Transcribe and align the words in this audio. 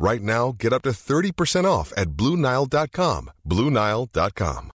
Right 0.00 0.22
now, 0.22 0.54
get 0.56 0.72
up 0.72 0.82
to 0.82 0.90
30% 0.90 1.64
off 1.64 1.92
at 1.96 2.10
BlueNile.com. 2.10 3.32
BlueNile.com. 3.44 4.70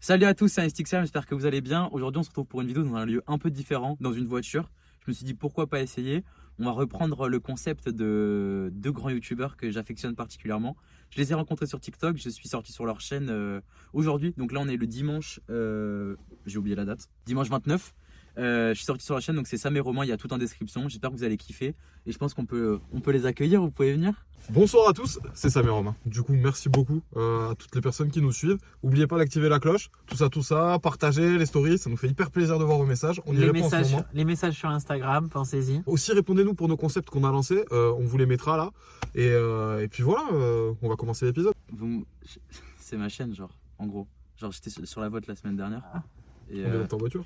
Salut 0.00 0.26
à 0.26 0.34
tous, 0.34 0.46
c'est 0.46 0.62
Instaxam, 0.62 1.02
j'espère 1.02 1.26
que 1.26 1.34
vous 1.34 1.44
allez 1.44 1.60
bien. 1.60 1.88
Aujourd'hui, 1.90 2.20
on 2.20 2.22
se 2.22 2.28
retrouve 2.28 2.46
pour 2.46 2.60
une 2.60 2.68
vidéo 2.68 2.84
dans 2.84 2.94
un 2.94 3.04
lieu 3.04 3.20
un 3.26 3.36
peu 3.36 3.50
différent, 3.50 3.96
dans 4.00 4.12
une 4.12 4.28
voiture. 4.28 4.70
Je 5.04 5.10
me 5.10 5.12
suis 5.12 5.24
dit 5.24 5.34
pourquoi 5.34 5.66
pas 5.66 5.80
essayer? 5.80 6.22
On 6.60 6.66
va 6.66 6.70
reprendre 6.70 7.28
le 7.28 7.40
concept 7.40 7.88
de 7.88 8.70
deux 8.72 8.92
grands 8.92 9.10
youtubeurs 9.10 9.56
que 9.56 9.72
j'affectionne 9.72 10.14
particulièrement. 10.14 10.76
Je 11.10 11.18
les 11.18 11.32
ai 11.32 11.34
rencontrés 11.34 11.66
sur 11.66 11.80
TikTok, 11.80 12.16
je 12.16 12.28
suis 12.28 12.48
sorti 12.48 12.72
sur 12.72 12.86
leur 12.86 13.00
chaîne 13.00 13.28
euh, 13.28 13.60
aujourd'hui. 13.92 14.34
Donc 14.36 14.52
là, 14.52 14.60
on 14.62 14.68
est 14.68 14.76
le 14.76 14.86
dimanche, 14.86 15.40
euh, 15.50 16.14
j'ai 16.46 16.58
oublié 16.58 16.76
la 16.76 16.84
date, 16.84 17.08
dimanche 17.26 17.48
29. 17.48 17.92
Euh, 18.38 18.70
je 18.70 18.74
suis 18.74 18.84
sorti 18.84 19.04
sur 19.04 19.14
la 19.16 19.20
chaîne, 19.20 19.34
donc 19.34 19.48
c'est 19.48 19.56
Sam 19.56 19.76
et 19.76 19.80
Romain, 19.80 20.04
il 20.04 20.08
y 20.08 20.12
a 20.12 20.16
tout 20.16 20.32
en 20.32 20.38
description. 20.38 20.88
J'espère 20.88 21.10
que 21.10 21.16
vous 21.16 21.24
allez 21.24 21.36
kiffer 21.36 21.74
et 22.06 22.12
je 22.12 22.18
pense 22.18 22.34
qu'on 22.34 22.46
peut, 22.46 22.78
on 22.92 23.00
peut 23.00 23.10
les 23.10 23.26
accueillir. 23.26 23.60
Vous 23.60 23.70
pouvez 23.72 23.92
venir? 23.94 24.12
Bonsoir 24.50 24.88
à 24.88 24.92
tous, 24.92 25.18
c'est 25.34 25.50
Sam 25.50 25.66
et 25.66 25.70
Romain. 25.70 25.96
Du 26.06 26.22
coup, 26.22 26.32
merci 26.34 26.68
beaucoup 26.68 27.02
euh, 27.16 27.50
à 27.50 27.54
toutes 27.56 27.74
les 27.74 27.80
personnes 27.80 28.10
qui 28.10 28.22
nous 28.22 28.30
suivent. 28.32 28.58
N'oubliez 28.84 29.06
pas 29.08 29.18
d'activer 29.18 29.48
la 29.48 29.58
cloche, 29.58 29.90
tout 30.06 30.16
ça, 30.16 30.28
tout 30.28 30.42
ça, 30.44 30.78
partagez 30.80 31.36
les 31.36 31.46
stories, 31.46 31.78
ça 31.78 31.90
nous 31.90 31.96
fait 31.96 32.08
hyper 32.08 32.30
plaisir 32.30 32.58
de 32.60 32.64
voir 32.64 32.78
vos 32.78 32.86
messages. 32.86 33.20
On 33.26 33.32
y 33.34 33.38
les 33.38 33.46
répond 33.46 33.66
en 33.66 33.70
ce 33.70 33.76
messages, 33.76 33.92
moment. 33.92 34.04
les 34.14 34.24
messages 34.24 34.54
sur 34.54 34.68
Instagram, 34.68 35.28
pensez-y. 35.28 35.82
Aussi, 35.86 36.12
répondez-nous 36.12 36.54
pour 36.54 36.68
nos 36.68 36.76
concepts 36.76 37.10
qu'on 37.10 37.24
a 37.24 37.32
lancés, 37.32 37.64
euh, 37.72 37.92
on 37.98 38.04
vous 38.04 38.16
les 38.18 38.26
mettra 38.26 38.56
là. 38.56 38.70
Et, 39.16 39.28
euh, 39.28 39.82
et 39.82 39.88
puis 39.88 40.04
voilà, 40.04 40.28
euh, 40.32 40.72
on 40.80 40.88
va 40.88 40.94
commencer 40.96 41.26
l'épisode. 41.26 41.54
Vous- 41.72 42.06
C'est 42.78 42.96
ma 42.96 43.08
chaîne, 43.08 43.34
genre, 43.34 43.50
en 43.78 43.86
gros. 43.86 44.06
Genre, 44.40 44.52
j'étais 44.52 44.70
sur 44.86 45.00
la 45.00 45.08
vote 45.08 45.26
la 45.26 45.34
semaine 45.34 45.56
dernière. 45.56 45.82
Et, 46.50 46.62
On 46.64 46.68
euh, 46.68 46.84
est 46.84 46.94
en 46.94 46.96
voiture. 46.98 47.24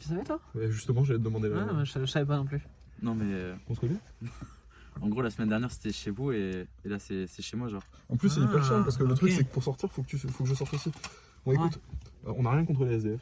Tu 0.00 0.08
savais 0.08 0.22
toi? 0.24 0.40
Justement, 0.68 1.04
j'allais 1.04 1.18
te 1.18 1.24
demander 1.24 1.48
Ah, 1.52 1.64
la... 1.66 1.72
moi, 1.72 1.84
je, 1.84 1.92
je 1.98 2.06
savais 2.06 2.26
pas 2.26 2.36
non 2.36 2.44
plus. 2.44 2.60
non, 3.02 3.14
mais 3.14 3.24
euh, 3.26 3.54
On 3.68 3.74
se 3.74 3.80
connaît? 3.80 3.96
en 5.00 5.08
gros, 5.08 5.22
la 5.22 5.30
semaine 5.30 5.48
dernière, 5.48 5.70
c'était 5.70 5.92
chez 5.92 6.10
vous 6.10 6.32
et, 6.32 6.66
et 6.84 6.88
là, 6.88 6.98
c'est 6.98 7.26
chez 7.40 7.56
moi, 7.56 7.68
genre. 7.68 7.82
En 8.08 8.16
plus, 8.16 8.28
c'est 8.28 8.40
Ah, 8.40 8.44
hyper 8.44 8.64
chiant 8.64 8.82
parce 8.82 8.96
que 8.96 9.04
le 9.04 9.14
truc, 9.14 9.32
c'est 9.32 9.44
que 9.44 9.52
pour 9.52 9.62
sortir, 9.62 9.90
faut 9.90 10.02
que, 10.02 10.08
tu, 10.08 10.18
faut 10.18 10.44
que 10.44 10.48
je 10.50 10.54
sorte 10.54 10.72
aussi. 10.74 10.90
Bon, 11.44 11.52
écoute, 11.52 11.80
euh, 12.26 12.32
on 12.36 12.42
n'a 12.42 12.50
rien 12.52 12.64
contre 12.64 12.84
les 12.84 12.94
SDF. 12.96 13.20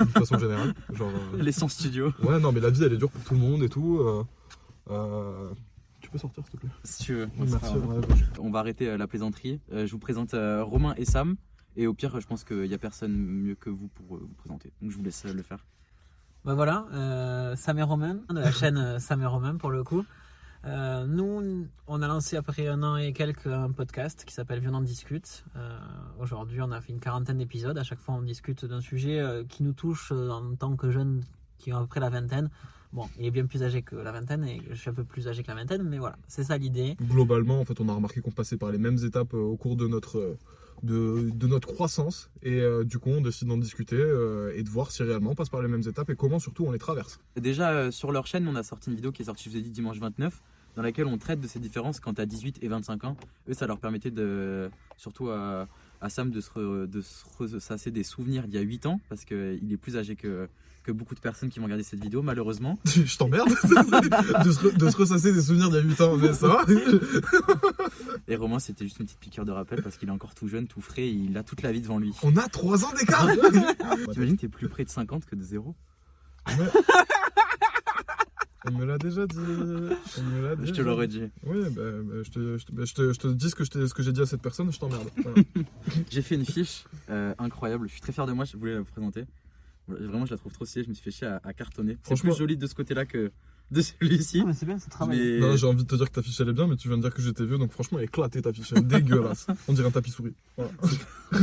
de 0.00 0.04
façon 0.06 0.38
générale. 0.38 0.74
Genre, 0.92 1.10
euh, 1.34 1.42
Les 1.42 1.52
100 1.52 1.68
studios. 1.68 2.12
Ouais, 2.22 2.38
non, 2.40 2.50
mais 2.52 2.60
la 2.60 2.70
vie, 2.70 2.82
elle 2.84 2.92
est 2.92 2.96
dure 2.98 3.10
pour 3.10 3.22
tout 3.22 3.34
le 3.34 3.40
monde 3.40 3.62
et 3.62 3.68
tout. 3.68 3.98
euh, 4.00 4.24
euh, 4.90 5.50
Tu 6.00 6.10
peux 6.10 6.18
sortir, 6.18 6.42
s'il 6.44 6.52
te 6.52 6.56
plaît 6.58 6.70
Si 6.82 7.04
tu 7.04 7.14
veux. 7.14 7.28
Merci. 7.38 7.76
Ouais, 7.76 8.00
je- 8.16 8.40
On 8.40 8.50
va 8.50 8.58
arrêter 8.60 8.88
euh, 8.88 8.96
la 8.96 9.06
plaisanterie. 9.06 9.60
Euh, 9.72 9.86
je 9.86 9.92
vous 9.92 9.98
présente 9.98 10.34
euh, 10.34 10.64
Romain 10.64 10.94
et 10.96 11.04
Sam. 11.04 11.36
Et 11.76 11.86
au 11.86 11.94
pire, 11.94 12.20
je 12.20 12.26
pense 12.26 12.44
qu'il 12.44 12.62
n'y 12.62 12.74
a 12.74 12.78
personne 12.78 13.12
mieux 13.14 13.54
que 13.54 13.70
vous 13.70 13.88
pour 13.88 14.16
euh, 14.16 14.20
vous 14.20 14.34
présenter. 14.34 14.72
Donc 14.80 14.90
je 14.90 14.96
vous 14.96 15.02
laisse 15.02 15.24
euh, 15.26 15.32
le 15.32 15.42
faire. 15.42 15.64
Bah 16.44 16.54
voilà, 16.54 16.86
euh, 16.92 17.56
Sam 17.56 17.78
et 17.78 17.82
Romain, 17.82 18.20
de 18.28 18.38
la 18.38 18.52
chaîne 18.52 18.98
Sam 19.00 19.22
et 19.22 19.26
Romain 19.26 19.56
pour 19.56 19.70
le 19.70 19.82
coup. 19.82 20.04
Euh, 20.66 21.06
nous, 21.06 21.66
on 21.86 22.02
a 22.02 22.08
lancé 22.08 22.36
après 22.36 22.68
un 22.68 22.82
an 22.82 22.96
et 22.96 23.12
quelques 23.12 23.46
un 23.46 23.70
podcast 23.70 24.24
qui 24.24 24.32
s'appelle 24.32 24.60
Viens 24.60 24.74
on 24.74 24.80
discute. 24.80 25.44
Euh, 25.56 25.78
Aujourd'hui, 26.18 26.60
on 26.62 26.70
a 26.70 26.80
fait 26.80 26.92
une 26.92 27.00
quarantaine 27.00 27.38
d'épisodes. 27.38 27.76
À 27.76 27.82
chaque 27.82 27.98
fois, 27.98 28.14
on 28.14 28.22
discute 28.22 28.64
d'un 28.64 28.80
sujet 28.80 29.20
euh, 29.20 29.44
qui 29.44 29.62
nous 29.62 29.72
touche 29.72 30.12
en 30.12 30.54
tant 30.54 30.76
que 30.76 30.90
jeunes 30.90 31.22
qui 31.58 31.72
ont 31.72 31.76
à 31.76 31.80
peu 31.80 31.86
près 31.86 32.00
la 32.00 32.10
vingtaine. 32.10 32.50
Bon, 32.94 33.08
il 33.18 33.26
est 33.26 33.30
bien 33.30 33.44
plus 33.44 33.62
âgé 33.64 33.82
que 33.82 33.96
la 33.96 34.12
vingtaine 34.12 34.44
et 34.44 34.62
je 34.70 34.74
suis 34.74 34.88
un 34.88 34.94
peu 34.94 35.02
plus 35.02 35.26
âgé 35.26 35.42
que 35.42 35.48
la 35.48 35.56
vingtaine, 35.56 35.82
mais 35.82 35.98
voilà, 35.98 36.16
c'est 36.28 36.44
ça 36.44 36.56
l'idée. 36.56 36.96
Globalement, 37.02 37.60
en 37.60 37.64
fait, 37.64 37.80
on 37.80 37.88
a 37.88 37.92
remarqué 37.92 38.20
qu'on 38.20 38.30
passait 38.30 38.56
par 38.56 38.70
les 38.70 38.78
mêmes 38.78 38.98
étapes 39.04 39.34
euh, 39.34 39.38
au 39.38 39.56
cours 39.56 39.74
de 39.74 39.88
notre, 39.88 40.18
euh, 40.18 40.38
de, 40.82 41.46
notre 41.46 41.72
croissance. 41.72 42.30
Et 42.42 42.60
euh, 42.60 42.84
du 42.84 42.98
coup, 42.98 43.10
on 43.10 43.20
décide 43.20 43.48
d'en 43.48 43.56
discuter 43.56 43.96
euh, 43.96 44.52
et 44.56 44.62
de 44.62 44.68
voir 44.68 44.90
si 44.90 45.02
réellement 45.02 45.30
on 45.30 45.34
passe 45.34 45.48
par 45.48 45.62
les 45.62 45.68
mêmes 45.68 45.82
étapes 45.86 46.10
et 46.10 46.16
comment 46.16 46.38
surtout 46.38 46.64
on 46.64 46.72
les 46.72 46.78
traverse. 46.78 47.20
Déjà, 47.36 47.70
euh, 47.70 47.90
sur 47.90 48.12
leur 48.12 48.26
chaîne, 48.26 48.46
on 48.48 48.56
a 48.56 48.62
sorti 48.62 48.90
une 48.90 48.96
vidéo 48.96 49.12
qui 49.12 49.22
est 49.22 49.26
sortie, 49.26 49.44
je 49.44 49.50
vous 49.50 49.56
ai 49.56 49.62
dit, 49.62 49.70
dimanche 49.70 49.98
29, 49.98 50.42
dans 50.76 50.82
laquelle 50.82 51.06
on 51.06 51.18
traite 51.18 51.40
de 51.40 51.46
ces 51.46 51.58
différences 51.58 52.00
quand 52.00 52.18
as 52.18 52.26
18 52.26 52.58
et 52.62 52.68
25 52.68 53.04
ans. 53.04 53.16
Eux, 53.48 53.54
ça 53.54 53.66
leur 53.66 53.78
permettait 53.78 54.10
de, 54.10 54.70
surtout 54.96 55.30
à, 55.30 55.68
à 56.00 56.08
Sam, 56.08 56.30
de 56.30 56.40
se, 56.40 56.86
de 56.86 57.00
se 57.00 57.24
ressasser 57.38 57.90
des 57.90 58.04
souvenirs 58.04 58.48
d'il 58.48 58.54
y 58.56 58.58
a 58.58 58.62
8 58.62 58.86
ans, 58.86 59.00
parce 59.08 59.24
qu'il 59.24 59.72
est 59.72 59.76
plus 59.76 59.96
âgé 59.96 60.16
que, 60.16 60.48
que 60.84 60.92
beaucoup 60.92 61.14
de 61.14 61.20
personnes 61.20 61.48
qui 61.48 61.58
vont 61.58 61.64
regarder 61.64 61.82
cette 61.82 62.02
vidéo, 62.02 62.22
malheureusement. 62.22 62.78
je 62.84 63.16
t'emmerde 63.16 63.48
de, 64.44 64.52
se, 64.52 64.58
re- 64.68 64.76
de 64.76 64.88
se 64.90 64.96
ressasser 64.96 65.32
des 65.32 65.40
souvenirs 65.42 65.70
d'il 65.70 65.76
y 65.76 65.78
a 65.78 65.82
8 65.82 66.00
ans, 66.02 66.16
mais 66.16 66.32
ça 66.34 66.46
va 66.48 66.64
Et 68.28 68.36
Romain, 68.36 68.58
c'était 68.58 68.84
juste 68.84 68.98
une 69.00 69.06
petite 69.06 69.18
piqûre 69.18 69.44
de 69.44 69.52
rappel, 69.52 69.82
parce 69.82 69.96
qu'il 69.96 70.08
est 70.08 70.12
encore 70.12 70.34
tout 70.34 70.46
jeune, 70.46 70.66
tout 70.68 70.80
frais, 70.80 71.02
et 71.02 71.10
il 71.10 71.36
a 71.36 71.42
toute 71.42 71.62
la 71.62 71.72
vie 71.72 71.80
devant 71.80 71.98
lui. 71.98 72.12
On 72.22 72.36
a 72.36 72.46
3 72.48 72.84
ans 72.84 72.92
d'écart 72.98 73.26
T'imagines, 74.12 74.36
t'es 74.36 74.48
plus 74.48 74.68
près 74.68 74.84
de 74.84 74.90
50 74.90 75.24
que 75.26 75.34
de 75.34 75.42
zéro 75.42 75.74
Mais- 76.58 76.66
On 78.66 78.72
me 78.72 78.84
l'a 78.86 78.96
déjà 78.96 79.26
dit. 79.26 79.36
On 79.38 80.22
me 80.22 80.42
l'a 80.42 80.64
Je 80.64 80.72
te 80.72 80.80
l'aurais 80.80 81.06
dit. 81.08 81.24
Oui, 81.44 81.58
bah, 81.70 81.82
bah, 82.02 82.14
je, 82.22 82.30
te, 82.30 82.56
je, 82.58 82.64
te, 82.64 82.72
bah, 82.72 82.84
je 82.86 82.94
te- 82.94 83.12
je 83.12 83.18
te 83.18 83.28
dis 83.28 83.50
ce 83.50 83.54
que 83.94 84.02
j'ai 84.02 84.12
dit 84.12 84.22
à 84.22 84.26
cette 84.26 84.40
personne, 84.40 84.72
je 84.72 84.78
t'emmerde. 84.78 85.08
Voilà. 85.22 85.42
J'ai 86.10 86.22
fait 86.22 86.34
une 86.34 86.46
fiche 86.46 86.84
euh, 87.10 87.34
incroyable. 87.38 87.88
Je 87.88 87.92
suis 87.92 88.00
très 88.00 88.12
fier 88.12 88.26
de 88.26 88.32
moi. 88.32 88.46
Je 88.46 88.56
voulais 88.56 88.74
la 88.74 88.82
présenter. 88.84 89.24
Vraiment, 89.88 90.24
je 90.26 90.30
la 90.30 90.38
trouve 90.38 90.52
trop 90.52 90.64
stylée. 90.64 90.84
Je 90.84 90.88
me 90.90 90.94
suis 90.94 91.04
fait 91.04 91.10
chier 91.10 91.26
à, 91.26 91.40
à 91.44 91.52
cartonner. 91.52 91.98
C'est 92.02 92.18
plus 92.18 92.34
joli 92.36 92.56
de 92.56 92.66
ce 92.66 92.74
côté-là 92.74 93.04
que 93.04 93.32
de 93.70 93.80
celui-ci. 93.80 94.40
Ah, 94.42 94.46
mais 94.46 94.52
c'est 94.54 94.66
bien, 94.66 94.78
c'est 94.78 94.90
travail. 94.90 95.18
Mais 95.18 95.40
Non, 95.40 95.56
j'ai 95.56 95.66
envie 95.66 95.82
de 95.84 95.88
te 95.88 95.94
dire 95.94 96.06
que 96.08 96.14
ta 96.14 96.22
fiche 96.22 96.38
elle 96.40 96.48
est 96.50 96.52
bien, 96.54 96.66
mais 96.66 96.76
tu 96.76 96.88
viens 96.88 96.96
de 96.98 97.02
dire 97.02 97.12
que 97.14 97.20
j'étais 97.22 97.44
vieux, 97.44 97.58
donc 97.58 97.70
franchement, 97.72 97.98
éclatée 97.98 98.40
ta 98.42 98.52
fiche, 98.52 98.72
elle 98.72 98.78
est 98.78 98.82
dégueulasse. 98.82 99.46
On 99.68 99.72
dirait 99.72 99.88
un 99.88 99.90
tapis 99.90 100.10
souris. 100.10 100.34
Voilà. 100.56 100.70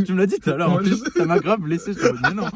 tu 0.05 0.13
me 0.13 0.17
l'as 0.19 0.25
dit 0.27 0.39
tout 0.39 0.49
à 0.51 0.55
l'heure. 0.57 0.71
en 0.71 0.77
plus, 0.77 1.03
ça 1.15 1.25
m'a 1.25 1.39
grave 1.39 1.61
blessé. 1.61 1.93
Je 1.93 1.99
te 1.99 2.21
mais 2.29 2.33
non. 2.33 2.47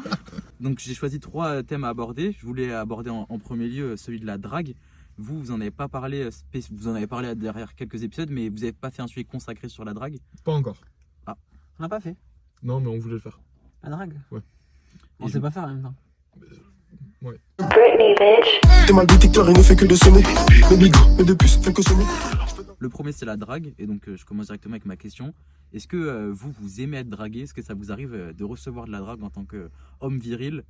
Donc, 0.60 0.78
j'ai 0.80 0.94
choisi 0.94 1.20
trois 1.20 1.62
thèmes 1.62 1.84
à 1.84 1.88
aborder. 1.88 2.34
Je 2.38 2.46
voulais 2.46 2.72
aborder 2.72 3.10
en, 3.10 3.26
en 3.28 3.38
premier 3.38 3.68
lieu 3.68 3.96
celui 3.96 4.20
de 4.20 4.26
la 4.26 4.38
drague. 4.38 4.74
Vous, 5.18 5.38
vous 5.38 5.50
en 5.50 5.60
avez 5.60 5.70
pas 5.70 5.88
parlé. 5.88 6.22
euh, 6.24 6.60
Vous 6.72 6.88
en 6.88 6.94
avez 6.94 7.06
parlé 7.06 7.34
derrière 7.34 7.74
quelques 7.74 8.02
épisodes, 8.02 8.30
mais 8.30 8.48
vous 8.48 8.56
n'avez 8.56 8.72
pas 8.72 8.90
fait 8.90 9.02
un 9.02 9.06
sujet 9.06 9.24
consacré 9.24 9.68
sur 9.68 9.84
la 9.84 9.94
drague? 9.94 10.18
Pas 10.44 10.52
encore. 10.52 10.76
On 11.26 11.82
l'a 11.82 11.88
pas 11.88 12.00
fait. 12.00 12.16
Non, 12.62 12.80
mais 12.80 12.88
on 12.88 12.98
voulait 12.98 13.14
le 13.14 13.20
faire. 13.20 13.38
La 13.82 13.90
drague? 13.90 14.18
Ouais. 14.30 14.40
On 15.20 15.28
sait 15.28 15.40
pas 15.40 15.50
faire 15.50 15.64
en 15.64 15.68
même 15.68 15.82
temps. 15.82 15.94
T'es 18.86 18.92
mal 18.92 19.06
détecteur, 19.06 19.50
il 19.50 19.56
ne 19.56 19.62
fait 19.62 19.74
que 19.74 19.86
de 19.86 19.94
sonner. 19.94 20.22
Mes 20.70 20.76
bigots, 20.76 20.98
mes 21.18 21.24
deux 21.24 21.36
puces, 21.36 21.56
font 21.56 21.72
que 21.72 21.82
sonner. 21.82 22.04
Le 22.78 22.88
premier, 22.88 23.12
c'est 23.12 23.24
la 23.24 23.36
drague. 23.36 23.74
Et 23.78 23.86
donc, 23.86 24.08
euh, 24.08 24.16
je 24.16 24.24
commence 24.24 24.46
directement 24.46 24.74
avec 24.74 24.86
ma 24.86 24.96
question. 24.96 25.34
Est-ce 25.72 25.88
que 25.88 25.96
euh, 25.96 26.30
vous, 26.32 26.52
vous 26.60 26.80
aimez 26.80 26.98
être 26.98 27.08
dragué? 27.08 27.40
Est-ce 27.40 27.54
que 27.54 27.62
ça 27.62 27.74
vous 27.74 27.90
arrive 27.90 28.14
euh, 28.14 28.32
de 28.32 28.44
recevoir 28.44 28.86
de 28.86 28.92
la 28.92 29.00
drague 29.00 29.22
en 29.22 29.30
tant 29.30 29.44
qu'homme 29.44 30.18
viril 30.18 30.62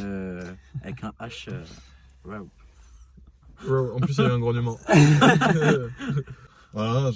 euh, 0.00 0.52
avec 0.82 1.02
un 1.04 1.12
H 1.20 1.48
euh, 1.48 1.64
waouh. 2.24 2.48
Ouais, 3.66 3.90
en 3.94 4.00
plus, 4.00 4.18
il 4.18 4.22
y 4.22 4.26
a 4.26 4.28
eu 4.28 4.32
un 4.32 4.38
grognement. 4.40 4.78
Voilà, 6.72 7.10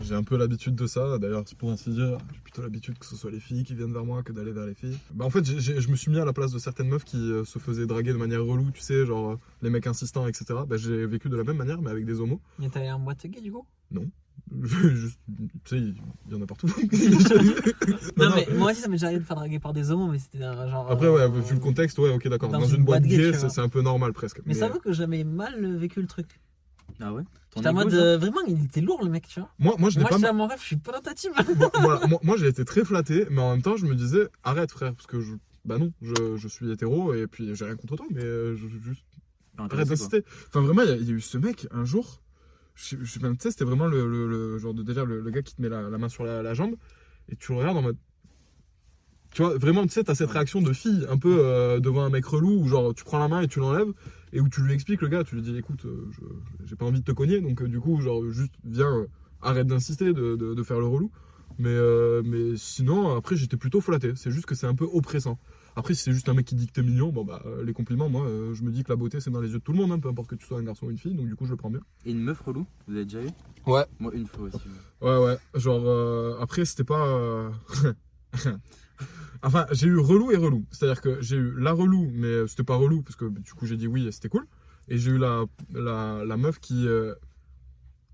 j'ai 0.00 0.14
un 0.14 0.24
peu 0.24 0.36
l'habitude 0.36 0.74
de 0.74 0.86
ça. 0.86 1.18
D'ailleurs, 1.18 1.44
c'est 1.46 1.56
pour 1.56 1.70
ainsi 1.70 1.90
dire, 1.90 2.18
j'ai 2.32 2.40
plutôt 2.40 2.62
l'habitude 2.62 2.98
que 2.98 3.06
ce 3.06 3.16
soit 3.16 3.30
les 3.30 3.40
filles 3.40 3.64
qui 3.64 3.74
viennent 3.74 3.92
vers 3.92 4.04
moi 4.04 4.22
que 4.22 4.32
d'aller 4.32 4.52
vers 4.52 4.66
les 4.66 4.74
filles. 4.74 4.98
Bah, 5.14 5.24
en 5.24 5.30
fait, 5.30 5.44
je 5.44 5.88
me 5.88 5.96
suis 5.96 6.10
mis 6.10 6.18
à 6.18 6.24
la 6.24 6.32
place 6.32 6.52
de 6.52 6.58
certaines 6.58 6.88
meufs 6.88 7.04
qui 7.04 7.16
euh, 7.16 7.44
se 7.44 7.58
faisaient 7.58 7.86
draguer 7.86 8.12
de 8.12 8.18
manière 8.18 8.44
relou, 8.44 8.70
tu 8.72 8.80
sais, 8.80 9.06
genre 9.06 9.32
euh, 9.32 9.38
les 9.62 9.70
mecs 9.70 9.86
insistants, 9.86 10.26
etc. 10.26 10.46
Bah, 10.66 10.76
j'ai 10.76 11.06
vécu 11.06 11.28
de 11.28 11.36
la 11.36 11.44
même 11.44 11.56
manière, 11.56 11.80
mais 11.80 11.90
avec 11.90 12.04
des 12.04 12.20
homos. 12.20 12.40
Mais 12.58 12.68
allé 12.76 12.90
en 12.90 12.98
boîte 12.98 13.26
gay 13.26 13.40
du 13.40 13.52
coup? 13.52 13.66
Juste, 14.62 15.18
tu 15.64 15.76
sais, 15.76 15.78
il 15.78 16.32
y 16.32 16.34
en 16.34 16.42
a 16.42 16.46
partout. 16.46 16.68
Non, 18.16 18.30
non. 18.30 18.36
mais 18.36 18.46
moi 18.54 18.70
aussi 18.70 18.80
ça 18.80 18.88
m'est 18.88 18.94
déjà 18.94 19.06
arrivé 19.06 19.20
de 19.20 19.26
faire 19.26 19.36
draguer 19.36 19.58
par 19.58 19.72
des 19.72 19.90
homos, 19.90 20.08
mais 20.10 20.18
c'était 20.18 20.42
un 20.42 20.68
genre. 20.68 20.90
Après, 20.90 21.08
ouais, 21.08 21.22
euh, 21.22 21.28
vu 21.28 21.54
le 21.54 21.60
contexte, 21.60 21.98
ouais, 21.98 22.10
ok, 22.10 22.28
d'accord. 22.28 22.50
dans 22.50 22.60
Dans, 22.60 22.66
une 22.66 22.84
boîte 22.84 23.02
boîte 23.02 23.10
gay, 23.10 23.32
c'est 23.32 23.60
un 23.60 23.68
peu 23.68 23.82
normal 23.82 24.12
presque. 24.12 24.40
Mais 24.46 24.54
ça 24.54 24.68
vaut 24.68 24.78
que 24.78 24.92
j'avais 24.92 25.24
mal 25.24 25.76
vécu 25.76 26.00
le 26.00 26.06
truc. 26.06 26.40
Ah 27.00 27.12
ouais 27.12 27.22
J'étais 27.54 27.68
en 27.68 27.74
mode 27.74 27.92
euh, 27.94 28.18
vraiment 28.18 28.40
il 28.46 28.64
était 28.64 28.80
lourd 28.80 29.02
le 29.02 29.10
mec, 29.10 29.26
tu 29.28 29.40
vois. 29.40 29.48
Moi, 29.58 29.74
moi, 29.78 29.88
je 29.90 29.96
n'ai 29.98 30.02
Moi 30.02 30.18
pas. 30.18 30.28
à 30.28 30.32
mon 30.32 30.46
rêve, 30.46 30.58
je 30.60 30.64
suis 30.66 30.76
pas 30.76 30.92
dans 30.92 31.00
ta 31.00 31.14
team. 31.14 31.32
moi, 31.56 31.70
voilà, 31.80 32.06
moi, 32.06 32.18
moi, 32.22 32.36
j'ai 32.36 32.48
été 32.48 32.64
très 32.64 32.84
flatté, 32.84 33.26
mais 33.30 33.40
en 33.40 33.52
même 33.52 33.62
temps, 33.62 33.76
je 33.76 33.86
me 33.86 33.94
disais, 33.94 34.28
arrête, 34.44 34.70
frère, 34.70 34.94
parce 34.94 35.06
que 35.06 35.20
je. 35.20 35.34
Bah 35.64 35.78
non, 35.78 35.90
je, 36.00 36.36
je 36.36 36.48
suis 36.48 36.70
hétéro 36.70 37.12
et 37.14 37.26
puis 37.26 37.54
j'ai 37.54 37.64
rien 37.64 37.76
contre 37.76 37.96
toi, 37.96 38.06
mais 38.10 38.22
euh, 38.22 38.54
je, 38.56 38.68
juste 38.84 39.02
Pas 39.56 39.64
arrête 39.64 39.88
d'insister. 39.88 40.22
Enfin, 40.48 40.60
vraiment, 40.60 40.82
il 40.82 40.88
y, 40.90 40.92
a- 40.92 40.96
il 40.96 41.08
y 41.08 41.10
a 41.10 41.14
eu 41.14 41.20
ce 41.20 41.38
mec 41.38 41.66
un 41.72 41.84
jour. 41.84 42.22
Je, 42.76 42.96
je, 43.02 43.18
tu 43.18 43.26
sais, 43.40 43.50
c'était 43.50 43.64
vraiment 43.64 43.86
le, 43.86 44.06
le- 44.08 44.28
le 44.28 44.58
genre 44.58 44.74
de 44.74 44.82
déjà 44.82 45.04
le, 45.04 45.20
le 45.20 45.30
gars 45.30 45.42
qui 45.42 45.54
te 45.56 45.62
met 45.62 45.68
la, 45.68 45.88
la 45.88 45.98
main 45.98 46.08
sur 46.08 46.24
la, 46.24 46.42
la 46.42 46.52
jambe 46.54 46.76
et 47.30 47.36
tu 47.36 47.52
le 47.52 47.58
regardes 47.58 47.78
en 47.78 47.82
mode. 47.82 47.96
Tu 49.32 49.42
vois, 49.42 49.56
vraiment, 49.58 49.82
tu 49.84 49.90
sais, 49.90 50.04
t'as 50.04 50.14
cette 50.14 50.30
réaction 50.30 50.62
de 50.62 50.72
fille 50.72 51.04
un 51.10 51.18
peu 51.18 51.38
euh, 51.40 51.78
devant 51.80 52.02
un 52.04 52.10
mec 52.10 52.24
relou 52.24 52.60
où 52.62 52.68
genre 52.68 52.94
tu 52.94 53.04
prends 53.04 53.18
la 53.18 53.28
main 53.28 53.40
et 53.42 53.48
tu 53.48 53.58
l'enlèves 53.58 53.92
et 54.36 54.40
où 54.40 54.48
tu 54.48 54.62
lui 54.62 54.72
expliques 54.74 55.00
le 55.02 55.08
gars, 55.08 55.24
tu 55.24 55.34
lui 55.34 55.42
dis 55.42 55.56
écoute, 55.56 55.84
euh, 55.86 56.08
j'ai 56.64 56.76
pas 56.76 56.84
envie 56.84 57.00
de 57.00 57.04
te 57.04 57.12
cogner 57.12 57.40
donc 57.40 57.60
euh, 57.62 57.68
du 57.68 57.80
coup, 57.80 58.00
genre 58.00 58.22
juste 58.30 58.52
viens, 58.64 59.06
arrête 59.42 59.66
d'insister, 59.66 60.12
de, 60.12 60.36
de- 60.36 60.54
de 60.54 60.62
faire 60.62 60.78
le 60.78 60.86
relou. 60.86 61.10
Mais, 61.58 61.70
euh, 61.70 62.20
mais 62.24 62.54
sinon, 62.56 63.16
après, 63.16 63.34
j'étais 63.34 63.56
plutôt 63.56 63.80
flatté. 63.80 64.12
C'est 64.14 64.30
juste 64.30 64.44
que 64.44 64.54
c'est 64.54 64.66
un 64.66 64.74
peu 64.74 64.84
oppressant. 64.92 65.38
Après, 65.74 65.94
si 65.94 66.02
c'est 66.02 66.12
juste 66.12 66.28
un 66.28 66.34
mec 66.34 66.44
qui 66.44 66.54
dit 66.54 66.66
que 66.66 66.72
t'es 66.72 66.82
mignon, 66.82 67.08
bon 67.12 67.24
bah, 67.24 67.40
euh, 67.46 67.64
les 67.64 67.72
compliments, 67.72 68.10
moi, 68.10 68.26
euh, 68.26 68.52
je 68.52 68.62
me 68.62 68.70
dis 68.70 68.84
que 68.84 68.90
la 68.92 68.96
beauté, 68.96 69.20
c'est 69.20 69.30
dans 69.30 69.40
les 69.40 69.48
yeux 69.52 69.58
de 69.58 69.62
tout 69.62 69.72
le 69.72 69.78
monde, 69.78 69.90
hein, 69.92 69.98
peu 69.98 70.08
importe 70.10 70.28
que 70.28 70.34
tu 70.34 70.44
sois 70.46 70.58
un 70.58 70.62
garçon 70.62 70.86
ou 70.86 70.90
une 70.90 70.98
fille, 70.98 71.14
donc 71.14 71.26
du 71.28 71.34
coup, 71.34 71.46
je 71.46 71.52
le 71.52 71.56
prends 71.56 71.70
bien. 71.70 71.80
Et 72.04 72.10
une 72.10 72.20
meuf 72.22 72.40
relou 72.42 72.66
Vous 72.88 72.94
avez 72.94 73.04
déjà 73.04 73.22
eu? 73.22 73.28
Ouais. 73.66 73.84
Moi, 74.00 74.12
une 74.14 74.26
fois 74.26 74.44
aussi. 74.48 74.58
Ouais, 75.00 75.16
ouais. 75.18 75.38
Genre, 75.54 75.82
euh, 75.86 76.36
après, 76.40 76.66
c'était 76.66 76.84
pas. 76.84 77.50
enfin, 79.42 79.66
j'ai 79.72 79.86
eu 79.88 79.98
relou 79.98 80.30
et 80.32 80.36
relou. 80.36 80.64
C'est-à-dire 80.70 81.00
que 81.00 81.20
j'ai 81.22 81.36
eu 81.36 81.54
la 81.58 81.72
relou, 81.72 82.10
mais 82.12 82.26
euh, 82.28 82.46
c'était 82.46 82.64
pas 82.64 82.76
relou, 82.76 83.02
parce 83.02 83.16
que 83.16 83.26
du 83.26 83.52
coup, 83.54 83.66
j'ai 83.66 83.76
dit 83.76 83.86
oui 83.86 84.06
et 84.06 84.12
c'était 84.12 84.28
cool. 84.28 84.46
Et 84.88 84.98
j'ai 84.98 85.10
eu 85.12 85.18
la, 85.18 85.44
la, 85.72 86.24
la 86.24 86.36
meuf 86.36 86.58
qui. 86.60 86.86
euh, 86.86 87.14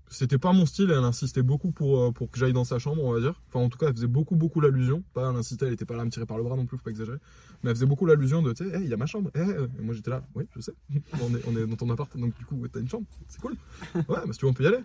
c'était 0.09 0.37
pas 0.37 0.53
mon 0.53 0.67
style, 0.67 0.91
elle 0.91 1.03
insistait 1.03 1.41
beaucoup 1.41 1.71
pour, 1.71 1.99
euh, 1.99 2.11
pour 2.11 2.29
que 2.29 2.37
j'aille 2.37 2.53
dans 2.53 2.65
sa 2.65 2.77
chambre, 2.77 3.03
on 3.03 3.13
va 3.13 3.19
dire. 3.19 3.41
Enfin, 3.47 3.61
en 3.65 3.69
tout 3.69 3.79
cas, 3.79 3.87
elle 3.87 3.95
faisait 3.95 4.05
beaucoup, 4.05 4.35
beaucoup 4.35 4.61
l'allusion. 4.61 5.03
Pas 5.15 5.27
elle 5.31 5.35
insistait, 5.37 5.65
elle 5.65 5.73
était 5.73 5.85
pas 5.85 5.95
là 5.95 6.03
à 6.03 6.05
me 6.05 6.11
tirer 6.11 6.27
par 6.27 6.37
le 6.37 6.43
bras 6.43 6.55
non 6.55 6.67
plus, 6.67 6.77
faut 6.77 6.83
pas 6.83 6.91
exagérer. 6.91 7.17
Mais 7.63 7.71
elle 7.71 7.75
faisait 7.75 7.87
beaucoup 7.87 8.05
l'allusion 8.05 8.43
de, 8.43 8.53
tu 8.53 8.63
sais, 8.63 8.75
Hey, 8.75 8.83
il 8.83 8.89
y 8.89 8.93
a 8.93 8.97
ma 8.97 9.07
chambre. 9.07 9.31
Et 9.33 9.81
moi, 9.81 9.95
j'étais 9.95 10.11
là, 10.11 10.23
oui, 10.35 10.43
je 10.55 10.61
sais. 10.61 10.73
on, 11.21 11.33
est, 11.35 11.41
on 11.47 11.55
est 11.57 11.65
dans 11.65 11.75
ton 11.77 11.89
appart, 11.89 12.15
donc 12.15 12.37
du 12.37 12.45
coup, 12.45 12.61
t'as 12.71 12.79
une 12.79 12.89
chambre. 12.89 13.05
C'est 13.27 13.41
cool. 13.41 13.55
Ouais, 13.95 14.17
mais 14.27 14.33
si 14.33 14.39
tu 14.39 14.45
veux, 14.45 14.51
on 14.51 14.53
peut 14.53 14.63
y 14.65 14.67
aller. 14.67 14.83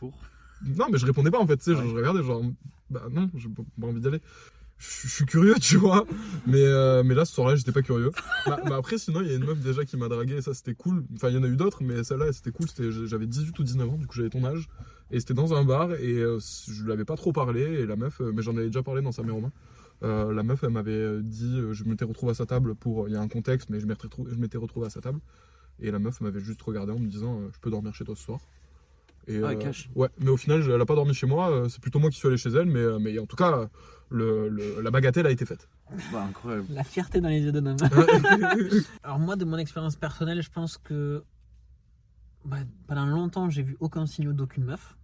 Pour 0.00 0.12
Non, 0.66 0.86
mais 0.92 0.98
je 0.98 1.06
répondais 1.06 1.30
pas 1.30 1.40
en 1.40 1.46
fait, 1.46 1.56
tu 1.56 1.64
sais, 1.64 1.70
Ouais. 1.72 1.82
je, 1.84 1.88
je 1.88 1.94
regardais 1.94 2.22
genre, 2.22 2.42
bah 2.90 3.04
non, 3.10 3.30
j'ai 3.36 3.48
pas 3.48 3.86
envie 3.86 4.00
d'y 4.00 4.06
aller. 4.08 4.20
Je 5.02 5.08
suis 5.08 5.26
curieux, 5.26 5.54
tu 5.60 5.76
vois, 5.76 6.06
mais, 6.46 6.64
euh, 6.64 7.02
mais 7.04 7.14
là, 7.14 7.24
ce 7.24 7.34
soir-là, 7.34 7.56
j'étais 7.56 7.72
pas 7.72 7.82
curieux. 7.82 8.10
bah, 8.46 8.60
bah, 8.66 8.76
après, 8.76 8.98
sinon, 8.98 9.20
il 9.20 9.28
y 9.28 9.30
a 9.30 9.34
une 9.34 9.44
meuf 9.44 9.58
déjà 9.60 9.84
qui 9.84 9.96
m'a 9.96 10.08
dragué, 10.08 10.36
et 10.36 10.42
ça 10.42 10.54
c'était 10.54 10.74
cool. 10.74 11.04
Enfin, 11.14 11.28
il 11.28 11.36
y 11.36 11.38
en 11.38 11.42
a 11.42 11.46
eu 11.46 11.56
d'autres, 11.56 11.82
mais 11.82 12.04
celle-là, 12.04 12.32
c'était 12.32 12.50
cool. 12.50 12.66
J'avais 13.06 13.26
18 13.26 13.58
ou 13.58 13.62
19 13.62 13.88
ans, 13.88 13.96
du 13.96 14.06
coup, 14.06 14.14
j'avais 14.16 14.30
ton 14.30 14.44
âge. 14.44 14.68
Et 15.10 15.20
c'était 15.20 15.34
dans 15.34 15.54
un 15.54 15.64
bar, 15.64 15.92
et 15.94 16.18
euh, 16.18 16.38
je 16.40 16.82
lui 16.82 16.92
avais 16.92 17.04
pas 17.04 17.16
trop 17.16 17.32
parlé, 17.32 17.60
et 17.60 17.86
la 17.86 17.96
meuf, 17.96 18.20
euh, 18.20 18.32
mais 18.34 18.42
j'en 18.42 18.56
avais 18.56 18.66
déjà 18.66 18.82
parlé 18.82 19.02
dans 19.02 19.12
sa 19.12 19.22
mère. 19.22 19.36
Euh, 20.02 20.32
la 20.32 20.42
meuf, 20.42 20.64
elle 20.64 20.70
m'avait 20.70 21.22
dit, 21.22 21.60
je 21.72 21.84
m'étais 21.84 22.04
retrouvé 22.04 22.32
à 22.32 22.34
sa 22.34 22.46
table 22.46 22.74
pour. 22.74 23.08
Il 23.08 23.14
y 23.14 23.16
a 23.16 23.20
un 23.20 23.28
contexte, 23.28 23.70
mais 23.70 23.80
je 23.80 23.86
m'étais 23.86 24.58
retrouvé 24.58 24.86
à 24.86 24.90
sa 24.90 25.00
table. 25.00 25.20
Et 25.80 25.90
la 25.90 25.98
meuf 25.98 26.20
m'avait 26.20 26.40
juste 26.40 26.62
regardé 26.62 26.92
en 26.92 26.98
me 26.98 27.06
disant, 27.06 27.40
je 27.52 27.58
peux 27.60 27.70
dormir 27.70 27.94
chez 27.94 28.04
toi 28.04 28.14
ce 28.16 28.22
soir. 28.22 28.40
Et, 29.26 29.38
Ah, 29.42 29.48
euh, 29.50 29.54
cash. 29.56 29.88
Ouais, 29.94 30.08
mais 30.20 30.30
au 30.30 30.36
final, 30.36 30.62
elle 30.70 30.80
a 30.80 30.84
pas 30.86 30.94
dormi 30.94 31.14
chez 31.14 31.26
moi. 31.26 31.50
euh, 31.50 31.68
C'est 31.68 31.80
plutôt 31.80 31.98
moi 31.98 32.10
qui 32.10 32.16
suis 32.18 32.28
allé 32.28 32.36
chez 32.36 32.50
elle, 32.50 32.66
mais, 32.66 32.80
euh, 32.80 32.98
mais 32.98 33.18
en 33.18 33.26
tout 33.26 33.36
cas, 33.36 33.68
le, 34.10 34.48
le- 34.48 34.80
la 34.82 34.90
bagatelle 34.90 35.26
a 35.26 35.30
été 35.30 35.44
faite. 35.46 35.68
Bah, 36.12 36.24
incroyable. 36.28 36.66
La 36.70 36.84
fierté 36.84 37.20
dans 37.20 37.28
les 37.28 37.40
yeux 37.40 37.52
d'un 37.52 37.66
homme. 37.66 37.76
Alors 39.02 39.18
moi, 39.18 39.36
de 39.36 39.44
mon 39.44 39.56
expérience 39.58 39.96
personnelle, 39.96 40.42
je 40.42 40.50
pense 40.50 40.76
que 40.78 41.22
bah, 42.44 42.58
pendant 42.86 43.06
longtemps, 43.06 43.48
j'ai 43.50 43.62
vu 43.62 43.76
aucun 43.80 44.06
signal 44.06 44.34
d'aucune 44.34 44.64
meuf. 44.64 44.96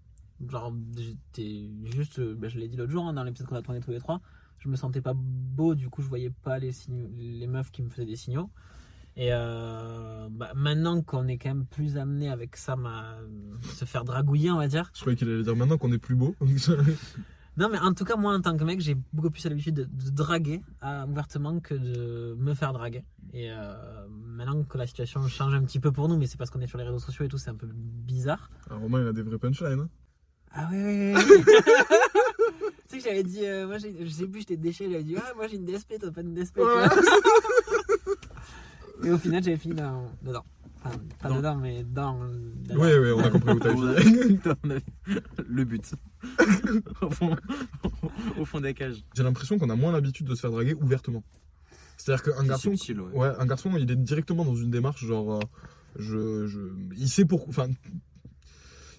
Genre, 0.48 0.72
j'étais 0.96 1.68
juste, 1.84 2.20
bah, 2.20 2.48
je 2.48 2.58
l'ai 2.58 2.68
dit 2.68 2.76
l'autre 2.76 2.90
jour 2.92 3.06
hein, 3.06 3.12
dans 3.12 3.24
l'épisode 3.24 3.48
qu'on 3.48 3.56
a 3.56 3.62
tourné 3.62 3.80
tous 3.80 3.90
les 3.90 3.98
trois, 4.00 4.20
je 4.58 4.68
me 4.68 4.76
sentais 4.76 5.00
pas 5.02 5.12
beau, 5.14 5.74
du 5.74 5.88
coup, 5.90 6.02
je 6.02 6.08
voyais 6.08 6.30
pas 6.42 6.58
les, 6.58 6.72
signaux, 6.72 7.08
les 7.16 7.46
meufs 7.46 7.70
qui 7.70 7.82
me 7.82 7.88
faisaient 7.90 8.06
des 8.06 8.16
signaux. 8.16 8.50
Et 9.20 9.28
euh, 9.34 10.28
bah, 10.30 10.50
maintenant 10.54 11.02
qu'on 11.02 11.28
est 11.28 11.36
quand 11.36 11.50
même 11.50 11.66
plus 11.66 11.98
amené 11.98 12.30
avec 12.30 12.56
ça, 12.56 12.72
à 12.72 13.18
se 13.74 13.84
faire 13.84 14.04
dragouiller, 14.04 14.50
on 14.50 14.56
va 14.56 14.66
dire. 14.66 14.90
Je 14.94 15.00
croyais 15.02 15.14
qu'il 15.14 15.28
allait 15.28 15.42
dire 15.42 15.54
maintenant 15.54 15.76
qu'on 15.76 15.92
est 15.92 15.98
plus 15.98 16.14
beau. 16.16 16.34
Non, 17.56 17.68
mais 17.68 17.78
en 17.78 17.92
tout 17.92 18.04
cas, 18.04 18.16
moi, 18.16 18.32
en 18.32 18.40
tant 18.40 18.56
que 18.56 18.64
mec, 18.64 18.80
j'ai 18.80 18.96
beaucoup 19.12 19.28
plus 19.28 19.44
l'habitude 19.44 19.74
de, 19.74 19.84
de 19.84 20.10
draguer 20.10 20.62
euh, 20.82 21.04
ouvertement 21.06 21.58
que 21.60 21.74
de 21.74 22.34
me 22.38 22.54
faire 22.54 22.72
draguer. 22.72 23.04
Et 23.34 23.50
euh, 23.50 23.74
maintenant 24.08 24.62
que 24.62 24.78
la 24.78 24.86
situation 24.86 25.26
change 25.28 25.52
un 25.52 25.62
petit 25.64 25.80
peu 25.80 25.92
pour 25.92 26.08
nous, 26.08 26.16
mais 26.16 26.26
c'est 26.26 26.38
parce 26.38 26.48
qu'on 26.48 26.60
est 26.60 26.68
sur 26.68 26.78
les 26.78 26.84
réseaux 26.84 27.00
sociaux 27.00 27.24
et 27.26 27.28
tout, 27.28 27.36
c'est 27.36 27.50
un 27.50 27.56
peu 27.56 27.68
bizarre. 27.74 28.48
Alors, 28.70 28.80
Romain, 28.82 29.02
il 29.02 29.08
a 29.08 29.12
des 29.12 29.22
vrais 29.22 29.36
punchlines. 29.36 29.80
hein. 29.80 29.88
Ah 30.52 30.68
oui, 30.72 30.78
oui, 30.82 31.14
oui. 31.14 31.42
tu 32.88 32.88
sais 32.88 32.98
que 32.98 33.04
j'avais 33.04 33.24
dit, 33.24 33.44
euh, 33.44 33.66
moi, 33.66 33.76
je 33.78 34.08
sais 34.08 34.26
plus, 34.26 34.40
j'étais 34.40 34.56
déchet, 34.56 34.88
j'avais 34.90 35.04
dit, 35.04 35.16
ah, 35.18 35.32
moi 35.36 35.46
j'ai 35.48 35.56
une 35.56 35.66
DSP, 35.66 35.98
toi 36.00 36.10
pas 36.12 36.22
une 36.22 36.32
DSP. 36.34 36.60
Et 39.04 39.10
au 39.10 39.18
final, 39.18 39.42
j'avais 39.42 39.56
fini 39.56 39.74
dans, 39.74 40.06
dedans. 40.22 40.44
Enfin, 40.82 40.96
pas 41.20 41.28
Dans- 41.28 41.36
dedans, 41.36 41.56
mais 41.56 41.84
dans. 41.84 42.14
dans- 42.18 42.76
Oui, 42.76 42.88
oui, 42.98 43.10
on 43.14 43.20
a 43.20 43.30
compris 43.30 43.52
où 43.52 43.58
t'as 43.58 43.74
On 43.74 43.86
a- 43.88 44.00
dit. 44.00 44.38
on 44.64 44.70
a- 44.70 45.14
Le 45.46 45.64
but. 45.64 45.94
au, 47.02 47.10
fond, 47.10 47.36
au 48.38 48.44
fond 48.46 48.60
des 48.60 48.72
cages. 48.74 49.04
J'ai 49.14 49.22
l'impression 49.22 49.58
qu'on 49.58 49.68
a 49.70 49.76
moins 49.76 49.92
l'habitude 49.92 50.26
de 50.26 50.34
se 50.34 50.40
faire 50.40 50.50
draguer 50.50 50.74
ouvertement. 50.74 51.22
C'est-à-dire 51.98 52.22
qu'un 52.34 52.44
garçon, 52.44 52.70
subtil, 52.74 53.00
ouais. 53.00 53.12
ouais, 53.12 53.28
un 53.38 53.44
garçon, 53.46 53.70
il 53.76 53.90
est 53.90 53.96
directement 53.96 54.44
dans 54.44 54.54
une 54.54 54.70
démarche 54.70 55.04
genre, 55.04 55.34
euh, 55.34 55.40
je, 55.98 56.46
je, 56.46 56.60
il 56.96 57.08
sait 57.10 57.26
pourquoi, 57.26 57.48
enfin, 57.50 57.68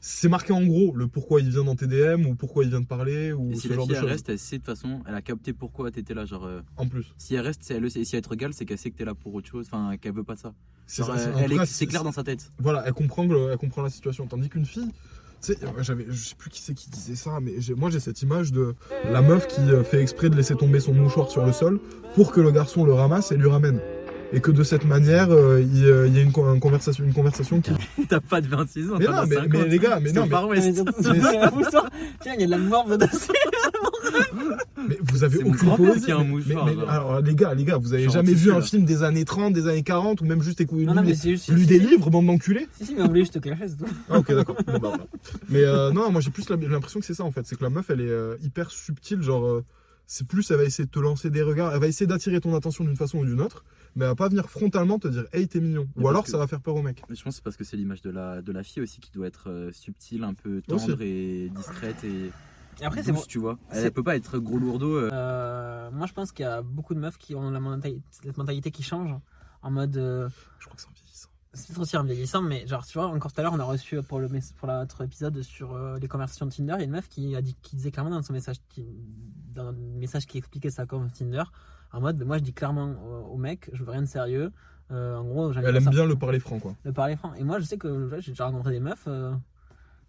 c'est 0.04 0.28
marqué 0.30 0.52
en 0.52 0.64
gros 0.66 0.96
le 0.96 1.08
pourquoi 1.08 1.42
il 1.42 1.50
vient 1.50 1.64
dans 1.64 1.76
TDM 1.76 2.26
ou 2.26 2.34
pourquoi 2.36 2.64
il 2.64 2.70
vient 2.72 2.82
de 2.82 2.86
parler 2.88 3.32
ou 3.34 3.52
Et 3.52 3.56
ce 3.56 3.62
si 3.62 3.68
la 3.70 3.76
genre 3.76 3.86
fille 3.86 3.94
de 3.96 4.00
elle 4.00 4.06
reste, 4.08 4.30
elle 4.30 4.40
sait 4.40 4.58
de 4.58 4.64
toute 4.64 4.76
façon, 4.76 5.02
elle 5.08 5.14
a 5.16 5.22
capté 5.22 5.54
pourquoi 5.54 5.92
t'étais 5.92 6.14
là. 6.16 6.26
Genre, 6.26 6.46
euh, 6.46 6.62
En 6.78 6.88
plus, 6.88 7.14
si 7.18 7.36
elle 7.36 7.42
reste, 7.42 7.62
c'est 7.64 7.76
elle 7.76 7.82
le 7.84 7.90
sait. 7.90 8.04
Si 8.04 8.16
elle 8.16 8.22
te 8.24 8.30
regarde, 8.30 8.54
c'est 8.54 8.66
qu'elle 8.66 8.78
sait 8.80 8.90
que 8.90 8.98
t'es 8.98 9.06
là 9.06 9.14
pour 9.14 9.34
autre 9.36 9.48
chose, 9.48 9.68
enfin, 9.72 9.96
qu'elle 9.98 10.14
veut 10.14 10.24
pas 10.24 10.36
ça. 10.36 10.54
c'est 10.88 11.04
Genre, 11.06 11.16
ça, 11.16 11.30
euh, 11.30 11.34
en 11.36 11.38
elle 11.40 11.46
tout 11.50 11.54
est- 11.54 11.58
cas, 11.58 11.66
c'est 11.68 11.86
clair 11.86 12.04
dans 12.04 12.12
sa 12.12 12.24
tête. 12.24 12.52
Voilà, 12.60 12.84
elle 12.86 12.94
comprend, 12.94 13.26
le- 13.26 13.52
elle 13.52 13.58
comprend 13.58 13.84
la 13.84 13.90
situation. 13.92 14.26
Tandis 14.26 14.50
qu'une 14.50 14.66
fille, 14.66 14.88
tu 15.42 15.54
sais, 15.54 15.58
j'avais, 15.82 16.06
je 16.10 16.14
sais 16.30 16.36
plus 16.36 16.50
qui 16.50 16.62
c'est 16.62 16.74
qui 16.74 16.90
disait 16.90 17.16
ça, 17.16 17.40
mais 17.42 17.54
j'ai- 17.60 17.74
moi 17.76 17.90
j'ai 17.92 18.00
cette 18.00 18.22
image 18.24 18.52
de 18.52 18.74
la 19.12 19.22
meuf 19.22 19.48
qui 19.48 19.62
euh, 19.62 19.84
fait 19.84 20.02
exprès 20.02 20.30
de 20.30 20.36
laisser 20.36 20.56
tomber 20.56 20.80
son 20.80 20.94
mouchoir 20.94 21.30
sur 21.30 21.46
le 21.46 21.52
sol 21.52 21.80
pour 22.16 22.32
que 22.32 22.42
le 22.42 22.52
garçon 22.52 22.86
le 22.86 22.94
ramasse 22.94 23.32
et 23.32 23.38
lui 23.38 23.48
ramène. 23.50 23.80
Et 24.34 24.40
que 24.40 24.50
de 24.52 24.64
cette 24.64 24.86
manière, 24.86 25.30
euh, 25.32 25.62
il 25.62 25.84
euh, 25.86 26.08
il 26.08 26.16
y 26.16 26.20
a 26.20 26.22
une, 26.22 26.32
con- 26.32 26.54
une 26.54 26.60
conversation, 26.62 27.04
une 27.04 27.14
conversation 27.14 27.60
qui. 27.60 27.72
T'as 28.10 28.22
pas 28.22 28.40
de 28.40 28.48
26 28.48 28.90
ans, 28.92 28.96
Mais 28.98 29.06
non, 29.06 29.12
mais- 29.28 29.36
50. 29.36 29.52
mais 29.52 29.68
les 29.68 29.78
gars, 29.80 30.00
mais 30.00 30.12
non, 30.14 30.26
mais-. 30.26 30.62
Tiens, 32.22 32.34
il 32.36 32.42
y 32.42 32.44
a 32.44 32.46
de 32.46 32.52
la 32.52 32.58
morve 32.58 32.92
dedans. 32.98 33.08
Mais 34.88 34.98
vous 35.02 35.24
avez 35.24 35.44
aucune 35.44 35.76
poésie. 35.76 36.06
qui 36.06 36.12
a 36.12 36.18
un 36.18 36.20
mais- 36.24 36.30
mouchoir, 36.30 36.66
mais- 36.66 36.74
genre. 36.76 36.90
alors 36.90 37.22
les 37.22 37.36
gars, 37.36 37.54
les 37.54 37.64
gars, 37.66 37.78
vous 37.78 37.94
avez 37.94 38.04
Genre 38.04 38.14
jamais 38.14 38.34
vu 38.34 38.52
un 38.52 38.56
là. 38.56 38.62
film 38.62 38.86
des 38.86 39.04
années 39.04 39.26
30, 39.26 39.54
des 39.54 39.68
années 39.68 39.84
40 39.84 40.22
ou 40.22 40.26
même 40.26 40.42
juste 40.42 40.62
écouté 40.62 40.86
lu, 41.50 41.66
des- 41.66 41.80
livres, 41.80 42.10
bande 42.10 42.26
d'enculés 42.28 42.68
Si, 42.80 42.86
si, 42.88 42.96
mais 42.96 43.02
on 43.02 43.08
voulait 43.08 43.22
juste 43.22 43.34
te 43.34 43.40
cacher, 43.40 43.68
c'est 43.68 43.78
tout. 43.78 43.92
Ah 44.10 44.20
ok 44.20 44.34
d'accord. 44.34 44.56
Bon, 44.66 44.74
bah, 44.74 44.80
voilà. 44.82 45.06
Mais 45.50 45.64
euh, 45.64 45.92
non, 45.92 46.12
moi 46.12 46.22
j'ai 46.22 46.32
plus 46.32 46.50
l'impression 46.50 47.00
que 47.00 47.06
c'est 47.06 47.14
ça 47.14 47.24
en 47.24 47.32
fait, 47.32 47.46
c'est 47.46 47.58
que 47.58 47.64
la 47.64 47.70
meuf 47.70 47.90
elle 47.90 48.02
est 48.02 48.10
euh, 48.10 48.36
hyper 48.44 48.72
subtile, 48.72 49.22
genre 49.22 49.62
c'est 50.08 50.26
plus 50.28 50.50
elle 50.52 50.58
va 50.58 50.64
essayer 50.64 50.86
de 50.86 50.92
te 50.92 51.00
lancer 51.00 51.30
des 51.30 51.42
regards, 51.42 51.74
elle 51.74 51.80
va 51.80 51.88
essayer 51.88 52.08
d'attirer 52.08 52.40
ton 52.42 52.56
attention 52.56 52.84
d'une 52.84 52.96
façon 52.98 53.20
ou 53.20 53.26
d'une 53.26 53.42
autre, 53.42 53.64
mais 53.96 54.06
elle 54.06 54.12
va 54.12 54.16
pas 54.16 54.30
venir 54.30 54.50
frontalement 54.50 55.00
te 55.00 55.08
dire 55.08 55.26
hey 55.34 55.48
t'es 55.48 55.60
mignon, 55.60 55.88
Mais 55.96 56.04
ou 56.04 56.08
alors 56.08 56.24
que- 56.24 56.30
ça 56.32 56.38
va 56.38 56.48
faire 56.48 56.62
peur 56.62 56.76
au 56.76 56.82
mec. 56.82 57.04
Mais 57.10 57.16
Je 57.16 57.24
pense 57.24 57.34
que 57.34 57.36
c'est 57.38 57.44
parce 57.44 57.58
que 57.58 57.64
c'est 57.64 57.78
l'image 57.78 58.02
de 58.02 58.10
la, 58.10 58.42
de 58.42 58.52
la 58.52 58.64
fille 58.64 58.82
aussi 58.84 59.00
qui 59.02 59.12
doit 59.12 59.28
être 59.28 59.50
euh, 59.50 59.72
subtile, 59.72 60.24
un 60.24 60.34
peu 60.34 60.62
tendre 60.62 61.02
et 61.02 61.50
discrète 61.56 62.04
et 62.04 62.32
Et 62.82 62.86
après, 62.86 63.04
c'est 63.04 63.12
bon. 63.12 63.22
tu 63.28 63.38
vois. 63.38 63.58
Elle, 63.70 63.92
peut 63.92 64.04
pas 64.04 64.16
être 64.16 64.40
gros 64.40 64.58
lourdeau. 64.58 64.96
euh, 64.96 65.10
Euh, 65.12 65.92
moi, 65.92 66.08
je 66.08 66.14
pense 66.14 66.32
qu'il 66.32 66.44
y 66.44 66.48
a 66.48 66.62
beaucoup 66.62 66.94
de 66.94 67.00
meufs 67.00 67.18
qui 67.18 67.36
ont 67.36 67.50
la 67.52 67.60
mentalité, 67.60 68.02
cette 68.12 68.38
mentalité 68.38 68.72
qui 68.72 68.82
change. 68.84 69.14
En 69.62 69.70
mode. 69.72 69.98
euh, 69.98 70.28
Je 70.60 70.66
crois 70.66 70.76
que 70.76 70.82
c'est 70.82 70.88
en 70.88 70.92
vieillissant. 70.94 71.30
c'est 71.54 71.68
peut-être 71.68 71.82
aussi 71.82 71.98
en 71.98 72.04
vieillissant, 72.06 72.42
mais 72.42 72.66
genre, 72.66 72.84
tu 72.86 72.98
vois, 72.98 73.08
encore 73.08 73.32
tout 73.34 73.40
à 73.42 73.44
l'heure, 73.44 73.54
on 73.54 73.60
a 73.60 73.64
reçu 73.66 74.02
pour, 74.02 74.20
le, 74.20 74.30
mes- 74.30 74.40
pour 74.58 74.68
notre 74.70 75.04
épisode 75.04 75.40
sur 75.44 75.74
euh, 75.76 76.00
les 76.00 76.08
conversations 76.08 76.46
de 76.48 76.52
Tinder, 76.52 76.74
il 76.78 76.80
y 76.80 76.82
a 76.82 76.86
une 76.86 76.92
meuf 76.92 77.10
qui, 77.10 77.36
a 77.36 77.42
dit, 77.42 77.56
qui 77.62 77.76
disait 77.76 77.92
clairement 77.92 78.10
dans 78.12 78.22
son 78.24 78.34
message, 78.34 78.56
qui- 78.70 78.88
dans 79.54 79.68
un 79.68 79.74
message 79.74 80.26
qui 80.26 80.38
expliquait 80.40 80.72
sa 80.72 80.86
com 80.88 81.10
Tinder, 81.12 81.44
en 81.94 82.02
mode, 82.02 82.24
moi, 82.24 82.38
je 82.38 82.44
dis 82.44 82.54
clairement 82.54 82.96
au, 83.32 83.38
mec, 83.38 83.70
je 83.74 83.84
veux 83.84 83.92
rien 83.92 84.02
de 84.02 84.08
sérieux. 84.08 84.52
Euh, 84.92 85.16
en 85.16 85.24
gros, 85.24 85.52
Elle 85.54 85.76
aime 85.76 85.90
bien 85.90 86.06
le 86.06 86.16
parler 86.18 86.40
franc 86.40 86.60
quoi. 86.60 86.76
le 86.84 86.92
parler 86.94 87.16
franc. 87.16 87.34
Et 87.36 87.44
moi, 87.44 87.60
je 87.60 87.66
sais 87.66 87.78
que 87.78 87.88
ouais, 88.10 88.22
j'ai 88.22 88.32
déjà 88.32 88.46
rencontré 88.46 88.72
des 88.72 88.80
meufs. 88.80 89.06
euh, 89.08 89.34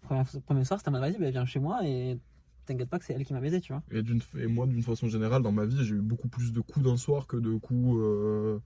Premier, 0.01 0.23
premier 0.45 0.65
soir, 0.65 0.79
c'était 0.79 0.89
en 0.89 0.91
mode, 0.93 1.01
vas-y, 1.01 1.17
bah, 1.17 1.29
viens 1.31 1.45
chez 1.45 1.59
moi 1.59 1.79
et 1.85 2.19
t'inquiète 2.65 2.89
pas 2.89 2.99
que 2.99 3.05
c'est 3.05 3.13
elle 3.13 3.25
qui 3.25 3.33
m'a 3.33 3.39
baisé, 3.39 3.61
tu 3.61 3.71
vois. 3.71 3.81
Et, 3.91 4.01
d'une- 4.01 4.21
et 4.37 4.47
moi, 4.47 4.67
d'une 4.67 4.83
façon 4.83 5.07
générale, 5.07 5.41
dans 5.41 5.51
ma 5.53 5.65
vie, 5.65 5.83
j'ai 5.85 5.95
eu 5.95 6.01
beaucoup 6.01 6.27
plus 6.27 6.51
de 6.51 6.59
coups 6.59 6.85
d'un 6.85 6.97
soir 6.97 7.25
que 7.27 7.37
de 7.37 7.55
coups 7.57 7.97
euh, 8.01 8.59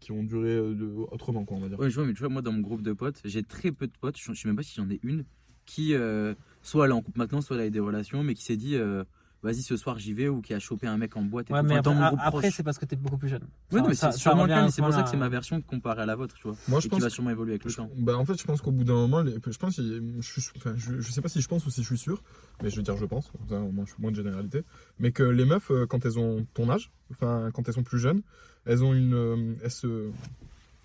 qui 0.00 0.12
ont 0.12 0.22
duré 0.22 0.50
euh, 0.50 0.74
de- 0.74 0.94
autrement, 1.10 1.44
quoi, 1.44 1.56
on 1.56 1.60
va 1.60 1.68
dire. 1.68 1.78
Ouais, 1.78 1.88
je 1.90 1.94
vois, 1.94 2.06
mais 2.06 2.12
tu 2.12 2.20
vois, 2.20 2.28
moi, 2.28 2.42
dans 2.42 2.52
mon 2.52 2.60
groupe 2.60 2.82
de 2.82 2.92
potes, 2.92 3.20
j'ai 3.24 3.42
très 3.42 3.72
peu 3.72 3.86
de 3.86 3.92
potes, 4.00 4.18
je 4.18 4.32
je 4.32 4.40
sais 4.40 4.48
même 4.48 4.56
pas 4.56 4.62
si 4.62 4.74
j'en 4.74 4.88
ai 4.90 5.00
une, 5.02 5.24
qui, 5.66 5.94
euh, 5.94 6.34
soit 6.62 6.84
elle 6.84 6.90
est 6.90 6.94
en 6.94 7.00
couple 7.02 7.18
maintenant, 7.18 7.40
soit 7.40 7.56
elle 7.56 7.62
a 7.62 7.66
eu 7.66 7.70
des 7.70 7.80
relations, 7.80 8.22
mais 8.22 8.34
qui 8.34 8.42
s'est 8.44 8.56
dit, 8.58 8.76
euh, 8.76 9.04
vas-y, 9.44 9.62
ce 9.62 9.76
soir 9.76 9.98
j'y 10.00 10.12
vais, 10.12 10.28
ou 10.28 10.40
qui 10.40 10.52
a 10.54 10.58
chopé 10.58 10.86
un 10.88 10.96
mec 10.96 11.16
en 11.16 11.22
boîte 11.22 11.50
et 11.50 11.52
Ouais, 11.52 11.60
tout. 11.60 11.66
mais 11.66 11.74
Enfin, 11.78 11.82
dans 11.82 11.90
après, 11.92 12.02
mon 12.02 12.08
groupe 12.16 12.20
après, 12.24 12.50
c'est 12.50 12.62
parce 12.64 12.78
que 12.78 12.84
t'es 12.86 12.96
beaucoup 12.96 13.18
plus 13.18 13.28
jeune. 13.28 13.42
Non, 13.70 13.86
mais 13.86 13.94
ça- 13.94 14.10
c'est 14.10 14.18
ça 14.18 14.22
sûrement 14.22 14.46
le 14.46 14.70
c'est 14.70 14.82
pour 14.82 14.92
ça 14.92 15.02
que 15.04 15.08
c'est 15.10 15.16
ma 15.16 15.28
version 15.28 15.60
comparée 15.60 16.02
à 16.02 16.06
la 16.06 16.16
vôtre, 16.16 16.34
tu 16.34 16.48
vois. 16.48 16.56
Moi, 16.66 16.78
et 16.78 16.82
je 16.82 16.88
qui 16.88 16.98
va 16.98 17.06
pense. 17.06 17.12
sûrement 17.14 17.30
évoluer 17.30 17.52
avec 17.52 17.64
le 17.64 17.70
je- 17.70 17.76
temps. 17.76 17.90
bah, 17.96 18.16
en 18.18 18.24
fait, 18.24 18.40
je 18.40 18.44
pense 18.44 18.60
qu'au 18.60 18.72
bout 18.72 18.84
d'un 18.84 18.94
moment, 18.94 19.20
les- 19.22 19.34
je 19.46 19.58
pense, 19.58 19.76
je, 19.76 20.40
enfin, 20.56 20.74
je, 20.76 21.00
je 21.00 21.12
sais 21.12 21.20
pas 21.20 21.28
si 21.28 21.40
je 21.40 21.46
pense 21.48 21.64
ou 21.66 21.70
si 21.70 21.82
je 21.82 21.86
suis 21.86 21.98
sûr, 21.98 22.22
mais 22.62 22.70
je 22.70 22.76
veux 22.76 22.82
dire 22.82 22.96
je 22.96 23.04
pense, 23.04 23.30
ça, 23.48 23.60
au 23.60 23.70
moins 23.70 23.84
je 23.84 23.92
suis 23.92 24.00
moins 24.02 24.10
de 24.10 24.16
généralité, 24.16 24.64
mais 24.98 25.12
que 25.12 25.22
les 25.22 25.44
meufs, 25.44 25.70
euh, 25.70 25.86
quand 25.86 26.04
elles 26.04 26.18
ont 26.18 26.46
ton 26.54 26.68
âge, 26.70 26.90
enfin 27.12 27.50
quand 27.54 27.68
elles 27.68 27.74
sont 27.74 27.82
plus 27.84 27.98
jeunes, 27.98 28.22
elles 28.66 28.82
ont 28.82 28.94
une, 28.94 29.14
euh, 29.14 29.54
elles 29.62 29.70
se, 29.70 30.10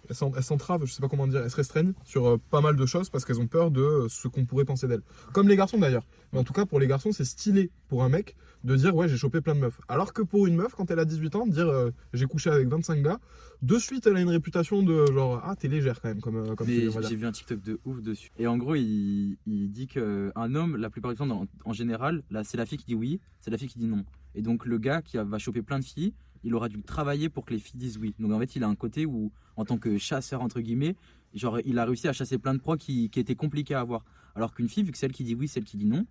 elles 0.10 0.16
s'en- 0.16 0.32
elles 0.36 0.44
s'entravent, 0.44 0.86
je 0.86 0.92
sais 0.92 1.02
pas 1.02 1.08
comment 1.08 1.28
dire, 1.28 1.42
elles 1.44 1.52
se 1.52 1.56
restreignent 1.56 1.94
sur 2.04 2.28
euh, 2.28 2.38
pas 2.50 2.62
mal 2.62 2.76
de 2.76 2.86
choses 2.86 3.10
parce 3.10 3.26
qu'elles 3.26 3.40
ont 3.40 3.48
peur 3.48 3.70
de 3.72 4.08
ce 4.10 4.28
qu'on 4.28 4.44
pourrait 4.46 4.66
penser 4.66 4.88
d'elles. 4.88 5.04
Comme 5.34 5.48
les 5.48 5.56
garçons 5.56 5.78
d'ailleurs. 5.78 6.04
Mais 6.34 6.40
en 6.40 6.44
tout 6.44 6.54
cas, 6.54 6.66
pour 6.66 6.80
les 6.80 6.88
garçons, 6.88 7.12
c'est 7.12 7.26
stylé 7.26 7.70
pour 7.90 8.04
un 8.04 8.10
mec 8.10 8.36
de 8.64 8.76
dire 8.76 8.96
ouais 8.96 9.08
j'ai 9.08 9.18
chopé 9.18 9.42
plein 9.42 9.56
de 9.56 9.60
meufs. 9.62 9.80
Alors 9.88 10.14
que 10.14 10.22
pour 10.22 10.48
une 10.48 10.56
meuf, 10.56 10.74
quand 10.76 10.90
elle 10.92 11.00
a 11.00 11.06
18 11.06 11.36
ans, 11.36 11.46
de 11.48 11.52
dire 11.52 11.68
euh, 11.68 11.92
j'ai 12.14 12.26
couché 12.26 12.50
avec 12.50 12.68
25 12.68 13.02
gars, 13.02 13.20
de 13.62 13.78
suite 13.78 14.06
elle 14.08 14.18
a 14.18 14.22
une 14.22 14.30
réputation 14.30 14.84
de 14.84 15.06
genre 15.14 15.42
ah 15.44 15.56
t'es 15.56 15.68
légère 15.68 16.02
quand 16.02 16.10
même 16.10 16.22
comme, 16.22 16.36
euh, 16.38 16.56
comme 16.56 16.68
j'ai 17.10 17.16
vu 17.16 17.26
un 17.26 17.32
TikTok 17.32 17.62
de 17.62 17.80
ouf 17.86 18.02
dessus. 18.02 18.32
Et 18.38 18.48
en 18.48 18.58
gros, 18.58 18.76
il, 18.76 19.38
il 19.46 19.72
dit 19.72 19.88
qu'un 19.88 20.56
homme, 20.56 20.76
la 20.78 20.90
plupart 20.90 21.12
du 21.12 21.18
temps, 21.18 21.48
en 21.66 21.74
général, 21.74 22.24
là, 22.32 22.44
c'est 22.44 22.58
la 22.58 22.66
fille 22.66 22.78
qui 22.78 22.86
dit 22.86 22.96
oui, 22.96 23.20
c'est 23.40 23.52
la 23.52 23.58
fille 23.58 23.70
qui 23.70 23.80
dit 23.80 23.88
non. 23.88 24.04
Et 24.36 24.42
donc, 24.42 24.66
le 24.66 24.78
gars 24.78 25.02
qui 25.02 25.18
a- 25.18 25.24
va 25.24 25.38
choper 25.40 25.62
plein 25.62 25.80
de 25.80 25.84
filles, 25.86 26.14
il 26.44 26.54
aura 26.54 26.70
dû 26.70 26.82
travailler 26.84 27.30
pour 27.30 27.46
que 27.46 27.54
les 27.54 27.60
filles 27.60 27.80
disent 27.80 27.98
oui. 27.98 28.14
Donc, 28.20 28.32
en 28.32 28.40
fait, 28.40 28.56
il 28.56 28.64
a 28.64 28.68
un 28.68 28.76
côté 28.76 29.06
où, 29.06 29.32
en 29.58 29.66
tant 29.66 29.78
que 29.78 29.98
chasseur, 29.98 30.42
entre 30.42 30.62
guillemets, 30.62 30.96
genre, 31.34 31.60
il 31.66 31.78
a 31.80 31.86
réussi 31.86 32.08
à 32.08 32.14
chasser 32.14 32.38
plein 32.38 32.54
de 32.54 32.60
proies 32.60 32.78
qui, 32.78 33.10
qui 33.10 33.20
étaient 33.20 33.36
compliquées 33.36 33.74
à 33.76 33.80
avoir. 33.82 34.06
Alors 34.36 34.54
qu'une 34.54 34.70
fille, 34.70 34.84
vu 34.84 34.92
que 34.92 34.98
c'est 34.98 35.06
elle 35.08 35.12
qui 35.12 35.24
dit 35.24 35.36
oui, 35.36 35.48
c'est 35.48 35.60
elle 35.60 35.66
qui 35.66 35.76
dit 35.78 35.86
non, 35.86 36.06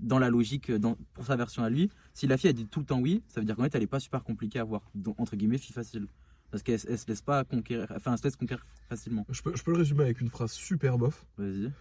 dans 0.00 0.18
la 0.18 0.30
logique, 0.30 0.70
dans, 0.70 0.96
pour 1.14 1.26
sa 1.26 1.36
version 1.36 1.62
à 1.62 1.70
lui, 1.70 1.90
si 2.12 2.26
la 2.26 2.36
fille, 2.36 2.50
elle 2.50 2.56
dit 2.56 2.66
tout 2.66 2.80
le 2.80 2.86
temps 2.86 3.00
oui, 3.00 3.22
ça 3.28 3.40
veut 3.40 3.46
dire 3.46 3.56
qu'en 3.56 3.62
fait, 3.64 3.74
elle 3.74 3.82
est 3.82 3.88
pas 3.88 4.00
super 4.00 4.22
compliquée 4.22 4.58
à 4.58 4.62
avoir. 4.62 4.82
Donc, 4.94 5.18
entre 5.20 5.36
guillemets, 5.36 5.58
fille 5.58 5.74
facile. 5.74 6.06
Parce 6.50 6.62
qu'elle 6.62 6.78
elle 6.88 6.98
se 6.98 7.06
laisse 7.08 7.22
pas 7.22 7.42
conquérir, 7.44 7.88
enfin, 7.90 8.12
elle 8.12 8.18
se 8.18 8.24
laisse 8.24 8.36
conquérir 8.36 8.64
facilement. 8.88 9.26
Je 9.28 9.42
peux, 9.42 9.56
je 9.56 9.62
peux 9.62 9.72
le 9.72 9.78
résumer 9.78 10.04
avec 10.04 10.20
une 10.20 10.28
phrase 10.28 10.52
super 10.52 10.98
bof. 10.98 11.26
Vas-y. 11.36 11.72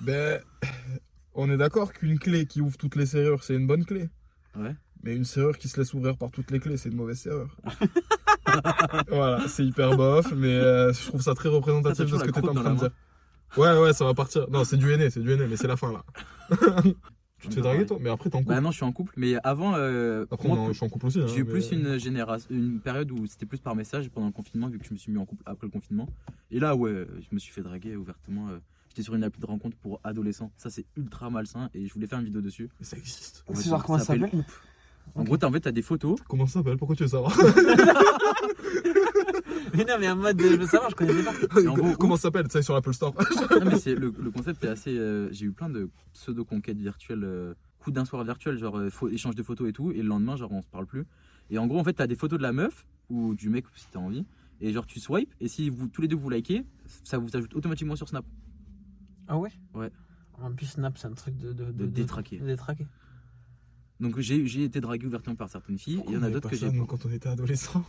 Ben, 0.00 0.40
on 1.34 1.50
est 1.50 1.56
d'accord 1.56 1.92
qu'une 1.92 2.18
clé 2.18 2.46
qui 2.46 2.60
ouvre 2.60 2.76
toutes 2.76 2.96
les 2.96 3.06
serrures, 3.06 3.44
c'est 3.44 3.54
une 3.54 3.66
bonne 3.66 3.84
clé. 3.84 4.08
Ouais. 4.56 4.74
Mais 5.02 5.14
une 5.14 5.24
serrure 5.24 5.58
qui 5.58 5.68
se 5.68 5.78
laisse 5.78 5.94
ouvrir 5.94 6.16
par 6.16 6.30
toutes 6.30 6.50
les 6.50 6.58
clés, 6.58 6.76
c'est 6.76 6.88
une 6.88 6.96
mauvaise 6.96 7.20
serrure. 7.20 7.54
voilà, 9.08 9.46
c'est 9.46 9.64
hyper 9.64 9.96
bof, 9.96 10.32
mais 10.34 10.54
euh, 10.54 10.92
je 10.92 11.06
trouve 11.06 11.22
ça 11.22 11.34
très 11.34 11.48
représentatif 11.48 12.10
de 12.10 12.18
ce 12.18 12.24
que 12.24 12.30
tu 12.30 12.38
en 12.38 12.42
croûte 12.42 12.56
train 12.56 12.74
de 12.74 12.78
dire. 12.78 12.90
Ouais, 13.56 13.78
ouais, 13.78 13.92
ça 13.92 14.04
va 14.04 14.14
partir. 14.14 14.50
Non, 14.50 14.64
c'est 14.64 14.76
du 14.76 14.92
aîné, 14.92 15.10
c'est 15.10 15.20
du 15.20 15.32
aîné, 15.32 15.46
mais 15.46 15.56
c'est 15.56 15.68
la 15.68 15.76
fin 15.76 15.92
là. 15.92 16.04
Tu 17.38 17.48
te 17.48 17.54
fais 17.54 17.60
draguer 17.60 17.86
toi 17.86 17.98
Mais 18.00 18.10
après, 18.10 18.30
t'es 18.30 18.36
en 18.36 18.40
couple. 18.40 18.54
Bah 18.54 18.60
non, 18.60 18.70
je 18.70 18.76
suis 18.76 18.84
en 18.84 18.92
couple, 18.92 19.12
mais 19.16 19.34
avant, 19.44 19.74
euh, 19.76 20.24
Après, 20.30 20.48
moi, 20.48 20.56
on 20.58 20.60
est 20.64 20.66
en- 20.66 20.72
je 20.72 20.76
suis 20.76 20.86
en 20.86 20.88
couple 20.88 21.06
aussi. 21.06 21.20
hein, 21.20 21.26
j'ai 21.28 21.38
eu 21.38 21.44
mais- 21.44 21.50
plus 21.50 21.70
une 21.72 21.98
génération, 21.98 22.48
une 22.50 22.80
période 22.80 23.10
où 23.10 23.26
c'était 23.26 23.46
plus 23.46 23.58
par 23.60 23.74
message 23.76 24.08
pendant 24.10 24.26
le 24.26 24.32
confinement, 24.32 24.68
vu 24.68 24.78
que 24.78 24.86
je 24.86 24.92
me 24.92 24.98
suis 24.98 25.12
mis 25.12 25.18
en 25.18 25.26
couple 25.26 25.42
après 25.46 25.66
le 25.66 25.70
confinement. 25.70 26.08
Et 26.50 26.58
là, 26.60 26.74
ouais, 26.74 27.06
je 27.20 27.34
me 27.34 27.38
suis 27.38 27.52
fait 27.52 27.62
draguer 27.62 27.96
ouvertement. 27.96 28.48
euh, 28.48 28.58
J'étais 28.88 29.02
sur 29.02 29.14
une 29.14 29.24
appli 29.24 29.38
de 29.42 29.46
rencontre 29.46 29.76
pour 29.76 30.00
adolescents. 30.04 30.50
Ça, 30.56 30.70
c'est 30.70 30.86
ultra 30.96 31.28
malsain 31.28 31.68
et 31.74 31.86
je 31.86 31.92
voulais 31.92 32.06
faire 32.06 32.18
une 32.18 32.24
vidéo 32.24 32.40
dessus. 32.40 32.70
Mais 32.80 32.86
ça 32.86 32.96
existe. 32.96 33.44
C'est 33.52 33.68
genre 33.68 33.84
comment 33.84 33.98
ça 33.98 34.06
s'appelle 34.06 34.30
En 35.16 35.24
gros, 35.24 35.36
t'as 35.36 35.46
en 35.48 35.52
fait, 35.52 35.60
t'as 35.60 35.72
des 35.72 35.82
photos. 35.82 36.18
Comment 36.28 36.46
ça 36.46 36.60
s'appelle? 36.60 36.76
Pourquoi 36.76 36.94
tu 36.96 37.02
veux 37.04 37.08
savoir? 37.08 37.36
Mais 39.74 39.84
non, 39.84 39.94
mais 40.00 40.08
en 40.08 40.16
mode, 40.16 40.40
je 40.40 40.56
veux 40.56 40.66
savoir, 40.66 40.90
je 40.90 40.94
connaissais 40.94 41.22
pas. 41.22 41.34
Et 41.60 41.68
en 41.68 41.74
gros, 41.74 41.94
Comment 41.98 42.16
ça 42.16 42.22
s'appelle? 42.22 42.46
Ça, 42.50 42.62
sur 42.62 42.74
l'Apple 42.74 42.94
Store. 42.94 43.14
Non, 43.50 43.64
mais 43.70 43.78
c'est 43.78 43.94
le, 43.94 44.12
le 44.18 44.30
concept 44.30 44.64
est 44.64 44.68
assez. 44.68 44.96
euh, 44.96 45.28
j'ai 45.32 45.46
eu 45.46 45.52
plein 45.52 45.68
de 45.68 45.90
pseudo 46.14 46.44
conquêtes 46.44 46.78
virtuelles, 46.78 47.24
euh, 47.24 47.54
coup 47.78 47.90
d'un 47.90 48.04
soir 48.04 48.24
virtuel, 48.24 48.56
genre 48.58 48.78
euh, 48.78 48.88
faux- 48.90 49.08
échange 49.08 49.34
de 49.34 49.42
photos 49.42 49.68
et 49.68 49.72
tout, 49.72 49.90
et 49.92 49.96
le 50.02 50.08
lendemain, 50.08 50.36
genre 50.36 50.52
on 50.52 50.62
se 50.62 50.68
parle 50.68 50.86
plus. 50.86 51.04
Et 51.50 51.58
en 51.58 51.66
gros, 51.66 51.78
en 51.78 51.84
fait, 51.84 51.92
t'as 51.94 52.06
des 52.06 52.16
photos 52.16 52.38
de 52.38 52.42
la 52.42 52.52
meuf 52.52 52.86
ou 53.10 53.34
du 53.34 53.50
mec 53.50 53.66
si 53.74 53.86
t'as 53.92 53.98
envie, 53.98 54.24
et 54.60 54.72
genre 54.72 54.86
tu 54.86 54.98
swipes, 54.98 55.34
et 55.40 55.48
si 55.48 55.68
vous 55.68 55.88
tous 55.88 56.00
les 56.00 56.08
deux 56.08 56.16
vous 56.16 56.30
likez, 56.30 56.64
ça 57.04 57.18
vous 57.18 57.36
ajoute 57.36 57.54
automatiquement 57.54 57.96
sur 57.96 58.08
Snap. 58.08 58.24
Ah 59.28 59.36
ouais? 59.36 59.50
Ouais. 59.74 59.90
En 60.40 60.52
plus, 60.52 60.66
Snap, 60.66 60.96
c'est 60.96 61.08
un 61.08 61.12
truc 61.12 61.36
de. 61.36 61.52
De, 61.52 61.70
De 61.72 61.86
détraquer. 61.86 62.38
de 62.38 62.46
détraquer. 62.46 62.86
Donc 64.00 64.18
j'ai 64.20 64.46
j'ai 64.46 64.64
été 64.64 64.80
dragué 64.80 65.06
ouvertement 65.06 65.36
par 65.36 65.48
certaines 65.48 65.78
filles, 65.78 66.00
et 66.00 66.08
il 66.08 66.14
y 66.14 66.16
en 66.18 66.22
a 66.22 66.30
d'autres 66.30 66.50
que 66.50 66.56
j'ai. 66.56 66.70
quand 66.86 67.06
on 67.06 67.10
était 67.10 67.28
adolescents? 67.28 67.84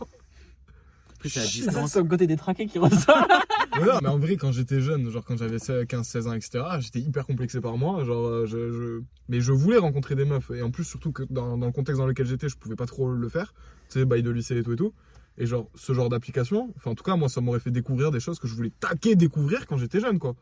Après, 1.14 1.28
c'est 1.28 1.40
à 1.40 1.42
C'est 1.42 1.62
distance. 1.66 1.92
son 1.92 2.04
côté 2.06 2.26
détraqué 2.26 2.66
qui 2.66 2.78
ressort. 2.78 3.26
Mais 3.78 3.84
non, 3.84 3.98
mais 4.02 4.08
en 4.08 4.18
vrai, 4.18 4.36
quand 4.36 4.50
j'étais 4.50 4.80
jeune, 4.80 5.08
genre 5.10 5.24
quand 5.24 5.36
j'avais 5.36 5.58
15-16 5.58 6.26
ans, 6.28 6.32
etc., 6.32 6.64
j'étais 6.80 7.00
hyper 7.00 7.26
complexé 7.26 7.60
par 7.60 7.76
moi. 7.76 8.02
Genre, 8.04 8.26
euh, 8.26 8.46
je, 8.46 8.72
je- 8.72 9.02
Mais 9.28 9.40
je 9.40 9.52
voulais 9.52 9.76
rencontrer 9.78 10.14
des 10.16 10.24
meufs. 10.24 10.50
Et 10.50 10.62
en 10.62 10.70
plus, 10.70 10.82
surtout 10.84 11.12
que 11.12 11.22
dans, 11.30 11.56
dans 11.58 11.66
le 11.66 11.72
contexte 11.72 12.00
dans 12.00 12.06
lequel 12.06 12.26
j'étais, 12.26 12.48
je 12.48 12.56
pouvais 12.56 12.74
pas 12.76 12.86
trop 12.86 13.12
le 13.12 13.28
faire. 13.28 13.52
Tu 13.88 13.98
sais, 14.00 14.04
bail 14.04 14.22
de 14.22 14.30
lycée 14.30 14.56
et 14.56 14.62
tout 14.64 14.72
et 14.72 14.76
tout. 14.76 14.92
Et 15.36 15.46
genre, 15.46 15.68
ce 15.76 15.92
genre 15.92 16.08
d'application, 16.08 16.72
enfin, 16.76 16.90
en 16.92 16.94
tout 16.96 17.04
cas, 17.04 17.14
moi, 17.14 17.28
ça 17.28 17.40
m'aurait 17.40 17.60
fait 17.60 17.70
découvrir 17.70 18.10
des 18.10 18.18
choses 18.20 18.38
que 18.40 18.48
je 18.48 18.54
voulais 18.54 18.72
taquer 18.80 19.14
découvrir 19.14 19.66
quand 19.66 19.76
j'étais 19.76 20.00
jeune, 20.00 20.18
quoi. 20.18 20.34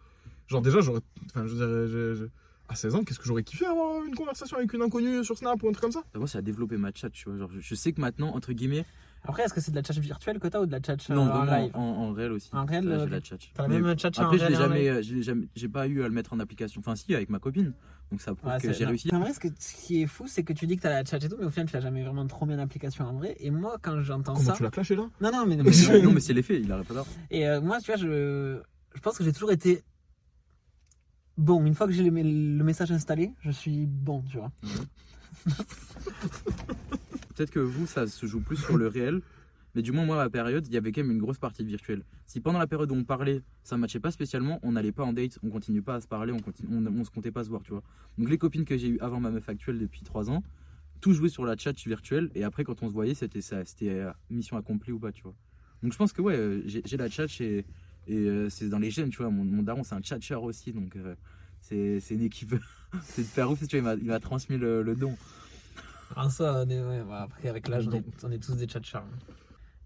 Genre, 0.47 0.63
déjà, 0.63 0.81
j'aurais. 0.81 1.01
Enfin, 1.27 1.47
je 1.47 1.55
dirais, 1.55 2.29
à 2.69 2.75
16 2.75 2.95
ans, 2.97 3.05
qu'est-ce 3.05 3.19
que 3.19 3.25
j'aurais 3.27 3.43
kiffé 3.45 3.67
avoir 3.67 4.05
une 4.05 4.15
conversation 4.15 4.57
avec 4.57 4.73
une 4.73 4.83
inconnue 4.83 5.25
sur 5.25 5.37
Snap 5.39 5.63
ou 5.63 5.69
un 5.69 5.73
truc 5.73 5.83
comme 5.83 5.93
ça 5.93 6.03
Moi, 6.15 6.27
ça 6.29 6.39
a 6.39 6.43
développé 6.43 6.77
ma 6.77 6.91
chat, 6.95 7.11
tu 7.11 7.29
vois. 7.29 7.39
Genre, 7.39 7.51
je, 7.55 7.61
je 7.61 7.75
sais 7.75 7.93
que 7.93 8.01
maintenant, 8.01 8.35
entre 8.35 8.53
guillemets, 8.53 8.85
Après, 9.25 9.43
est-ce 9.45 9.55
que 9.55 9.61
c'est 9.61 9.71
de 9.71 9.77
la 9.77 9.83
chat 9.83 9.99
virtuelle 9.99 10.39
que 10.39 10.49
t'as 10.49 10.61
ou 10.61 10.67
de 10.67 10.73
la 10.73 10.81
chat 10.85 10.95
euh, 11.11 11.15
non, 11.15 11.31
en 11.31 11.45
live 11.45 11.71
en, 11.75 11.81
en 11.81 12.13
réel 12.13 12.33
aussi. 12.33 12.51
En 12.53 12.65
réel, 12.65 12.85
Là, 12.87 12.97
euh, 12.97 13.05
j'ai 13.05 13.11
la 13.11 13.23
chat. 13.23 13.37
T'as 13.55 13.63
la 13.63 13.69
même 13.69 13.99
chat 13.99 14.19
en 14.19 14.23
Après, 14.25 14.39
je 14.39 14.47
l'ai 14.47 14.55
jamais, 14.55 15.01
live 15.01 15.19
euh, 15.19 15.23
jamais, 15.23 15.49
j'ai 15.55 15.69
pas 15.69 15.87
eu 15.87 16.03
à 16.03 16.09
le 16.09 16.15
mettre 16.15 16.33
en 16.33 16.41
application. 16.41 16.81
Enfin, 16.81 16.95
si, 16.97 17.15
avec 17.15 17.29
ma 17.31 17.39
copine. 17.39 17.73
Donc 18.13 18.21
ça 18.21 18.35
prouve 18.37 18.53
Ouais, 18.53 18.61
que 18.61 18.73
j'ai 18.73 18.85
réussi. 18.85 19.13
En 19.13 19.19
vrai, 19.19 19.33
ce, 19.33 19.41
que, 19.41 19.49
ce 19.59 19.75
qui 19.75 20.03
est 20.03 20.07
fou, 20.07 20.27
c'est 20.29 20.45
que 20.45 20.53
tu 20.53 20.69
dis 20.69 20.77
que 20.77 20.83
t'as 20.83 20.91
la 20.91 21.05
chat 21.05 21.17
et 21.25 21.29
tout, 21.29 21.37
mais 21.41 21.47
au 21.47 21.51
final, 21.51 21.67
tu 21.67 21.75
l'as 21.75 21.81
jamais 21.81 22.05
vraiment 22.05 22.25
trop 22.29 22.47
mis 22.47 22.55
en 22.55 22.59
application 22.61 23.05
en 23.05 23.15
vrai. 23.15 23.35
Et 23.41 23.51
moi, 23.51 23.79
quand 23.83 24.01
j'entends 24.01 24.35
Comment 24.35 24.47
ça. 24.47 24.53
tu 24.57 24.63
l'as 24.63 24.71
clashé 24.71 24.95
là? 24.95 25.09
Non, 25.21 25.33
non, 25.33 25.45
mais. 25.47 25.57
non, 25.57 26.03
non, 26.05 26.13
mais 26.13 26.21
c'est 26.21 26.33
l'effet, 26.33 26.61
il 26.61 26.71
arrête 26.71 26.87
pas. 26.87 27.05
Et 27.33 27.49
euh, 27.49 27.61
moi, 27.61 27.81
tu 27.81 27.87
vois, 27.87 27.97
je, 27.97 28.61
je 28.95 29.01
pense 29.01 29.19
que 29.19 29.25
j'ai 29.25 29.33
toujours 29.33 29.51
été 29.51 29.83
bon. 31.37 31.65
Une 31.65 31.75
fois 31.75 31.87
que 31.87 31.93
j'ai 31.93 32.03
le, 32.03 32.11
message 32.11 32.93
installé, 32.93 33.33
je 33.41 33.51
suis 33.51 33.87
bon, 33.87 34.23
tu 34.23 34.39
vois. 34.39 34.53
Peut-être 37.35 37.51
que 37.51 37.61
vous, 37.61 37.87
ça 37.87 38.07
se 38.07 38.27
joue 38.27 38.41
plus 38.41 38.57
sur 38.57 38.77
le 38.77 38.89
réel. 38.89 39.21
Mais 39.75 39.83
du 39.83 39.93
moins, 39.93 40.07
moi, 40.07 40.19
à 40.19 40.25
ma 40.25 40.31
période, 40.31 40.67
il 40.67 40.73
y 40.73 40.79
avait 40.79 40.91
quand 40.91 41.03
même 41.03 41.11
une 41.11 41.19
grosse 41.19 41.37
partie 41.39 41.63
virtuelle. 41.63 42.03
Si 42.27 42.41
pendant 42.41 42.59
la 42.59 42.67
période 42.67 42.91
où 42.91 42.95
on 42.95 43.05
parlait, 43.05 43.43
ça 43.63 43.77
matchait 43.77 44.01
pas 44.01 44.11
spécialement, 44.11 44.59
on 44.63 44.73
n'allait 44.73 44.91
pas 44.93 45.05
en 45.05 45.13
date, 45.13 45.39
on 45.43 45.51
continuait 45.51 45.83
pas 45.83 45.97
à 45.97 46.01
se 46.01 46.09
parler, 46.09 46.33
on, 46.33 46.41
continue, 46.41 46.69
on, 46.73 46.87
on 46.87 47.05
se 47.05 47.11
comptait 47.11 47.31
pas 47.31 47.45
se 47.45 47.51
voir, 47.51 47.63
tu 47.63 47.73
vois. 47.73 47.83
Donc 48.17 48.31
les 48.31 48.39
copines 48.39 48.65
que 48.65 48.79
j'ai 48.79 48.89
eues 48.89 48.99
avant 49.01 49.21
ma 49.21 49.31
meuf 49.31 49.47
actuelle 49.51 49.79
depuis 49.79 50.01
3 50.01 50.31
ans, 50.31 50.43
tout 51.03 51.13
jouait 51.13 51.29
sur 51.29 51.45
la 51.45 51.59
chat 51.59 51.79
virtuelle. 51.85 52.31
Et 52.35 52.43
après, 52.43 52.65
quand 52.65 52.83
on 52.83 52.89
se 52.89 52.95
voyait, 52.95 53.13
c'était 53.13 53.43
ça, 53.43 53.67
c'était 53.67 53.91
euh, 53.91 54.11
mission 54.31 54.57
accomplie 54.57 54.93
ou 54.93 54.99
pas, 54.99 55.13
tu 55.13 55.23
vois. 55.23 55.35
Donc 55.83 55.93
je 55.93 55.99
pense 55.99 56.13
que 56.13 56.23
ouais, 56.23 56.37
euh, 56.37 56.63
j'ai 56.65 56.81
j'ai 56.85 56.97
la 56.97 57.11
chat 57.11 57.27
et, 57.41 57.67
et 58.07 58.17
euh, 58.17 58.49
c'est 58.51 58.69
dans 58.69 58.79
les 58.79 58.91
gènes, 58.91 59.11
tu 59.11 59.19
vois. 59.19 59.31
Mon, 59.31 59.45
mon 59.45 59.63
daron, 59.63 59.85
c'est 59.85 59.95
un 59.95 60.01
tchatcher 60.01 60.37
aussi, 60.37 60.73
donc 60.73 60.97
euh, 60.97 61.15
c'est 61.61 62.01
c'est 62.01 62.15
une 62.15 62.23
équipe. 62.23 62.55
c'est 63.05 63.23
de 63.23 63.27
faire 63.27 63.51
ouf, 63.51 63.61
tu 63.67 63.79
vois, 63.81 63.93
il 63.95 63.97
m'a- 63.99 64.03
il 64.03 64.09
m'a 64.09 64.21
transmis 64.21 64.57
le, 64.59 64.83
le 64.83 64.95
don. 64.95 65.15
En 66.17 66.31
ça, 66.31 66.63
on 66.65 66.71
est, 66.71 66.83
ouais, 66.83 67.03
bah, 67.05 67.23
après, 67.23 67.49
avec 67.49 67.69
l'âge, 67.69 67.89
on, 67.89 67.93
est- 67.93 68.25
on 68.25 68.31
est 68.31 68.39
tous 68.39 68.57
des 68.57 68.69
chat 68.69 68.83
charmes. 68.83 69.11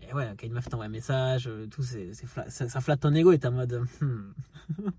Et 0.03 0.12
ouais, 0.15 0.35
quand 0.39 0.47
une 0.47 0.53
meuf 0.53 0.69
t'envoie 0.69 0.87
un 0.87 0.89
message, 0.89 1.47
euh, 1.49 1.67
tout, 1.67 1.83
c'est, 1.83 2.12
ça, 2.15 2.49
ça 2.69 2.81
flatte 2.81 3.00
ton 3.00 3.15
ego 3.15 3.33
et 3.33 3.39
t'es 3.39 3.49
en 3.49 3.53
mode. 3.53 3.85
hmm. 4.00 4.33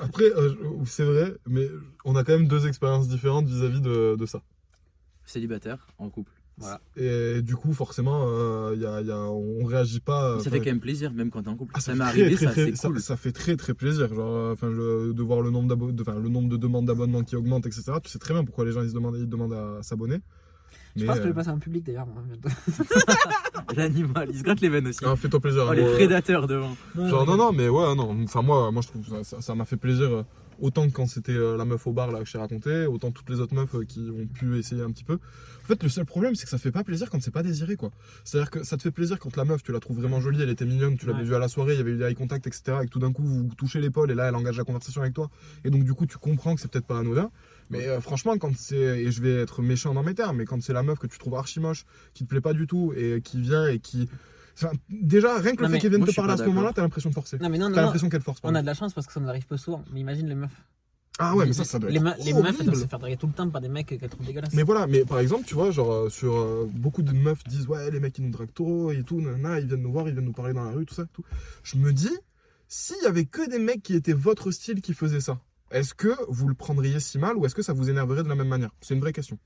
Après, 0.00 0.24
euh, 0.36 0.54
c'est 0.86 1.04
vrai, 1.04 1.34
mais 1.46 1.68
on 2.04 2.14
a 2.16 2.24
quand 2.24 2.32
même 2.32 2.48
deux 2.48 2.66
expériences 2.66 3.08
différentes 3.08 3.46
vis-à-vis 3.48 3.80
de, 3.80 4.16
de 4.18 4.26
ça. 4.26 4.42
Célibataire, 5.24 5.86
en 5.98 6.10
couple. 6.10 6.32
Voilà. 6.58 6.80
Et 6.96 7.40
du 7.42 7.54
coup, 7.56 7.72
forcément, 7.72 8.24
euh, 8.26 8.74
y 8.76 8.84
a, 8.84 9.00
y 9.00 9.10
a- 9.12 9.30
on 9.30 9.64
réagit 9.64 10.00
pas. 10.00 10.40
Ça 10.40 10.50
fait 10.50 10.58
quand 10.58 10.66
même 10.66 10.80
plaisir, 10.80 11.12
même 11.12 11.30
quand 11.30 11.42
t'es 11.42 11.48
en 11.48 11.56
couple. 11.56 11.72
Ah, 11.74 11.80
ça 11.80 11.92
ça, 11.92 11.94
m'est 11.98 12.04
arrivé, 12.04 12.34
très, 12.34 12.46
ça, 12.46 12.50
très, 12.52 12.64
c'est 12.66 12.76
ça, 12.76 12.88
cool. 12.88 13.00
ça 13.00 13.16
fait 13.16 13.32
très 13.32 13.56
très 13.56 13.74
plaisir. 13.74 14.12
Genre, 14.14 14.28
euh, 14.36 14.52
enfin, 14.52 14.70
je- 14.70 15.12
de 15.12 15.22
voir 15.22 15.40
le 15.40 15.50
nombre, 15.50 15.68
d'abo- 15.68 15.92
de, 15.92 16.02
enfin, 16.02 16.18
le 16.18 16.28
nombre 16.28 16.48
de 16.48 16.56
demandes 16.56 16.86
d'abonnement 16.86 17.22
qui 17.22 17.36
augmente, 17.36 17.66
etc. 17.66 17.84
Tu 18.02 18.10
sais 18.10 18.18
très 18.18 18.34
bien 18.34 18.44
pourquoi 18.44 18.64
les 18.64 18.72
gens 18.72 18.82
ils 18.82 18.88
se 18.90 18.94
demandent, 18.94 19.16
ils 19.18 19.28
demandent 19.28 19.52
à 19.54 19.82
s'abonner. 19.82 20.20
Je 20.96 21.04
pense 21.04 21.16
que 21.16 21.20
je 21.22 21.26
euh, 21.26 21.30
vais 21.30 21.34
passer 21.34 21.50
en 21.50 21.58
public 21.58 21.84
d'ailleurs. 21.86 22.08
L'animal, 23.76 24.28
il 24.32 24.38
se 24.38 24.42
gratte 24.42 24.60
les 24.60 24.68
veines 24.68 24.86
aussi. 24.88 25.00
ah, 25.04 25.14
fais-toi 25.16 25.40
plaisir. 25.40 25.64
Oh, 25.68 25.72
les 25.72 25.82
gros, 25.82 25.90
euh, 25.90 25.94
prédateurs 25.94 26.46
devant. 26.46 26.74
Genre, 26.96 27.26
non, 27.26 27.36
non, 27.36 27.52
mais 27.52 27.68
ouais, 27.68 27.94
non. 27.94 28.16
Enfin, 28.24 28.42
moi, 28.42 28.70
moi 28.72 28.82
je 28.82 28.88
trouve 28.88 29.22
ça- 29.22 29.54
m'a 29.54 29.64
fait 29.64 29.76
plaisir. 29.76 30.24
Autant 30.60 30.88
que 30.88 30.92
quand 30.92 31.06
c'était 31.06 31.32
euh, 31.32 31.56
la 31.56 31.64
meuf 31.64 31.86
au 31.86 31.92
bar 31.92 32.10
là 32.10 32.18
que 32.18 32.24
j'ai 32.28 32.38
raconté, 32.38 32.86
autant 32.86 33.10
toutes 33.12 33.30
les 33.30 33.38
autres 33.40 33.54
meufs 33.54 33.74
euh, 33.76 33.84
qui 33.84 34.00
ont 34.10 34.26
pu 34.26 34.58
essayer 34.58 34.82
un 34.82 34.90
petit 34.90 35.04
peu. 35.04 35.14
En 35.14 35.66
fait, 35.68 35.82
le 35.82 35.88
seul 35.88 36.04
problème, 36.04 36.34
c'est 36.34 36.44
que 36.44 36.50
ça 36.50 36.58
fait 36.58 36.72
pas 36.72 36.82
plaisir 36.82 37.10
quand 37.10 37.22
c'est 37.22 37.30
pas 37.30 37.42
désiré, 37.42 37.76
quoi. 37.76 37.90
C'est-à-dire 38.24 38.50
que 38.50 38.64
ça 38.64 38.76
te 38.76 38.82
fait 38.82 38.90
plaisir 38.90 39.18
quand 39.18 39.36
la 39.36 39.44
meuf, 39.44 39.62
tu 39.62 39.70
la 39.70 39.80
trouves 39.80 39.98
vraiment 40.00 40.20
jolie, 40.20 40.42
elle 40.42 40.48
était 40.48 40.64
mignonne, 40.64 40.96
tu 40.96 41.06
l'avais 41.06 41.20
Ouais. 41.20 41.24
vue 41.26 41.34
à 41.34 41.38
la 41.38 41.48
soirée, 41.48 41.74
il 41.74 41.78
y 41.78 41.80
avait 41.80 41.92
eu 41.92 41.96
des 41.98 42.04
eye 42.04 42.14
contact, 42.14 42.46
etc. 42.46 42.78
Et 42.82 42.86
que 42.86 42.90
tout 42.90 42.98
d'un 42.98 43.12
coup, 43.12 43.22
vous 43.22 43.46
vous 43.48 43.54
touchez 43.54 43.80
l'épaule 43.80 44.10
et 44.10 44.14
là, 44.14 44.28
elle 44.28 44.34
engage 44.34 44.56
la 44.58 44.64
conversation 44.64 45.02
avec 45.02 45.14
toi. 45.14 45.30
Et 45.64 45.70
donc, 45.70 45.84
du 45.84 45.94
coup, 45.94 46.06
tu 46.06 46.18
comprends 46.18 46.54
que 46.54 46.60
c'est 46.60 46.70
peut-être 46.70 46.86
pas 46.86 46.98
anodin. 46.98 47.30
Mais 47.70 47.86
euh, 47.86 48.00
franchement, 48.00 48.36
quand 48.38 48.56
c'est, 48.56 48.76
et 48.76 49.12
je 49.12 49.22
vais 49.22 49.34
être 49.42 49.60
méchant 49.62 49.92
dans 49.94 50.02
mes 50.02 50.14
termes, 50.14 50.38
mais 50.38 50.44
quand 50.46 50.60
c'est 50.62 50.72
la 50.72 50.82
meuf 50.82 50.98
que 50.98 51.06
tu 51.06 51.18
trouves 51.18 51.34
archi 51.34 51.60
moche, 51.60 51.84
qui 52.14 52.24
te 52.24 52.28
plaît 52.30 52.40
pas 52.40 52.54
du 52.54 52.66
tout 52.66 52.92
et 52.96 53.20
qui 53.22 53.40
vient 53.40 53.68
et 53.68 53.78
qui. 53.78 54.08
Enfin, 54.60 54.72
déjà, 54.88 55.38
rien 55.38 55.54
que 55.54 55.62
le 55.62 55.68
fait 55.68 55.78
qu'elle 55.78 55.90
vienne 55.90 56.04
te 56.04 56.14
parler 56.14 56.32
à 56.32 56.36
ce 56.36 56.44
moment-là, 56.44 56.72
t'as 56.74 56.82
l'impression 56.82 57.10
de 57.10 57.14
forcer. 57.14 57.38
Non, 57.38 57.48
mais 57.48 57.58
non, 57.58 57.66
T'as 57.66 57.70
non, 57.70 57.76
non. 57.76 57.82
l'impression 57.82 58.08
qu'elle 58.08 58.22
force. 58.22 58.40
On 58.42 58.54
a 58.54 58.60
de 58.60 58.66
la 58.66 58.74
chance 58.74 58.92
parce 58.92 59.06
que 59.06 59.12
ça 59.12 59.20
nous 59.20 59.28
arrive 59.28 59.46
peu 59.46 59.56
souvent. 59.56 59.84
Mais 59.92 60.00
imagine 60.00 60.28
les 60.28 60.34
meufs. 60.34 60.50
Ah 61.20 61.34
ouais, 61.34 61.46
mais 61.46 61.52
ça, 61.52 61.64
ça 61.64 61.80
doit 61.80 61.90
les, 61.90 61.96
être 61.98 62.24
les 62.24 62.32
meufs, 62.32 62.56
elles 62.60 62.66
doivent 62.66 62.80
se 62.80 62.86
faire 62.86 62.98
draguer 63.00 63.16
tout 63.16 63.26
le 63.26 63.32
temps 63.32 63.48
par 63.50 63.60
des 63.60 63.68
mecs 63.68 63.86
qu'elles 63.86 64.08
trouvent 64.08 64.24
dégueulasses. 64.24 64.54
Mais 64.54 64.62
voilà, 64.62 64.86
mais 64.86 65.04
par 65.04 65.18
exemple, 65.18 65.44
tu 65.44 65.54
vois, 65.54 65.72
genre, 65.72 65.92
euh, 65.92 66.08
sur 66.10 66.36
euh, 66.36 66.68
beaucoup 66.72 67.02
de 67.02 67.12
meufs 67.12 67.42
disent, 67.44 67.66
ouais, 67.66 67.90
les 67.90 67.98
mecs, 67.98 68.16
ils 68.18 68.24
nous 68.24 68.30
draguent 68.30 68.54
trop 68.54 68.92
et 68.92 69.02
tout, 69.02 69.18
ils 69.20 69.26
viennent 69.66 69.82
nous 69.82 69.90
voir, 69.90 70.06
ils 70.06 70.14
viennent 70.14 70.24
nous 70.24 70.32
parler 70.32 70.54
dans 70.54 70.64
la 70.64 70.70
rue, 70.70 70.86
tout 70.86 70.94
ça, 70.94 71.06
tout. 71.12 71.24
Je 71.64 71.76
me 71.76 71.92
dis, 71.92 72.16
s'il 72.68 73.02
y 73.02 73.06
avait 73.06 73.24
que 73.24 73.48
des 73.50 73.58
mecs 73.58 73.82
qui 73.82 73.94
étaient 73.94 74.12
votre 74.12 74.52
style 74.52 74.80
qui 74.80 74.94
faisaient 74.94 75.20
ça, 75.20 75.40
est-ce 75.70 75.94
que 75.94 76.08
vous 76.28 76.48
le 76.48 76.54
prendriez 76.54 77.00
si 77.00 77.18
mal 77.18 77.36
ou 77.36 77.44
est-ce 77.46 77.54
que 77.54 77.62
ça 77.62 77.72
vous 77.72 77.90
énerverait 77.90 78.22
de 78.22 78.28
la 78.28 78.34
même 78.34 78.48
manière? 78.48 78.70
C'est 78.80 78.94
une 78.94 79.00
vraie 79.00 79.12
question. 79.12 79.38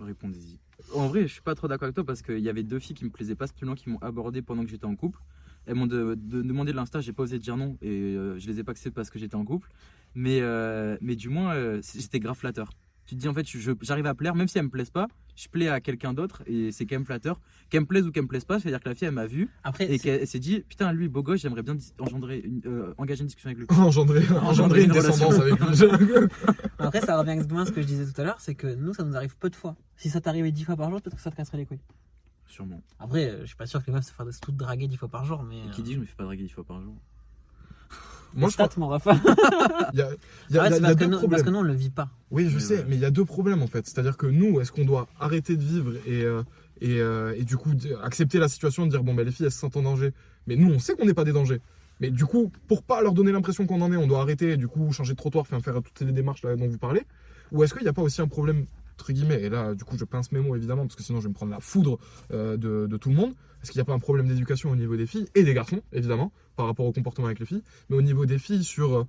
Répondez-y. 0.00 0.58
En 0.94 1.06
vrai, 1.08 1.22
je 1.22 1.32
suis 1.32 1.42
pas 1.42 1.54
trop 1.54 1.68
d'accord 1.68 1.86
avec 1.86 1.94
toi 1.94 2.04
parce 2.04 2.22
qu'il 2.22 2.40
y 2.40 2.48
avait 2.48 2.62
deux 2.62 2.78
filles 2.78 2.96
qui 2.96 3.04
me 3.04 3.10
plaisaient 3.10 3.34
pas 3.34 3.46
spécialement 3.46 3.74
qui 3.74 3.88
m'ont 3.88 3.98
abordé 4.00 4.42
pendant 4.42 4.64
que 4.64 4.70
j'étais 4.70 4.84
en 4.84 4.96
couple. 4.96 5.18
Elles 5.66 5.76
m'ont 5.76 5.86
de- 5.86 6.16
de- 6.18 6.42
demandé 6.42 6.72
de 6.72 6.76
l'insta, 6.76 7.00
j'ai 7.00 7.12
pas 7.12 7.22
osé 7.22 7.38
dire 7.38 7.56
non 7.56 7.78
et 7.80 7.88
euh, 7.88 8.38
je 8.38 8.48
les 8.48 8.58
ai 8.58 8.64
pas 8.64 8.72
acceptés 8.72 8.90
parce 8.94 9.10
que 9.10 9.18
j'étais 9.18 9.36
en 9.36 9.44
couple. 9.44 9.70
Mais, 10.14 10.40
euh, 10.40 10.96
mais 11.00 11.14
du 11.16 11.28
moins, 11.28 11.54
euh, 11.54 11.80
j'étais 11.94 12.18
grave 12.20 12.36
flatteur. 12.36 12.70
Tu 13.06 13.14
te 13.14 13.20
dis 13.20 13.28
en 13.28 13.34
fait, 13.34 13.46
j'arrive 13.82 14.06
à 14.06 14.14
plaire, 14.14 14.34
même 14.34 14.48
si 14.48 14.58
elle 14.58 14.64
me 14.64 14.70
plaise 14.70 14.90
pas, 14.90 15.06
je 15.34 15.48
plais 15.48 15.68
à 15.68 15.80
quelqu'un 15.80 16.12
d'autre 16.12 16.42
et 16.46 16.72
c'est 16.72 16.86
quand 16.86 16.96
même 16.96 17.04
flatteur. 17.04 17.40
Qu'elle 17.70 17.82
me 17.82 17.86
plaise 17.86 18.06
ou 18.06 18.12
qu'elle 18.12 18.24
me 18.24 18.28
plaise 18.28 18.44
pas, 18.44 18.60
c'est-à-dire 18.60 18.80
que 18.80 18.88
la 18.88 18.94
fille 18.94 19.08
elle 19.08 19.14
m'a 19.14 19.26
vu 19.26 19.48
Après, 19.64 19.90
et 19.92 19.98
qu'elle 19.98 20.20
elle 20.20 20.26
s'est 20.26 20.38
dit 20.38 20.60
putain, 20.68 20.92
lui 20.92 21.08
beau 21.08 21.22
gosse, 21.22 21.40
j'aimerais 21.40 21.62
bien 21.62 21.76
engendrer 21.98 22.40
une- 22.40 22.62
euh, 22.66 22.94
engager 22.98 23.20
une 23.22 23.26
discussion 23.26 23.48
avec 23.50 23.58
lui. 23.58 23.66
engendrer, 23.78 24.24
engendrer 24.42 24.84
une 24.84 24.90
une 24.90 24.92
descendance 24.92 25.38
avec 25.38 25.58
lui. 25.58 25.66
après, 26.78 27.00
ça 27.00 27.18
revient 27.18 27.30
exactement 27.30 27.60
à 27.60 27.66
ce 27.66 27.72
que 27.72 27.82
je 27.82 27.86
disais 27.86 28.10
tout 28.10 28.20
à 28.20 28.24
l'heure 28.24 28.40
c'est 28.40 28.54
que 28.54 28.66
nous, 28.74 28.94
ça 28.94 29.04
nous 29.04 29.16
arrive 29.16 29.36
peu 29.36 29.50
de 29.50 29.56
fois. 29.56 29.76
Si 29.96 30.10
ça 30.10 30.20
t'arrivait 30.20 30.52
dix 30.52 30.64
fois 30.64 30.76
par 30.76 30.90
jour, 30.90 31.00
peut-être 31.00 31.16
que 31.16 31.22
ça 31.22 31.30
te 31.30 31.36
casserait 31.36 31.58
les 31.58 31.66
couilles. 31.66 31.80
Sûrement. 32.46 32.82
Après, 32.98 33.30
euh, 33.30 33.40
je 33.42 33.46
suis 33.46 33.56
pas 33.56 33.66
sûr 33.66 33.80
que 33.80 33.86
les 33.86 33.94
meufs 33.94 34.04
se 34.04 34.12
fassent 34.12 34.40
toutes 34.40 34.56
draguer 34.56 34.86
dix 34.86 34.96
fois 34.98 35.08
par 35.08 35.24
jour, 35.24 35.42
mais. 35.42 35.64
Et 35.66 35.70
qui 35.70 35.82
dit 35.82 35.94
je 35.94 36.00
me 36.00 36.04
fais 36.04 36.14
pas 36.14 36.24
draguer 36.24 36.42
dix 36.42 36.50
fois 36.50 36.64
par 36.64 36.82
jour 36.82 36.94
Moi, 38.34 38.48
je 38.48 38.54
crois 38.56 38.68
mon 38.76 38.88
ref. 38.88 39.02
qu'il 39.90 39.98
y 39.98 40.02
a, 40.02 40.08
il 40.50 40.56
y 40.56 40.58
a- 40.58 40.62
ouais, 40.62 40.68
il 40.78 40.82
y 40.82 40.84
a- 40.86 40.88
il 40.88 40.92
y 40.92 40.96
deux 40.96 41.06
nous- 41.06 41.10
parce 41.10 41.18
problèmes. 41.18 41.44
que 41.44 41.50
nous, 41.50 41.58
on 41.58 41.62
le 41.62 41.74
vit 41.74 41.90
pas. 41.90 42.08
Oui, 42.30 42.48
je 42.48 42.58
sais, 42.58 42.78
ouais. 42.78 42.84
mais 42.88 42.96
il 42.96 43.00
y 43.00 43.04
a 43.04 43.10
deux 43.10 43.24
problèmes 43.24 43.62
en 43.62 43.66
fait. 43.66 43.86
C'est-à-dire 43.86 44.16
que 44.16 44.26
nous, 44.26 44.60
est-ce 44.60 44.72
qu'on 44.72 44.84
doit 44.84 45.06
arrêter 45.20 45.56
de 45.56 45.62
vivre 45.62 45.92
et, 46.06 46.22
euh, 46.22 46.42
et, 46.80 47.00
euh, 47.00 47.34
et 47.36 47.44
du 47.44 47.56
coup 47.56 47.70
accepter 48.02 48.38
la 48.38 48.48
situation, 48.48 48.86
de 48.86 48.90
dire 48.90 49.02
bon, 49.02 49.14
ben 49.14 49.24
les 49.24 49.32
filles, 49.32 49.46
elles 49.46 49.52
se 49.52 49.58
sentent 49.58 49.76
en 49.76 49.82
danger. 49.82 50.12
Mais 50.46 50.56
nous, 50.56 50.72
on 50.72 50.78
sait 50.78 50.94
qu'on 50.94 51.04
n'est 51.06 51.14
pas 51.14 51.24
des 51.24 51.32
dangers. 51.32 51.60
Mais 52.00 52.10
du 52.10 52.24
coup, 52.24 52.50
pour 52.68 52.82
pas 52.82 53.00
leur 53.02 53.12
donner 53.12 53.30
l'impression 53.32 53.66
qu'on 53.66 53.80
en 53.82 53.92
est, 53.92 53.96
on 53.96 54.06
doit 54.08 54.20
arrêter 54.22 54.52
et 54.52 54.56
du 54.56 54.66
coup 54.66 54.90
changer 54.92 55.12
de 55.12 55.18
trottoir, 55.18 55.46
faire 55.46 55.60
toutes 55.62 56.00
les 56.00 56.12
démarches 56.12 56.42
là, 56.42 56.56
dont 56.56 56.66
vous 56.66 56.78
parlez. 56.78 57.02
Ou 57.52 57.62
est-ce 57.62 57.74
qu'il 57.74 57.82
n'y 57.82 57.88
a 57.88 57.92
pas 57.92 58.02
aussi 58.02 58.20
un 58.22 58.26
problème, 58.28 58.64
et 59.10 59.48
là, 59.48 59.74
du 59.74 59.84
coup, 59.84 59.96
je 59.98 60.04
pince 60.04 60.32
mes 60.32 60.40
mots 60.40 60.56
évidemment, 60.56 60.82
parce 60.82 60.96
que 60.96 61.02
sinon 61.02 61.20
je 61.20 61.24
vais 61.24 61.30
me 61.30 61.34
prendre 61.34 61.52
la 61.52 61.60
foudre 61.60 61.98
euh, 62.32 62.56
de, 62.56 62.96
tout 62.96 63.08
le 63.10 63.16
monde. 63.16 63.34
Est-ce 63.62 63.70
qu'il 63.70 63.78
n'y 63.78 63.82
a 63.82 63.84
pas 63.84 63.94
un 63.94 63.98
problème 63.98 64.28
d'éducation 64.28 64.70
au 64.70 64.76
niveau 64.76 64.96
des 64.96 65.06
filles 65.06 65.28
et 65.34 65.44
des 65.44 65.54
garçons, 65.54 65.80
évidemment, 65.92 66.32
par 66.56 66.66
rapport 66.66 66.86
au 66.86 66.92
comportement 66.92 67.26
avec 67.26 67.38
les 67.38 67.46
filles, 67.46 67.62
mais 67.88 67.96
au 67.96 68.02
niveau 68.02 68.26
des 68.26 68.38
filles 68.38 68.64
sur 68.64 68.98
euh, 68.98 69.04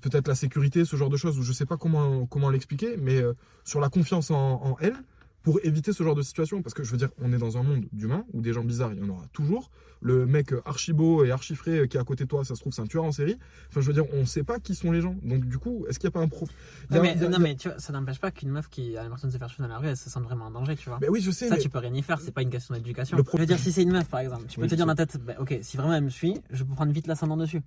peut-être 0.00 0.28
la 0.28 0.34
sécurité, 0.34 0.84
ce 0.84 0.96
genre 0.96 1.10
de 1.10 1.16
choses, 1.16 1.38
où 1.38 1.42
je 1.42 1.52
sais 1.52 1.66
pas 1.66 1.76
comment, 1.76 2.26
comment 2.26 2.50
l'expliquer, 2.50 2.96
mais 2.96 3.20
euh, 3.20 3.34
sur 3.64 3.80
la 3.80 3.88
confiance 3.88 4.30
en 4.30 4.76
elles, 4.80 4.96
pour 5.42 5.58
éviter 5.64 5.92
ce 5.92 6.02
genre 6.02 6.14
de 6.14 6.22
situation. 6.22 6.62
Parce 6.62 6.74
que 6.74 6.82
je 6.84 6.90
veux 6.90 6.96
dire, 6.98 7.10
on 7.20 7.32
est 7.32 7.38
dans 7.38 7.56
un 7.58 7.62
monde 7.62 7.84
d'humains, 7.92 8.24
où 8.32 8.40
des 8.40 8.52
gens 8.52 8.64
bizarres, 8.64 8.92
il 8.92 9.00
y 9.00 9.02
en 9.02 9.08
aura 9.08 9.24
toujours. 9.32 9.70
Le 10.00 10.26
mec 10.26 10.52
archi 10.64 10.92
beau 10.92 11.24
et 11.24 11.30
archi 11.30 11.54
frais 11.54 11.78
euh, 11.80 11.86
qui 11.86 11.96
est 11.96 12.00
à 12.00 12.04
côté 12.04 12.24
de 12.24 12.28
toi, 12.28 12.44
ça 12.44 12.56
se 12.56 12.60
trouve, 12.60 12.72
c'est 12.72 12.82
un 12.82 12.86
tueur 12.86 13.04
en 13.04 13.12
série. 13.12 13.38
Enfin, 13.68 13.80
je 13.80 13.86
veux 13.86 13.92
dire, 13.92 14.04
on 14.12 14.26
sait 14.26 14.42
pas 14.42 14.58
qui 14.58 14.74
sont 14.74 14.90
les 14.90 15.00
gens. 15.00 15.14
Donc, 15.22 15.44
du 15.44 15.58
coup, 15.58 15.86
est-ce 15.88 16.00
qu'il 16.00 16.08
n'y 16.08 16.12
a 16.12 16.14
pas 16.18 16.20
un 16.20 16.28
pro? 16.28 16.46
il 16.90 16.94
y 16.94 16.98
a- 16.98 17.00
Ouais, 17.00 17.08
mais, 17.08 17.14
il 17.16 17.22
y 17.22 17.26
a- 17.26 17.28
non, 17.28 17.38
mais 17.38 17.54
tu 17.54 17.68
vois, 17.68 17.78
ça 17.78 17.92
n'empêche 17.92 18.18
pas 18.18 18.32
qu'une 18.32 18.50
meuf 18.50 18.68
qui 18.68 18.96
a 18.96 19.04
l'impression 19.04 19.28
de 19.28 19.32
se 19.32 19.38
faire 19.38 19.46
tuer 19.48 19.62
dans 19.62 19.68
la 19.68 19.78
rue, 19.78 19.86
elle 19.86 19.96
se 19.96 20.10
sente 20.10 20.24
vraiment 20.24 20.46
en 20.46 20.50
danger, 20.50 20.74
tu 20.74 20.88
vois. 20.88 20.98
Mais 21.00 21.08
oui, 21.08 21.20
je 21.20 21.30
sais. 21.30 21.48
Ça, 21.48 21.54
mais- 21.54 21.60
tu 21.60 21.68
peux 21.68 21.78
rien 21.78 21.94
y 21.94 22.02
faire, 22.02 22.20
c'est 22.20 22.32
pas 22.32 22.42
une 22.42 22.50
question 22.50 22.74
d'éducation. 22.74 23.16
Le 23.16 23.22
Je 23.32 23.38
veux 23.38 23.46
dire, 23.46 23.58
si 23.60 23.70
c'est 23.70 23.82
une 23.82 23.92
meuf, 23.92 24.08
par 24.08 24.20
exemple, 24.20 24.44
tu 24.48 24.56
peux 24.56 24.62
Oui, 24.62 24.68
te 24.68 24.74
dire 24.74 24.86
dans 24.86 24.94
ta 24.96 25.06
tête, 25.06 25.20
bah, 25.24 25.34
ok, 25.38 25.56
si 25.62 25.76
vraiment 25.76 25.94
elle 25.94 26.02
me 26.04 26.10
suit, 26.10 26.34
je 26.50 26.64
peux 26.64 26.74
prendre 26.74 26.92
vite 26.92 27.06
l'ascendant 27.06 27.36
dessus. 27.36 27.62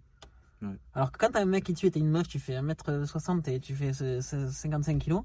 Ouais. 0.61 0.69
Alors 0.93 1.11
que 1.13 1.17
quand 1.17 1.29
t'as 1.31 1.41
un 1.41 1.45
mec 1.45 1.63
qui 1.63 1.73
te 1.73 1.79
suit 1.79 1.87
et 1.87 1.91
t'es 1.91 1.99
une 1.99 2.09
meuf, 2.09 2.27
tu 2.27 2.39
fais 2.39 2.55
1m60 2.55 3.47
et 3.47 3.59
tu 3.61 3.75
fais 3.75 3.93
ce- 3.93 4.19
ce 4.21 4.47
55 4.49 4.97
kilos, 4.99 5.23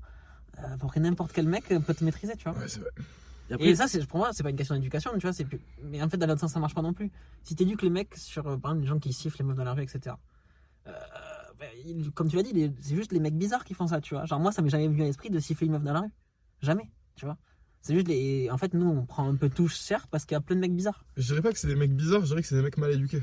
pour 0.79 0.93
que 0.93 1.01
n'importe 1.01 1.33
quel 1.33 1.47
mec 1.49 1.65
peut 1.69 1.95
te 1.95 2.05
maîtriser, 2.05 2.35
tu 2.37 2.45
vois. 2.49 2.59
Ouais, 2.59 2.69
c'est 2.69 2.81
vrai. 2.81 2.91
Et 3.49 3.55
après, 3.55 3.69
Et 3.69 3.75
ça, 3.75 3.89
c'est, 3.89 4.07
pour 4.07 4.19
moi, 4.19 4.31
c'est 4.33 4.43
pas 4.45 4.51
une 4.51 4.57
question 4.57 4.75
d'éducation, 4.77 5.11
tu 5.15 5.23
vois, 5.23 5.33
c'est 5.33 5.45
plus... 5.45 5.61
Mais 5.83 6.01
en 6.03 6.09
fait, 6.09 6.17
dans 6.17 6.27
l'autre 6.27 6.41
sens, 6.41 6.53
ça 6.53 6.61
marche 6.61 6.75
pas 6.75 6.83
non 6.83 6.93
plus. 6.93 7.11
Si 7.43 7.57
t'éduques 7.57 7.83
les 7.83 7.91
mecs 7.91 8.15
sur, 8.17 8.47
euh, 8.47 8.57
par 8.57 8.71
exemple, 8.73 8.83
les 8.83 8.87
gens 8.89 8.99
qui 9.01 9.13
sifflent 9.13 9.39
les 9.39 9.45
meufs 9.45 9.57
dans 9.57 9.65
la 9.65 9.75
rue, 9.75 9.83
etc. 9.83 10.17
euh, 10.87 10.91
bah, 11.59 11.67
il- 11.85 12.11
comme 12.13 12.29
tu 12.29 12.37
l'as 12.37 12.43
dit, 12.43 12.53
les- 12.53 12.73
c'est 12.81 12.95
juste 12.95 13.13
les 13.13 13.21
mecs 13.21 13.37
bizarres 13.37 13.65
qui 13.65 13.75
font 13.75 13.87
ça, 13.87 14.01
tu 14.01 14.15
vois. 14.15 14.25
Genre, 14.25 14.39
moi, 14.41 14.53
ça 14.53 14.63
m'est 14.63 14.71
jamais 14.71 14.87
venu 14.89 15.03
à 15.03 15.05
l'esprit 15.05 15.31
de 15.31 15.39
siffler 15.41 15.67
une 15.67 15.73
meuf 15.75 15.83
dans 15.83 15.93
la 15.93 16.01
rue. 16.01 16.11
Jamais, 16.63 16.91
tu 17.17 17.25
vois. 17.25 17.37
C'est 17.83 17.95
juste 17.95 18.09
les. 18.09 18.49
En 18.51 18.59
fait, 18.59 18.73
nous, 18.75 18.87
on 18.89 19.05
prend 19.05 19.29
un 19.29 19.35
peu 19.35 19.49
touche, 19.49 19.77
certes, 19.77 20.09
parce 20.11 20.25
qu'il 20.27 20.35
y 20.35 20.39
a 20.39 20.41
plein 20.41 20.57
de 20.57 20.61
mecs 20.61 20.75
bizarres. 20.75 21.05
Je 21.17 21.27
dirais 21.27 21.43
pas 21.43 21.53
que 21.53 21.59
c'est 21.59 21.67
des 21.67 21.75
mecs 21.77 21.95
bizarres, 21.95 22.21
je 22.21 22.27
dirais 22.27 22.43
que 22.43 22.49
c'est 22.49 22.55
des 22.57 22.63
mecs 22.63 22.77
mal 22.79 22.93
éduqués. 22.93 23.23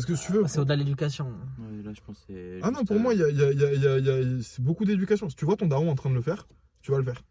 Parce 0.00 0.06
que 0.06 0.16
si 0.16 0.26
tu 0.26 0.32
veux. 0.32 0.44
C'est 0.46 0.58
au-delà 0.58 0.76
de 0.76 0.80
l'éducation. 0.80 1.26
ouais, 1.58 1.82
là 1.84 1.92
je 1.94 2.00
pense 2.00 2.18
que 2.18 2.24
c'est. 2.28 2.60
Ah 2.62 2.70
non, 2.70 2.84
pour 2.84 2.96
euh, 2.96 2.98
moi, 3.00 3.14
il 3.14 3.20
y 3.20 3.22
a, 3.22 3.30
y 3.30 3.42
a- 3.42 3.52
il 3.52 3.60
y 3.60 3.64
a- 3.64 3.72
il 3.74 3.82
y 3.82 3.86
a- 3.86 3.98
il 3.98 4.04
y 4.06 4.10
a- 4.10 4.42
c'est 4.42 4.62
beaucoup 4.62 4.84
d'éducation. 4.84 5.28
Si 5.28 5.36
tu 5.36 5.44
vois 5.44 5.56
ton 5.56 5.66
daron 5.66 5.90
en 5.90 5.94
train 5.94 6.10
de 6.10 6.14
le 6.14 6.22
faire, 6.22 6.46
tu 6.82 6.90
vas 6.90 6.98
le 6.98 7.04
faire. 7.04 7.22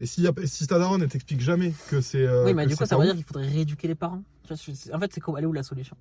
Et 0.00 0.06
si, 0.06 0.22
y 0.22 0.26
a- 0.26 0.32
si 0.44 0.66
ta 0.66 0.78
daronne, 0.78 1.02
elle 1.02 1.08
t'explique 1.08 1.40
jamais 1.40 1.72
que 1.88 2.00
c'est. 2.00 2.26
euh, 2.26 2.44
oui, 2.46 2.54
mais 2.54 2.66
du 2.66 2.76
coup, 2.76 2.84
ça 2.86 2.96
veut 2.96 3.04
dire 3.04 3.14
qu'il 3.14 3.24
faudrait 3.24 3.48
rééduquer 3.48 3.88
les 3.88 3.94
parents. 3.94 4.22
En 4.50 4.98
fait, 4.98 5.12
c'est 5.12 5.20
quoi 5.20 5.38
Elle 5.38 5.44
est 5.44 5.46
où 5.46 5.52
la 5.52 5.62
solution? 5.62 5.96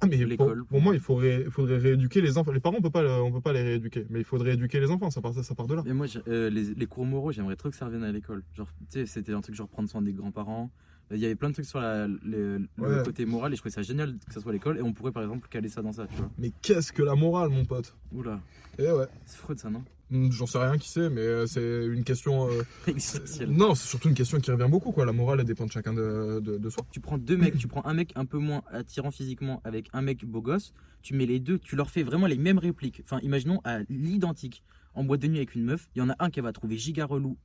Ah, 0.00 0.06
mais 0.06 0.18
pour, 0.18 0.26
l'école. 0.26 0.64
pour 0.66 0.80
moi, 0.82 0.92
il 0.92 1.00
faudrait, 1.00 1.42
il 1.46 1.50
faudrait 1.50 1.78
rééduquer 1.78 2.20
les 2.20 2.36
enfants. 2.36 2.52
Les 2.52 2.60
parents, 2.60 2.76
on 2.78 2.82
peut 2.82 2.90
pas, 2.90 3.22
on 3.22 3.32
peut 3.32 3.40
pas 3.40 3.52
les 3.52 3.62
rééduquer, 3.62 4.06
mais 4.10 4.18
il 4.20 4.24
faudrait 4.24 4.54
éduquer 4.54 4.80
les 4.80 4.90
enfants. 4.90 5.08
Ça 5.10 5.20
part, 5.22 5.32
ça 5.32 5.54
part 5.54 5.66
de 5.68 5.74
là. 5.74 5.82
Mais 5.86 5.94
moi, 5.94 6.06
euh, 6.28 6.50
les, 6.50 6.74
les 6.74 6.86
cours 6.86 7.06
moraux, 7.06 7.32
j'aimerais 7.32 7.56
trop 7.56 7.70
que 7.70 7.76
ça 7.76 7.86
revienne 7.86 8.02
à 8.02 8.12
l'école. 8.12 8.42
Genre, 8.54 8.66
tu 8.90 9.00
sais, 9.00 9.06
c'était 9.06 9.32
un 9.32 9.40
truc 9.40 9.54
genre 9.54 9.68
prendre 9.68 9.88
soin 9.88 10.02
des 10.02 10.12
grands-parents. 10.12 10.70
Il 11.10 11.18
y 11.18 11.26
avait 11.26 11.34
plein 11.34 11.48
de 11.50 11.54
trucs 11.54 11.66
sur 11.66 11.80
la- 11.80 12.06
le, 12.08 12.58
le 12.58 12.68
Ouais. 12.78 13.02
côté 13.04 13.26
moral 13.26 13.52
et 13.52 13.56
je 13.56 13.60
trouvais 13.60 13.74
ça 13.74 13.82
génial 13.82 14.16
que 14.26 14.32
ça 14.34 14.40
soit 14.40 14.50
à 14.50 14.54
l'école 14.54 14.78
et 14.78 14.82
on 14.82 14.92
pourrait 14.92 15.12
par 15.12 15.22
exemple 15.22 15.48
caler 15.48 15.68
ça 15.68 15.82
dans 15.82 15.92
ça, 15.92 16.06
tu 16.06 16.16
vois. 16.16 16.30
Mais 16.38 16.50
qu'est-ce 16.62 16.92
que 16.92 17.02
la 17.02 17.14
morale, 17.14 17.50
mon 17.50 17.64
pote 17.64 17.94
Oula, 18.12 18.40
Eh 18.78 18.90
ouais. 18.90 19.06
c'est 19.26 19.38
Freud 19.38 19.58
ça, 19.58 19.70
non 19.70 19.84
Hmm, 20.10 20.30
J'en 20.30 20.46
sais 20.46 20.58
rien 20.58 20.76
qui 20.76 20.90
sait, 20.90 21.08
mais 21.08 21.22
euh, 21.22 21.46
c'est 21.46 21.86
une 21.86 22.04
question. 22.04 22.46
euh. 22.50 22.62
Non, 23.48 23.74
c'est 23.74 23.88
surtout 23.88 24.08
une 24.08 24.14
question 24.14 24.38
qui 24.38 24.50
revient 24.50 24.68
beaucoup. 24.70 24.92
Quoi. 24.92 25.06
La 25.06 25.12
morale, 25.14 25.40
elle 25.40 25.46
dépend 25.46 25.64
de 25.64 25.72
chacun 25.72 25.94
de, 25.94 26.40
de, 26.40 26.58
de 26.58 26.68
soi. 26.70 26.84
Tu 26.90 27.00
prends 27.00 27.16
deux 27.16 27.38
mecs, 27.38 27.56
tu 27.56 27.68
prends 27.68 27.84
un 27.86 27.94
mec 27.94 28.12
un 28.14 28.26
peu 28.26 28.36
moins 28.38 28.62
attirant 28.70 29.10
physiquement 29.10 29.62
avec 29.64 29.88
un 29.94 30.02
mec 30.02 30.24
beau 30.26 30.42
gosse, 30.42 30.74
tu 31.02 31.14
mets 31.14 31.24
les 31.24 31.40
deux, 31.40 31.58
tu 31.58 31.74
leur 31.74 31.90
fais 31.90 32.02
vraiment 32.02 32.26
les 32.26 32.36
mêmes 32.36 32.58
répliques. 32.58 33.00
Enfin, 33.04 33.18
imaginons 33.22 33.60
à 33.64 33.78
l'identique. 33.88 34.62
En 34.94 35.04
boîte 35.04 35.20
de 35.22 35.26
nuit 35.28 35.38
avec 35.38 35.54
une 35.54 35.64
meuf, 35.64 35.88
il 35.94 36.00
y 36.00 36.02
en 36.02 36.10
a 36.10 36.14
un 36.18 36.28
qui 36.30 36.40
va 36.40 36.52
trouver 36.52 36.76
giga 36.76 37.06
relou. 37.06 37.36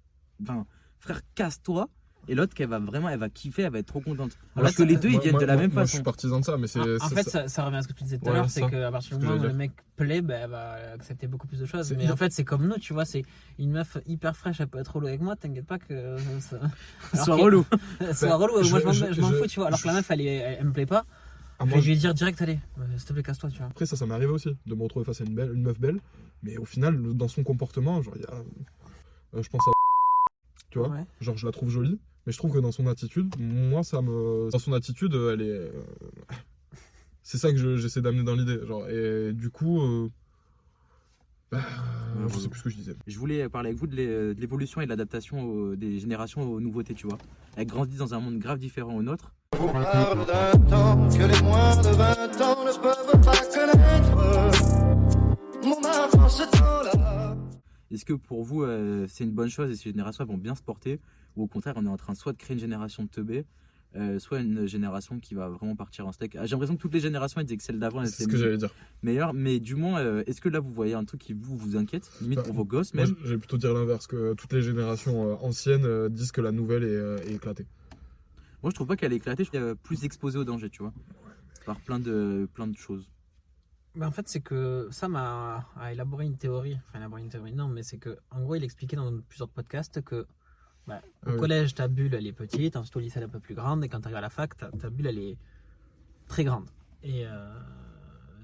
Enfin, 0.42 0.66
frère, 1.00 1.22
casse-toi. 1.36 1.90
Et 2.30 2.36
l'autre 2.36 2.54
qui 2.54 2.64
va 2.64 2.78
vraiment, 2.78 3.10
elle 3.10 3.18
va 3.20 3.28
kiffer, 3.28 3.64
elle 3.64 3.72
va 3.74 3.80
être 3.80 3.88
trop 3.88 4.02
contente. 4.02 4.38
Alors 4.56 4.74
que 4.74 4.84
les 4.84 4.96
deux, 4.98 5.10
ils 5.10 5.20
viennent 5.20 5.32
moi- 5.32 5.42
de 5.42 5.46
la 5.46 5.54
moi- 5.56 5.62
même 5.64 5.74
moi, 5.74 5.82
Je 5.84 5.88
façon. 5.88 5.96
suis 5.98 6.04
partisan 6.04 6.40
de 6.40 6.46
ça, 6.46 6.58
mais 6.58 6.68
c'est. 6.68 6.80
En 6.80 7.10
c'est- 7.10 7.16
fait, 7.24 7.48
ça- 7.50 7.66
revient 7.66 7.78
à 7.78 7.82
ce 7.82 7.88
que 7.88 7.94
tu 7.94 8.04
disais 8.04 8.20
tout 8.20 8.30
à 8.30 8.34
l'heure, 8.34 8.50
c'est 8.50 8.62
qu'à 8.70 8.92
partir 8.92 9.18
du 9.18 9.26
moment 9.26 9.40
où 9.40 9.44
le 9.44 9.54
mec 9.54 9.72
plaît, 9.96 10.22
ben, 10.22 10.42
elle 10.44 10.50
va 10.52 10.74
accepter 10.94 11.26
beaucoup 11.28 11.48
plus 11.48 11.60
de 11.60 11.66
choses. 11.66 11.92
Mais 11.98 12.10
en 12.12 12.16
fait, 12.16 12.32
c'est 12.32 12.44
comme 12.46 12.68
nous, 12.68 12.78
tu 12.78 12.94
vois, 12.94 13.06
c'est 13.06 13.24
une 13.58 13.72
meuf 13.72 13.98
hyper 14.06 14.38
fraîche, 14.38 14.62
elle 14.62 14.68
peut 14.68 14.80
être 14.80 14.96
relou 14.96 15.08
avec 15.08 15.22
moi, 15.22 15.36
t'inquiète 15.36 15.66
pas 15.66 15.80
que 15.80 16.18
ça. 16.40 16.60
que- 17.14 17.32
relou. 17.32 17.66
Soit 18.14 18.36
relou, 18.36 18.62
je- 18.64 18.70
moi 18.70 18.80
je 18.80 18.86
m'en- 18.86 18.94
je- 18.94 19.06
je 19.08 19.14
je- 19.14 19.22
fous, 19.22 19.48
tu 19.48 19.60
vois. 19.60 19.68
Alors 19.68 19.82
que 19.82 19.88
la 19.88 19.94
meuf, 19.94 20.12
elle, 20.12 20.22
est- 20.22 20.36
elle, 20.60 20.66
me 20.66 20.72
plaît 20.72 20.86
pas, 20.86 21.06
Ah, 21.58 21.66
je 21.66 21.70
moi, 21.72 21.80
vais 21.80 21.86
lui 21.88 21.98
dire 21.98 22.14
direct, 22.14 22.40
allez, 22.44 22.60
euh, 22.78 22.84
s'il 22.98 23.08
te 23.08 23.14
plaît, 23.14 23.24
casse-toi, 23.24 23.50
tu 23.50 23.58
vois. 23.58 23.68
Après, 23.68 23.86
ça, 23.88 23.96
ça 23.96 24.06
m'est 24.06 24.14
arrivé 24.14 24.32
aussi, 24.32 24.56
de 24.68 24.76
me 24.76 24.84
retrouver 24.84 25.04
face 25.04 25.20
à 25.22 25.24
une, 25.26 25.34
belle, 25.34 25.52
une 25.54 25.64
meuf 25.64 25.80
belle. 25.80 26.00
Mais 26.44 26.58
au 26.58 26.66
final, 26.66 26.96
dans 27.16 27.28
son 27.28 27.44
comportement, 27.44 28.02
genre, 28.04 28.14
il 28.16 28.22
y 28.22 28.26
a. 28.26 28.34
euh, 29.36 29.42
je 29.44 29.50
pense 29.50 29.68
à. 29.68 29.72
Tu 30.70 30.78
vois 30.80 30.90
Ouais. 30.90 31.04
Genre, 31.20 31.36
je 31.36 31.46
la 31.48 31.52
trouve 31.52 31.70
jolie, 31.70 32.00
mais 32.26 32.32
je 32.34 32.38
trouve 32.38 32.54
que 32.54 32.60
dans 32.60 32.72
son 32.72 32.88
attitude, 32.88 33.34
moi, 33.40 33.84
ça 33.84 34.02
me. 34.02 34.50
Dans 34.52 34.60
son 34.60 34.74
attitude, 34.74 35.14
elle 35.14 35.42
est. 35.42 35.50
euh, 35.50 35.72
C'est 37.24 37.38
ça 37.38 37.52
que 37.52 37.58
je- 37.58 37.78
j'essaie 37.78 38.02
d'amener 38.02 38.24
dans 38.24 38.34
l'idée. 38.36 38.60
Genre, 38.66 38.88
et 38.90 39.32
du 39.34 39.50
coup. 39.52 39.82
euh, 39.82 40.10
bah, 41.52 41.60
je 42.28 42.38
sais 42.40 42.48
plus 42.50 42.60
ce 42.60 42.64
que 42.64 42.70
je 42.70 42.76
disais. 42.76 42.96
Je 43.08 43.18
voulais 43.20 43.48
parler 43.50 43.70
avec 43.70 43.80
vous 43.80 43.88
de 43.88 43.96
l'é- 43.96 44.34
de 44.36 44.40
l'évolution 44.42 44.82
et 44.82 44.86
de 44.86 44.90
l'adaptation 44.90 45.42
aux- 45.44 45.76
des 45.76 46.00
générations 46.00 46.42
aux 46.42 46.60
nouveautés, 46.60 46.94
tu 46.94 47.08
vois. 47.08 47.18
Elles 47.56 47.66
grandissent 47.68 47.98
dans 48.00 48.14
un 48.14 48.20
monde 48.20 48.38
grave 48.40 48.60
différent 48.60 48.96
au 48.96 49.02
nôtre. 49.04 49.34
On 49.60 49.68
parle 49.72 50.26
d'un 50.28 50.52
temps 50.70 51.10
que 51.10 51.24
les 51.24 51.42
moins 51.42 51.76
de 51.78 51.90
20 51.90 52.42
ans 52.42 52.66
ne 52.66 52.82
peuvent 52.82 53.22
pas 53.24 53.42
connaître. 53.54 54.90
Mon 55.64 55.78
enfance, 55.90 56.38
ce 56.38 56.44
temps-là. 56.58 57.36
Est-ce 57.92 58.06
que 58.06 58.14
pour 58.14 58.44
vous, 58.44 58.64
euh, 58.64 59.06
c'est 59.10 59.24
une 59.24 59.32
bonne 59.32 59.50
chose 59.50 59.72
et 59.72 59.76
ces 59.76 59.90
générations 59.90 60.24
elles 60.24 60.30
vont 60.32 60.38
bien 60.38 60.54
se 60.56 60.62
porter 60.62 61.00
Ou 61.40 61.44
au 61.44 61.48
contraire, 61.48 61.76
on 61.78 61.86
est 61.86 61.90
en 61.90 61.96
train 61.98 62.16
soit 62.16 62.34
de 62.34 62.38
créer 62.38 62.54
une 62.56 62.60
génération 62.60 63.04
de 63.04 63.08
teubés, 63.08 63.46
euh, 63.96 64.20
soit 64.20 64.40
une 64.42 64.66
génération 64.68 65.20
qui 65.20 65.34
va 65.36 65.48
vraiment 65.48 65.76
partir 65.76 66.06
en 66.06 66.12
steak. 66.12 66.36
Ah, 66.36 66.46
J'ai 66.46 66.52
l'impression 66.52 66.76
que 66.76 66.82
toutes 66.82 66.94
les 66.94 67.00
générations 67.00 67.40
elles 67.40 67.48
disaient 67.48 67.58
que 67.58 67.64
celle 67.64 67.80
d'avant 67.80 68.04
C'est 68.04 68.14
était 68.14 68.24
ce 68.24 68.28
que 68.28 68.36
j'allais 68.38 68.58
dire. 68.58 68.70
meilleure, 69.04 69.34
mais 69.34 69.60
du 69.62 69.76
moins, 69.76 70.00
euh, 70.02 70.22
est-ce 70.28 70.42
que 70.42 70.50
là 70.50 70.60
vous 70.60 70.72
voyez 70.74 70.94
un 70.96 71.06
truc 71.06 71.22
qui 71.22 71.32
vous, 71.34 71.56
vous 71.58 71.78
inquiète, 71.78 72.12
limite 72.22 72.40
Bah, 72.40 72.44
pour 72.44 72.54
vos 72.56 72.66
gosses 72.66 72.94
même 72.94 73.16
j'allais 73.24 73.38
plutôt 73.38 73.58
dire 73.58 73.74
l'inverse, 73.74 74.06
que 74.06 74.34
toutes 74.34 74.52
les 74.54 74.62
générations 74.62 75.30
euh, 75.30 75.36
anciennes 75.42 75.86
euh, 75.86 76.10
disent 76.10 76.34
que 76.34 76.42
la 76.42 76.52
nouvelle 76.52 76.84
est, 76.84 76.88
euh, 76.96 77.18
est 77.20 77.34
éclatée. 77.36 77.66
Moi 78.62 78.70
je 78.70 78.76
trouve 78.76 78.88
pas 78.88 78.98
qu'elle 78.98 79.14
est 79.14 79.16
éclatée, 79.16 79.46
je 79.46 79.50
suis 79.50 79.58
euh, 79.58 79.76
plus 79.76 80.04
exposée 80.04 80.38
au 80.38 80.44
danger, 80.44 80.70
tu 80.70 80.84
vois, 80.84 80.94
par 81.66 81.80
plein 81.80 82.00
de, 82.00 82.50
plein 82.54 82.68
de 82.68 82.76
choses. 82.76 83.10
Mais 83.96 84.06
en 84.06 84.12
fait, 84.12 84.28
c'est 84.30 84.40
que 84.42 84.88
Sam 84.92 85.16
a, 85.16 85.68
a 85.76 85.92
élaboré 85.92 86.26
une 86.26 86.38
théorie. 86.38 86.78
Enfin, 86.88 87.00
élaboré 87.00 87.22
une 87.24 87.30
théorie, 87.30 87.54
non, 87.54 87.68
mais 87.68 87.82
c'est 87.82 87.98
que, 87.98 88.18
en 88.30 88.42
gros, 88.44 88.54
il 88.56 88.64
expliquait 88.64 88.96
dans 88.96 89.20
plusieurs 89.28 89.50
podcasts 89.50 90.02
que 90.04 90.28
bah, 90.90 91.02
au 91.26 91.32
oui. 91.32 91.38
collège, 91.38 91.74
ta 91.76 91.88
bulle, 91.88 92.14
elle 92.16 92.28
est 92.28 92.34
petite, 92.34 92.76
ensuite 92.76 92.96
au 92.96 93.00
lycée, 93.00 93.18
elle 93.18 93.24
est 93.24 93.28
un 93.28 93.30
peu 93.30 93.40
plus 93.40 93.56
grande, 93.56 93.84
et 93.84 93.90
quand 93.90 94.00
tu 94.02 94.06
arrives 94.08 94.18
à 94.18 94.22
la 94.22 94.30
fac, 94.30 94.58
ta, 94.58 94.70
ta 94.72 94.90
bulle, 94.90 95.08
elle 95.08 95.20
est 95.20 95.38
très 96.28 96.44
grande. 96.44 96.70
Et 97.04 97.26
euh, 97.26 97.54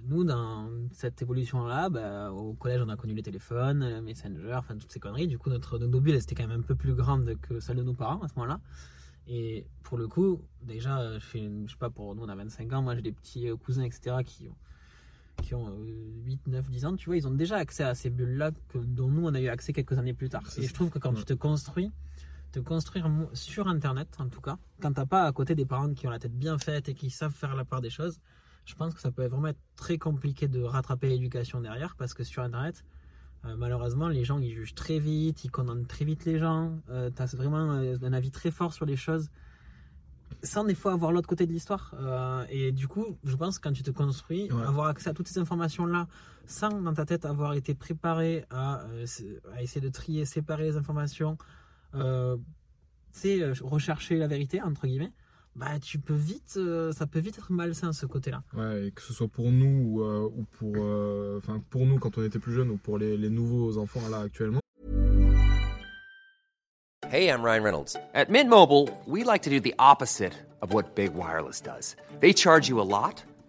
nous, 0.08 0.24
dans 0.24 0.70
cette 0.92 1.22
évolution-là, 1.22 1.90
bah, 1.90 2.32
au 2.32 2.54
collège, 2.54 2.82
on 2.82 2.90
a 2.90 2.96
connu 2.96 3.14
les 3.14 3.24
téléphones, 3.24 3.80
le 3.88 4.02
Messenger, 4.02 4.54
enfin, 4.56 4.78
toutes 4.78 4.92
ces 4.92 5.00
conneries. 5.00 5.28
Du 5.28 5.38
coup, 5.38 5.50
notre, 5.50 5.78
notre 5.80 6.00
bulle, 6.00 6.14
elle, 6.16 6.22
c'était 6.22 6.36
quand 6.36 6.48
même 6.48 6.60
un 6.60 6.64
peu 6.64 6.76
plus 6.76 6.94
grande 6.94 7.36
que 7.42 7.60
celle 7.60 7.78
de 7.78 7.84
nos 7.84 7.94
parents 7.94 8.22
à 8.22 8.28
ce 8.28 8.34
moment-là. 8.36 8.60
Et 9.28 9.66
pour 9.82 9.98
le 9.98 10.08
coup, 10.08 10.40
déjà, 10.62 11.00
euh, 11.00 11.20
je, 11.20 11.38
une- 11.40 11.66
je 11.68 11.72
sais 11.74 11.78
pas, 11.80 11.90
pour 11.90 12.14
nous, 12.16 12.24
on 12.24 12.30
a 12.30 12.36
25 12.36 12.72
ans, 12.74 12.82
moi, 12.84 12.96
j'ai 12.96 13.02
des 13.02 13.12
petits 13.12 13.50
euh, 13.50 13.56
cousins, 13.58 13.84
etc., 13.84 14.18
qui 14.24 14.48
ont 14.48 14.56
qui 15.42 15.54
ont 15.54 15.68
euh, 15.68 16.24
8, 16.24 16.48
9, 16.48 16.70
10 16.70 16.86
ans, 16.86 16.96
tu 16.96 17.08
vois, 17.08 17.18
ils 17.18 17.28
ont 17.28 17.32
déjà 17.32 17.58
accès 17.58 17.84
à 17.84 17.94
ces 17.94 18.10
bulles-là 18.10 18.52
dont 18.74 19.10
nous, 19.10 19.26
on 19.28 19.34
a 19.34 19.42
eu 19.42 19.50
accès 19.50 19.74
quelques 19.74 19.98
années 19.98 20.14
plus 20.14 20.30
tard. 20.30 20.42
Et 20.58 20.66
je 20.66 20.74
trouve 20.74 20.90
que 20.90 20.98
quand 20.98 21.12
Ouais. 21.12 21.18
tu 21.20 21.26
te 21.26 21.34
construis, 21.34 21.92
te 22.56 22.60
construire 22.62 23.10
sur 23.34 23.68
Internet, 23.68 24.08
en 24.20 24.30
tout 24.30 24.40
cas, 24.42 24.58
quand 24.82 24.94
t'as 24.94 25.06
pas 25.06 25.24
à 25.26 25.32
côté 25.34 25.56
des 25.56 25.66
parents 25.66 25.94
qui 25.94 26.08
ont 26.08 26.10
la 26.10 26.20
tête 26.20 26.38
bien 26.38 26.58
faite 26.58 26.88
et 26.88 26.94
qui 26.94 27.10
savent 27.10 27.34
faire 27.34 27.54
la 27.56 27.66
part 27.66 27.82
des 27.82 27.90
choses, 27.90 28.20
je 28.66 28.74
pense 28.76 28.94
que 28.94 29.02
ça 29.02 29.12
peut 29.12 29.26
vraiment 29.28 29.48
être 29.50 29.60
très 29.76 29.98
compliqué 29.98 30.48
de 30.48 30.62
rattraper 30.64 31.10
l'éducation 31.10 31.60
derrière 31.60 31.96
parce 31.98 32.14
que 32.14 32.24
sur 32.24 32.44
Internet, 32.44 32.86
euh, 33.46 33.56
malheureusement, 33.58 34.08
les 34.08 34.24
gens 34.24 34.40
ils 34.40 34.54
jugent 34.54 34.74
très 34.74 35.00
vite, 35.00 35.44
ils 35.44 35.52
condamnent 35.52 35.86
très 35.86 36.06
vite 36.06 36.24
les 36.26 36.40
gens. 36.40 36.80
Euh, 36.90 37.12
tu 37.16 37.22
as 37.22 37.36
vraiment 37.36 37.74
euh, 37.74 37.98
un 38.02 38.14
avis 38.14 38.32
très 38.32 38.52
fort 38.52 38.74
sur 38.74 38.86
les 38.86 38.96
choses 38.96 39.30
sans 40.42 40.64
des 40.64 40.76
fois 40.76 40.94
avoir 40.94 41.12
l'autre 41.12 41.28
côté 41.28 41.46
de 41.46 41.52
l'histoire. 41.52 41.94
Euh, 42.00 42.46
et 42.50 42.72
du 42.72 42.88
coup, 42.88 43.18
je 43.24 43.36
pense 43.36 43.58
que 43.60 43.68
quand 43.68 43.74
tu 43.74 43.84
te 43.84 43.92
construis, 43.92 44.52
Ouais. 44.52 44.64
avoir 44.64 44.88
accès 44.88 45.10
à 45.10 45.14
toutes 45.14 45.28
ces 45.28 45.40
informations-là, 45.40 46.08
sans 46.48 46.70
dans 46.82 46.94
ta 46.94 47.06
tête 47.06 47.26
avoir 47.26 47.54
été 47.54 47.74
préparé 47.76 48.46
à, 48.50 48.82
à 49.56 49.62
essayer 49.62 49.82
de 49.82 49.90
trier, 49.90 50.26
séparer 50.26 50.64
les 50.64 50.78
informations, 50.78 51.38
euh, 51.96 52.38
euh, 53.26 53.54
rechercher 53.62 54.18
la 54.18 54.28
vérité, 54.28 54.62
entre 54.62 54.88
guillemets, 54.88 55.12
bah, 55.56 55.80
tu 55.80 56.00
peux 56.00 56.14
vite, 56.14 56.56
euh, 56.58 56.92
ça 56.92 57.08
peut 57.08 57.20
vite 57.20 57.38
être 57.38 57.52
malsain 57.52 57.94
ce 57.94 58.06
côté-là. 58.06 58.44
Ouais, 58.56 58.88
et 58.88 58.92
que 58.92 59.02
ce 59.02 59.14
soit 59.14 59.30
pour 59.30 59.52
nous 59.52 59.84
ou, 59.86 60.04
euh, 60.04 60.30
ou 60.36 60.44
pour, 60.58 60.74
euh, 60.78 61.38
enfin 61.38 61.62
pour 61.70 61.86
nous 61.86 61.98
quand 61.98 62.18
on 62.18 62.24
était 62.26 62.40
plus 62.40 62.54
jeunes 62.54 62.70
ou 62.70 62.78
pour 62.78 62.98
les, 62.98 63.16
les 63.18 63.30
nouveaux 63.30 63.78
enfants 63.78 64.08
là 64.10 64.20
actuellement. 64.20 64.60
Hey, 67.10 67.30
I'm 67.30 67.42
Ryan 67.42 67.64
Reynolds. 67.64 67.96
At 68.14 68.30
Mint 68.30 68.50
Mobile, 68.50 68.90
we 69.06 69.24
like 69.24 69.44
to 69.44 69.50
do 69.50 69.62
the 69.62 69.74
opposite 69.80 70.34
of 70.62 70.74
what 70.74 70.96
Big 70.96 71.14
Wireless 71.14 71.62
does. 71.62 71.96
They 72.20 72.34
charge 72.34 72.68
you 72.68 72.82
a 72.82 72.84
lot, 72.84 73.24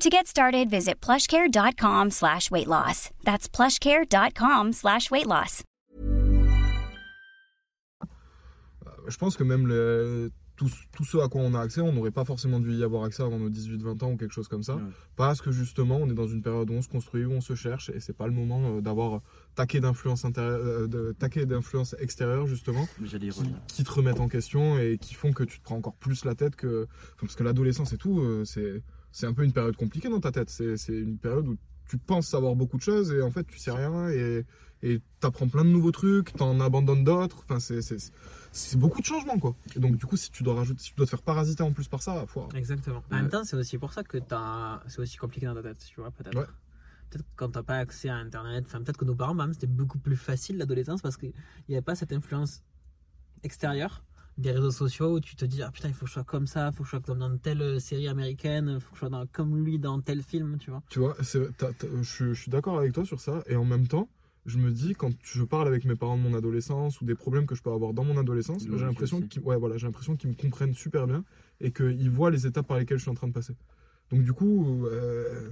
To 0.00 0.10
get 0.10 0.26
started, 0.26 0.68
visit 0.70 1.00
plushcare.com 1.00 2.10
slash 2.10 2.50
weight 2.50 2.66
loss. 2.66 3.10
That's 3.24 3.48
plushcare.com 3.48 4.72
slash 4.72 5.10
weight 5.10 5.26
loss. 5.26 5.62
Euh, 8.02 8.90
Je 9.08 9.16
pense 9.16 9.36
que 9.36 9.44
même 9.44 9.66
le, 9.66 10.30
tout, 10.56 10.68
tout 10.92 11.04
ce 11.04 11.18
à 11.18 11.28
quoi 11.28 11.40
on 11.42 11.54
a 11.54 11.60
accès, 11.60 11.80
on 11.80 11.92
n'aurait 11.92 12.10
pas 12.10 12.24
forcément 12.24 12.60
dû 12.60 12.74
y 12.74 12.82
avoir 12.82 13.04
accès 13.04 13.22
avant 13.22 13.38
nos 13.38 13.48
18-20 13.48 14.04
ans 14.04 14.10
ou 14.12 14.16
quelque 14.16 14.34
chose 14.34 14.48
comme 14.48 14.62
ça. 14.62 14.76
Ouais. 14.76 14.82
Parce 15.16 15.40
que 15.40 15.52
justement, 15.52 15.96
on 15.96 16.10
est 16.10 16.14
dans 16.14 16.28
une 16.28 16.42
période 16.42 16.68
où 16.70 16.74
on 16.74 16.82
se 16.82 16.88
construit, 16.88 17.24
où 17.24 17.32
on 17.32 17.40
se 17.40 17.54
cherche, 17.54 17.88
et 17.90 18.00
c'est 18.00 18.16
pas 18.16 18.26
le 18.26 18.32
moment 18.32 18.76
euh, 18.76 18.80
d'avoir 18.80 19.22
taqué 19.54 19.80
d'influence 19.80 20.26
euh, 20.36 21.12
taquet 21.14 21.46
d'influence 21.46 21.94
extérieure 22.00 22.46
justement, 22.46 22.86
qui, 23.68 23.84
te 23.84 23.90
remettent 23.90 24.20
en 24.20 24.28
question 24.28 24.76
et 24.78 24.98
qui 24.98 25.14
font 25.14 25.32
que 25.32 25.44
tu 25.44 25.60
te 25.60 25.64
prends 25.64 25.76
encore 25.76 25.94
plus 25.94 26.24
la 26.24 26.34
tête 26.34 26.56
que, 26.56 26.88
enfin, 27.14 27.26
parce 27.26 27.36
que 27.36 27.44
l'adolescence 27.44 27.92
et 27.92 27.98
tout, 27.98 28.44
c'est 28.44 28.82
c'est 29.14 29.26
un 29.26 29.32
peu 29.32 29.44
une 29.44 29.52
période 29.52 29.76
compliquée 29.76 30.08
dans 30.08 30.18
ta 30.18 30.32
tête. 30.32 30.50
C'est 30.50 30.74
une 30.88 31.18
période 31.18 31.46
où 31.46 31.56
tu 31.88 31.98
penses 31.98 32.26
savoir 32.26 32.56
beaucoup 32.56 32.76
de 32.76 32.82
choses 32.82 33.12
et 33.12 33.22
en 33.22 33.30
fait 33.30 33.44
tu 33.44 33.58
sais 33.58 33.70
rien 33.70 34.08
et 34.08 34.44
et 34.82 35.00
t'apprends 35.20 35.48
plein 35.48 35.64
de 35.64 35.70
nouveaux 35.70 35.92
trucs, 35.92 36.32
t'en 36.34 36.60
abandonnes 36.60 37.04
d'autres. 37.04 37.44
Enfin 37.48 37.60
c'est 37.60 38.76
beaucoup 38.76 39.00
de 39.00 39.06
changements 39.06 39.38
quoi. 39.38 39.54
Et 39.76 39.78
donc 39.78 39.96
du 39.96 40.04
coup 40.04 40.16
si 40.16 40.32
tu 40.32 40.42
dois 40.42 40.56
rajouter, 40.56 40.82
si 40.82 40.90
tu 40.90 40.96
dois 40.96 41.06
te 41.06 41.10
faire 41.10 41.22
parasiter 41.22 41.62
en 41.62 41.72
plus 41.72 41.86
par 41.86 42.02
ça, 42.02 42.26
faut, 42.26 42.48
Exactement. 42.56 43.04
En 43.12 43.14
même 43.14 43.28
temps, 43.28 43.44
c'est 43.44 43.56
aussi 43.56 43.78
pour 43.78 43.92
ça 43.92 44.02
que 44.02 44.18
c'est 44.88 44.98
aussi 44.98 45.16
compliqué 45.16 45.46
dans 45.46 45.54
ta 45.54 45.62
tête, 45.62 45.78
tu 45.78 46.00
vois, 46.00 46.10
peut-être. 46.10 46.36
Ouais. 46.36 46.46
Peut-être 47.10 47.24
quand 47.36 47.50
t'as 47.50 47.62
pas 47.62 47.78
accès 47.78 48.08
à 48.08 48.16
Internet, 48.16 48.64
enfin, 48.66 48.82
peut-être 48.82 48.96
que 48.96 49.04
nos 49.04 49.14
parents, 49.14 49.34
même, 49.34 49.52
c'était 49.52 49.68
beaucoup 49.68 49.98
plus 49.98 50.16
facile 50.16 50.58
l'adolescence 50.58 51.02
parce 51.02 51.16
qu'il 51.16 51.32
n'y 51.68 51.76
avait 51.76 51.82
pas 51.82 51.94
cette 51.94 52.12
influence 52.12 52.64
extérieure 53.44 54.02
des 54.36 54.50
réseaux 54.50 54.70
sociaux 54.70 55.14
où 55.16 55.20
tu 55.20 55.36
te 55.36 55.44
dis, 55.44 55.62
ah 55.62 55.70
putain, 55.70 55.88
il 55.88 55.94
faut 55.94 56.06
que 56.06 56.08
je 56.08 56.14
sois 56.14 56.24
comme 56.24 56.46
ça, 56.46 56.70
il 56.72 56.76
faut 56.76 56.82
que 56.82 56.88
je 56.88 56.90
sois 56.90 57.00
comme 57.00 57.18
dans 57.18 57.36
telle 57.38 57.62
euh, 57.62 57.78
série 57.78 58.08
américaine, 58.08 58.68
il 58.74 58.80
faut 58.80 58.90
que 58.90 58.96
je 58.96 59.00
sois 59.00 59.08
dans- 59.08 59.26
comme 59.26 59.64
lui 59.64 59.78
dans 59.78 60.00
tel 60.00 60.22
film, 60.22 60.58
tu 60.58 60.70
vois. 60.70 60.82
Tu 60.90 60.98
vois, 60.98 61.16
je, 61.20 62.32
suis 62.34 62.50
d'accord 62.50 62.78
avec 62.78 62.92
toi 62.92 63.04
sur 63.04 63.20
ça. 63.20 63.42
Et 63.46 63.54
en 63.54 63.64
même 63.64 63.86
temps, 63.86 64.08
je 64.46 64.58
me 64.58 64.70
dis, 64.70 64.94
quand 64.94 65.12
je 65.22 65.44
parle 65.44 65.68
avec 65.68 65.84
mes 65.84 65.94
parents 65.94 66.16
de 66.16 66.22
mon 66.22 66.34
adolescence 66.34 67.00
ou 67.00 67.04
des 67.04 67.14
problèmes 67.14 67.46
que 67.46 67.54
je 67.54 67.62
peux 67.62 67.70
avoir 67.72 67.94
dans 67.94 68.04
mon 68.04 68.18
adolescence, 68.18 68.64
j'ai 68.64 68.84
l'impression 68.84 69.22
qu'ils 69.22 69.42
ouais, 69.42 69.56
voilà, 69.56 69.76
j'ai 69.76 69.86
l'impression 69.86 70.16
qu'ils 70.16 70.30
me 70.30 70.34
comprennent 70.34 70.74
super 70.74 71.06
bien 71.06 71.24
et 71.60 71.72
qu'ils 71.72 72.10
voient 72.10 72.30
les 72.30 72.46
étapes 72.46 72.66
par 72.66 72.78
lesquelles 72.78 72.98
je 72.98 73.02
suis 73.02 73.10
en 73.10 73.14
train 73.14 73.28
de 73.28 73.32
passer. 73.32 73.54
Donc 74.10 74.22
du 74.22 74.32
coup, 74.32 74.86
euh, 74.86 75.48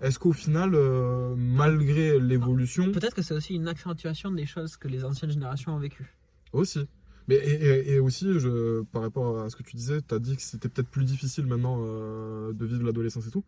est-ce 0.00 0.18
qu'au 0.18 0.32
final, 0.32 0.74
euh, 0.74 1.34
malgré 1.36 2.18
l'évolution, 2.18 2.90
Peut-être 2.92 3.14
que 3.14 3.22
c'est 3.22 3.34
aussi 3.34 3.54
une 3.54 3.68
accentuation 3.68 4.30
des 4.30 4.46
choses 4.46 4.76
que 4.76 4.88
les 4.88 5.04
anciennes 5.04 5.30
générations 5.30 5.74
ont 5.74 5.78
vécues. 5.78 6.16
aussi. 6.52 6.88
Mais 7.28 7.36
et, 7.36 7.98
aussi, 7.98 8.24
je, 8.40 8.82
par 8.84 9.02
rapport 9.02 9.38
à 9.40 9.50
ce 9.50 9.56
que 9.56 9.62
tu 9.62 9.76
disais, 9.76 10.00
tu 10.00 10.14
as 10.14 10.18
dit 10.18 10.34
que 10.36 10.42
c'était 10.42 10.68
peut-être 10.70 10.88
plus 10.88 11.04
difficile 11.04 11.46
maintenant 11.46 11.78
euh, 11.82 12.52
de 12.54 12.64
vivre 12.64 12.84
l'adolescence 12.84 13.26
et 13.26 13.30
tout. 13.30 13.44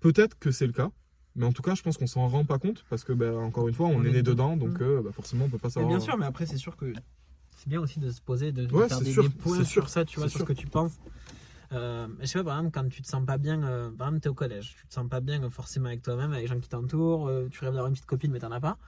Peut-être 0.00 0.38
que 0.38 0.50
c'est 0.52 0.66
le 0.66 0.72
cas, 0.72 0.90
mais 1.34 1.44
en 1.44 1.52
tout 1.52 1.62
cas, 1.62 1.74
je 1.74 1.82
pense 1.82 1.96
qu'on 1.96 2.06
s'en 2.06 2.28
rend 2.28 2.44
pas 2.44 2.58
compte 2.58 2.84
parce 2.88 3.02
que, 3.02 3.12
ben, 3.12 3.34
encore 3.36 3.66
une 3.68 3.74
fois, 3.74 3.88
on, 3.88 3.96
On 3.96 4.04
est 4.04 4.08
est 4.10 4.12
né 4.12 4.22
dedans. 4.22 4.54
dedans, 4.54 4.68
donc 4.68 4.80
euh, 4.80 5.02
bah, 5.02 5.10
forcément, 5.12 5.46
on 5.46 5.48
peut 5.48 5.58
pas 5.58 5.68
Mais 5.68 5.72
savoir. 5.72 5.88
bien 5.90 6.00
sûr, 6.00 6.16
mais 6.16 6.26
après, 6.26 6.46
c'est 6.46 6.56
sûr 6.56 6.76
que 6.76 6.92
c'est 7.56 7.68
bien 7.68 7.80
aussi 7.80 7.98
de 7.98 8.10
se 8.10 8.20
poser, 8.20 8.52
de, 8.52 8.72
Ouais, 8.72 8.88
faire 8.88 9.00
des, 9.00 9.12
sûr, 9.12 9.22
des 9.24 9.28
points 9.28 9.64
sur 9.64 9.88
ça, 9.88 10.04
tu 10.04 10.20
vois, 10.20 10.28
sur 10.28 10.38
sûr. 10.38 10.46
ce 10.46 10.52
que 10.52 10.58
tu 10.58 10.66
penses. 10.68 10.92
Euh, 11.72 12.06
je 12.20 12.26
sais 12.26 12.38
pas, 12.38 12.44
par 12.44 12.58
exemple, 12.58 12.72
quand 12.80 12.88
tu 12.88 13.02
te 13.02 13.08
sens 13.08 13.24
pas 13.26 13.38
bien, 13.38 13.62
euh, 13.64 13.90
par 13.90 14.08
exemple, 14.08 14.22
t'es 14.22 14.28
au 14.28 14.34
collège, 14.34 14.76
tu 14.78 14.86
te 14.86 14.94
sens 14.94 15.08
pas 15.08 15.20
bien 15.20 15.42
euh, 15.42 15.50
forcément 15.50 15.86
avec 15.86 16.02
toi-même, 16.02 16.30
avec 16.32 16.42
les 16.42 16.46
gens 16.54 16.60
qui 16.60 16.68
t'entourent, 16.68 17.26
euh, 17.28 17.48
tu 17.50 17.58
rêves 17.64 17.72
d'avoir 17.72 17.86
une 17.88 17.94
petite 17.94 18.06
copine, 18.06 18.30
mais 18.30 18.38
t'en 18.38 18.52
as 18.52 18.60
pas. 18.60 18.78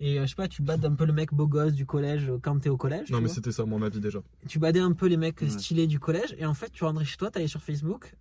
Et 0.00 0.18
euh, 0.18 0.22
je 0.22 0.26
sais 0.30 0.34
pas, 0.34 0.48
tu 0.48 0.62
bades 0.62 0.84
un 0.84 0.94
peu 0.94 1.06
le 1.06 1.12
mec 1.12 1.32
beau 1.32 1.46
gosse 1.46 1.72
du 1.72 1.86
collège 1.86 2.28
euh, 2.28 2.38
quand 2.40 2.58
t'es 2.58 2.68
au 2.68 2.76
collège. 2.76 3.10
Non, 3.10 3.20
mais 3.20 3.28
c'était 3.28 3.52
ça 3.52 3.64
mon 3.64 3.80
avis 3.82 4.00
déjà. 4.00 4.20
tu 4.48 4.58
badais 4.58 4.80
un 4.80 4.92
peu 4.92 5.06
les 5.06 5.16
mecs 5.16 5.40
Ouais. 5.40 5.48
stylés 5.48 5.86
du 5.86 5.98
collège, 5.98 6.34
et 6.38 6.44
en 6.46 6.54
fait, 6.54 6.70
tu 6.70 6.84
rentrais 6.84 7.04
chez 7.04 7.16
toi, 7.16 7.30
t'allais 7.30 7.46
sur 7.48 7.62
Facebook, 7.62 8.14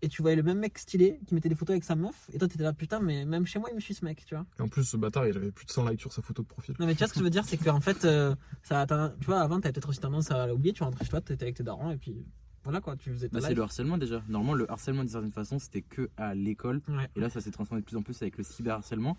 et 0.00 0.08
tu 0.08 0.22
voyais 0.22 0.36
le 0.36 0.44
même 0.44 0.60
mec 0.60 0.78
stylé 0.78 1.18
qui 1.26 1.34
mettait 1.34 1.48
des 1.48 1.56
photos 1.56 1.74
avec 1.74 1.82
sa 1.82 1.96
meuf, 1.96 2.30
et 2.32 2.38
toi 2.38 2.46
t'étais 2.46 2.62
là, 2.62 2.72
putain, 2.72 3.00
mais 3.00 3.24
même 3.24 3.46
chez 3.46 3.58
moi, 3.58 3.68
il 3.72 3.74
me 3.74 3.80
suit 3.80 3.94
ce 3.94 4.04
mec, 4.04 4.24
tu 4.24 4.36
vois. 4.36 4.46
Et 4.60 4.62
en 4.62 4.68
plus, 4.68 4.84
ce 4.84 4.96
bâtard, 4.96 5.26
il 5.26 5.36
avait 5.36 5.50
plus 5.50 5.66
de 5.66 5.72
100 5.72 5.88
likes 5.88 6.00
sur 6.00 6.12
sa 6.12 6.22
photo 6.22 6.42
de 6.42 6.46
profil. 6.48 6.76
Non 6.78 6.86
mais 6.86 6.92
tu 6.94 6.98
vois 6.98 7.08
ce 7.08 7.14
que 7.14 7.18
je 7.18 7.24
veux 7.24 7.30
dire 7.30 7.44
c'est 7.44 7.56
qu'en 7.56 7.80
fait 7.80 8.04
euh, 8.04 8.36
ça 8.62 8.86
tu 9.20 9.26
vois 9.26 9.40
avant 9.40 9.58
t'avais 9.60 9.72
peut-être 9.72 9.88
aussi 9.88 9.98
tendance 9.98 10.30
à 10.30 10.46
l'oublier 10.46 10.72
tu 10.72 10.84
rentrais 10.84 11.04
chez 11.04 11.10
toi 11.10 11.20
t'étais 11.20 11.42
avec 11.42 11.56
tes 11.56 11.64
darons 11.64 11.90
et 11.90 11.96
puis 11.96 12.24
voilà 12.62 12.80
quoi 12.80 12.96
tu 12.96 13.10
faisais 13.10 13.28
Bah, 13.28 13.40
c'est 13.40 13.54
le 13.54 13.62
harcèlement 13.62 13.98
déjà. 13.98 14.22
Normalement, 14.28 14.54
le 14.54 14.70
harcèlement 14.70 15.00
d'une 15.02 15.10
certaine 15.10 15.32
façon, 15.32 15.58
c'était 15.58 15.80
que 15.82 16.10
à 16.16 16.34
l'école. 16.34 16.80
Ouais. 16.88 17.08
Et 17.16 17.20
là, 17.20 17.28
ça 17.30 17.40
s'est 17.40 17.50
transformé 17.50 17.80
de 17.80 17.86
plus 17.86 17.96
en 17.96 18.02
plus 18.02 18.20
avec 18.22 18.36
le 18.36 18.44
cyberharcèlement. 18.44 19.16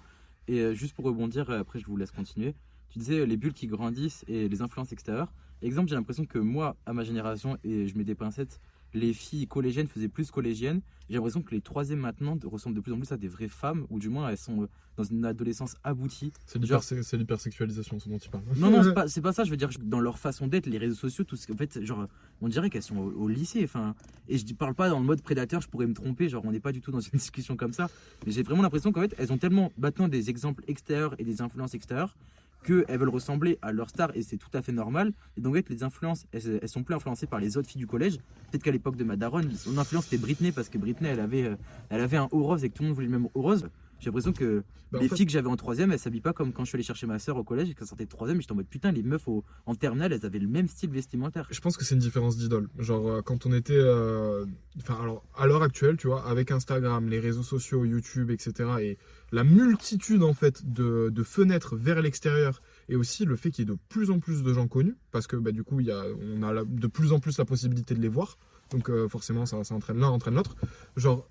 Et 0.50 0.62
euh, 0.62 0.74
juste 0.74 0.96
pour 0.96 1.06
rebondir, 1.06 1.48
euh, 1.52 1.60
après 1.60 1.78
je 1.78 1.86
vous 1.86 1.96
laisse 1.96 2.10
continuer. 2.10 2.56
Tu 2.90 2.98
disais 2.98 3.20
euh, 3.20 3.26
les 3.26 3.38
bulles 3.38 3.54
qui 3.54 3.68
grandissent 3.68 4.26
et 4.28 4.50
les 4.50 4.62
influences 4.64 4.92
extérieures. 4.92 5.32
Exemple, 5.62 5.90
j'ai 5.90 5.96
l'impression 5.96 6.26
que 6.26 6.40
moi, 6.40 6.76
à 6.88 6.94
ma 6.94 7.04
génération, 7.04 7.60
et 7.64 7.88
je 7.88 7.96
mets 7.96 8.04
des 8.04 8.16
pincettes, 8.16 8.60
les 8.94 9.14
filles 9.14 9.48
collégiennes 9.48 9.88
faisaient 9.88 10.08
plus 10.10 10.32
collégiennes. 10.32 10.82
J'ai 11.10 11.16
l'impression 11.16 11.42
que 11.42 11.52
les 11.56 11.62
troisièmes 11.62 12.00
maintenant 12.00 12.38
ressemblent 12.44 12.76
de 12.76 12.82
plus 12.82 12.92
en 12.94 12.98
plus 12.98 13.12
à 13.12 13.18
des 13.18 13.28
vraies 13.28 13.48
femmes, 13.48 13.86
ou 13.90 14.00
du 14.00 14.10
moins 14.10 14.30
elles 14.30 14.38
sont 14.38 14.64
euh, 14.64 14.68
dans 14.98 15.04
une 15.04 15.26
adolescence 15.26 15.76
aboutie. 15.84 16.32
C'est 16.46 16.64
Genre- 16.64 16.82
l'hyper- 16.82 17.04
c'est 17.04 17.18
l'hypersexualisation, 17.18 18.00
ce 18.00 18.10
dont 18.10 18.18
tu 18.20 18.30
parles. 18.30 18.44
Non, 18.58 18.70
non, 18.70 18.84
c'est 19.08 19.22
pas, 19.22 19.34
ça. 19.34 19.44
Je 19.44 19.50
veux 19.52 19.58
dire, 19.58 19.70
dans 19.84 20.00
leur 20.00 20.20
façon 20.20 20.48
d'être, 20.48 20.68
les 20.68 20.78
réseaux 20.78 20.96
sociaux, 20.96 21.24
tout 21.24 21.36
ce 21.36 21.52
en 21.52 21.56
fait, 21.56 21.84
genre, 21.84 22.08
on 22.42 22.48
dirait 22.48 22.70
qu'elles 22.70 22.84
sont 22.84 22.98
au, 22.98 23.12
au 23.12 23.28
lycée. 23.28 23.64
Enfin, 23.64 23.96
et 24.28 24.38
je 24.38 24.46
parle 24.54 24.76
pas 24.76 24.90
dans 24.90 25.00
le 25.00 25.06
mode 25.06 25.22
prédateur, 25.22 25.62
je 25.62 25.68
pourrais 25.68 25.88
me 25.88 25.94
tromper. 25.94 26.30
Genre, 26.30 26.44
on 26.46 26.52
n'est 26.52 26.60
pas 26.60 26.72
du 26.72 26.82
tout 26.82 26.92
dans 26.92 27.00
une 27.00 27.12
discussion 27.20 27.56
comme 27.56 27.74
ça. 27.74 27.90
Mais 28.26 28.32
j'ai 28.32 28.44
vraiment 28.44 28.62
l'impression 28.62 28.92
qu'en 28.92 29.02
fait, 29.02 29.16
elles 29.18 29.32
ont 29.34 29.38
tellement 29.38 29.72
maintenant 29.78 30.08
des 30.10 30.30
exemples 30.30 30.64
extérieurs 30.68 31.16
et 31.20 31.24
des 31.24 31.42
influences 31.42 31.74
extérieures 31.74 32.16
qu'elles 32.64 32.98
veulent 32.98 33.10
ressembler 33.10 33.58
à 33.62 33.72
leur 33.72 33.90
star 33.90 34.12
et 34.16 34.22
c'est 34.22 34.38
tout 34.38 34.50
à 34.54 34.62
fait 34.62 34.72
normal. 34.72 35.14
Et 35.38 35.42
donc, 35.42 35.58
les 35.70 35.84
influences, 35.84 36.26
elles, 36.32 36.68
sont 36.68 36.84
plus 36.84 36.96
influencées 36.96 37.28
par 37.28 37.40
les 37.40 37.58
autres 37.58 37.70
filles 37.70 37.80
du 37.80 37.88
collège. 37.88 38.18
Peut-être 38.52 38.64
qu'à 38.64 38.72
l'époque 38.72 38.96
de 38.96 39.04
ma 39.04 39.16
daronne, 39.16 39.52
son 39.56 39.78
influence 39.78 40.06
c'était 40.06 40.18
Britney 40.18 40.52
parce 40.52 40.70
que 40.70 40.78
Britney, 40.78 41.10
elle 41.10 41.20
avait, 41.20 41.44
euh, 41.44 41.56
elle 41.90 42.02
avait 42.02 42.18
un 42.18 42.28
haut 42.32 42.44
rose 42.44 42.64
et 42.64 42.70
que 42.70 42.76
tout 42.76 42.84
le 42.84 42.90
monde 42.90 42.96
voulait 42.96 43.08
le 43.08 43.14
même 43.14 43.28
haut 43.34 43.42
rose. 43.42 43.68
J'ai 44.00 44.06
l'impression 44.08 44.32
que 44.34 44.64
Bah, 44.92 45.00
les 45.02 45.08
fait- 45.10 45.16
filles 45.18 45.26
que 45.26 45.32
j'avais 45.32 45.50
en 45.50 45.56
troisième, 45.56 45.92
elles 45.92 46.00
s'habillent 46.00 46.22
pas 46.22 46.34
comme 46.34 46.52
quand 46.54 46.64
je 46.64 46.70
suis 46.70 46.76
allé 46.78 46.84
chercher 46.84 47.06
ma 47.06 47.20
sœur 47.20 47.38
au 47.38 47.44
collège 47.44 47.70
et 47.70 47.74
qu'elle 47.76 47.86
sortait 47.88 48.06
de 48.06 48.10
troisième. 48.10 48.40
J'étais 48.42 48.54
en 48.54 48.56
mode 48.56 48.68
putain, 48.68 48.92
les 48.92 49.04
meufs 49.04 49.28
au- 49.28 49.44
en 49.66 49.76
terminale, 49.76 50.14
elles 50.14 50.26
avaient 50.26 50.40
le 50.40 50.48
même 50.48 50.68
style 50.68 50.90
vestimentaire. 50.90 51.48
Je 51.52 51.60
pense 51.60 51.78
que 51.78 51.84
c'est 51.86 51.96
une 51.96 52.02
différence 52.02 52.38
d'idole. 52.38 52.70
Genre, 52.80 53.08
euh, 53.08 53.22
quand 53.22 53.46
on 53.46 53.54
était. 53.54 53.74
euh, 53.78 54.46
Enfin, 54.82 54.98
alors, 55.02 55.26
à 55.36 55.46
l'heure 55.46 55.62
actuelle, 55.64 55.98
tu 55.98 56.08
vois, 56.08 56.26
avec 56.26 56.52
Instagram, 56.52 57.10
les 57.10 57.20
réseaux 57.20 57.44
sociaux, 57.44 57.84
YouTube, 57.84 58.32
etc., 58.32 58.70
et 58.80 58.98
la 59.34 59.44
multitude, 59.44 60.24
en 60.24 60.34
fait, 60.34 60.72
de, 60.72 61.10
de 61.10 61.24
fenêtres 61.24 61.76
vers 61.76 62.02
l'extérieur, 62.02 62.62
et 62.88 62.96
aussi 62.96 63.26
le 63.26 63.36
fait 63.36 63.52
qu'il 63.52 63.68
y 63.68 63.70
ait 63.70 63.74
de 63.74 63.78
plus 63.90 64.10
en 64.10 64.20
plus 64.20 64.42
de 64.42 64.54
gens 64.54 64.68
connus, 64.70 64.96
parce 65.12 65.28
que, 65.28 65.36
bah, 65.36 65.52
du 65.52 65.64
coup, 65.66 65.82
il 65.82 65.88
y 65.88 65.92
a, 65.92 66.04
on 66.22 66.44
a 66.44 66.54
la- 66.54 66.64
de 66.64 66.88
plus 66.88 67.12
en 67.12 67.20
plus 67.20 67.38
la 67.38 67.44
possibilité 67.46 67.94
de 67.94 68.00
les 68.00 68.08
voir. 68.08 68.38
Donc, 68.72 68.90
euh, 68.90 69.10
forcément, 69.10 69.46
ça, 69.46 69.62
ça 69.66 69.76
entraîne 69.76 70.00
l'un, 70.00 70.08
entraîne 70.08 70.36
l'autre. 70.36 70.56
Genre. 70.96 71.28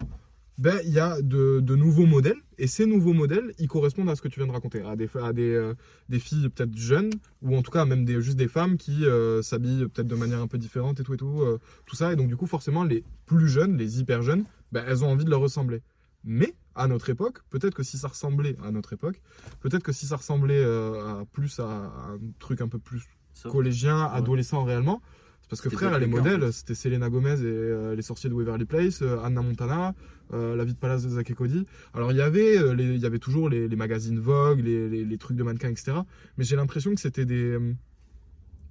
Ben, 0.59 0.81
il 0.85 0.92
y 0.92 0.99
a 0.99 1.23
de, 1.23 1.61
de 1.61 1.77
nouveaux 1.77 2.07
modèles, 2.07 2.40
et 2.59 2.66
ces 2.66 2.85
nouveaux 2.85 3.12
modèles, 3.12 3.55
ils 3.61 3.68
correspondent 3.68 4.11
à 4.11 4.16
ce 4.16 4.23
que 4.23 4.27
tu 4.27 4.40
viens 4.40 4.49
de 4.49 4.53
raconter, 4.53 4.83
à 4.83 4.97
des, 4.97 5.09
à 5.23 5.33
des, 5.33 5.55
euh, 5.55 5.75
des 6.09 6.18
filles 6.18 6.49
peut-être 6.49 6.77
jeunes, 6.77 7.11
ou 7.42 7.57
en 7.57 7.62
tout 7.62 7.71
cas 7.71 7.85
même 7.85 8.05
des, 8.05 8.21
juste 8.21 8.37
des 8.37 8.49
femmes 8.49 8.77
qui 8.77 9.05
euh, 9.05 9.40
s'habillent 9.40 9.87
peut-être 9.87 10.09
de 10.09 10.16
manière 10.16 10.40
un 10.40 10.49
peu 10.49 10.59
différente 10.59 10.99
et 10.99 11.05
tout 11.05 11.14
et 11.14 11.16
tout, 11.16 11.42
euh, 11.42 11.61
tout 11.87 11.94
ça. 11.94 12.12
Et 12.12 12.16
donc 12.16 12.27
du 12.27 12.37
coup 12.37 12.49
forcément 12.49 12.83
les 12.83 13.05
plus 13.25 13.49
jeunes, 13.49 13.77
les 13.77 14.01
hyper 14.01 14.23
jeunes, 14.23 14.44
ben, 14.73 14.85
elles 14.88 15.05
ont 15.05 15.11
envie 15.12 15.25
de 15.25 15.31
leur 15.31 15.40
ressembler. 15.40 15.81
Mais 16.25 16.55
à 16.75 16.88
notre 16.88 17.09
époque, 17.09 17.38
peut-être 17.51 17.75
que 17.75 17.85
si 17.85 17.97
ça 17.97 18.09
ressemblait 18.09 18.57
à 18.64 18.73
notre 18.73 18.92
époque, 18.92 19.23
peut-être 19.61 19.85
que 19.85 19.92
si 19.92 20.07
ça 20.07 20.16
ressemblait 20.16 20.64
à 20.64 21.23
plus 21.33 21.61
à, 21.61 21.64
à 21.64 22.11
un 22.14 22.18
truc 22.40 22.61
un 22.61 22.68
peu 22.68 22.81
plus 22.81 23.05
collégien, 23.44 24.03
adolescent 24.07 24.64
réellement. 24.64 25.01
Parce 25.48 25.61
que 25.62 25.68
frère, 25.70 25.98
les 25.98 26.06
modèles, 26.22 26.52
c'était 26.52 26.74
Selena 26.74 27.08
Gomez 27.08 27.40
et 27.40 27.44
euh, 27.44 27.94
les 27.94 28.02
sorciers 28.02 28.28
de 28.28 28.34
Waverly 28.34 28.64
Place, 28.66 29.00
euh, 29.02 29.18
Anna 29.24 29.40
Montana, 29.42 29.94
euh, 30.34 30.54
La 30.56 30.64
vie 30.64 30.74
de 30.74 30.78
palace 30.78 31.04
de 31.04 31.08
Zack 31.11 31.30
et 31.30 31.34
Cody. 31.34 31.64
Alors 31.94 32.12
il 32.12 32.18
y 32.18 32.20
avait, 32.20 32.56
il 32.78 32.98
y 32.98 33.06
avait 33.06 33.18
toujours 33.18 33.48
les, 33.48 33.66
les 33.66 33.76
magazines 33.76 34.18
Vogue, 34.20 34.61
les, 34.61 34.88
les- 34.90 35.04
les 35.06 35.18
trucs 35.18 35.37
de 35.38 35.42
mannequins, 35.42 35.70
etc. 35.70 35.98
Mais 36.37 36.44
j'ai 36.44 36.54
l'impression 36.56 36.94
que 36.94 37.00
c'était 37.00 37.24
des, 37.24 37.56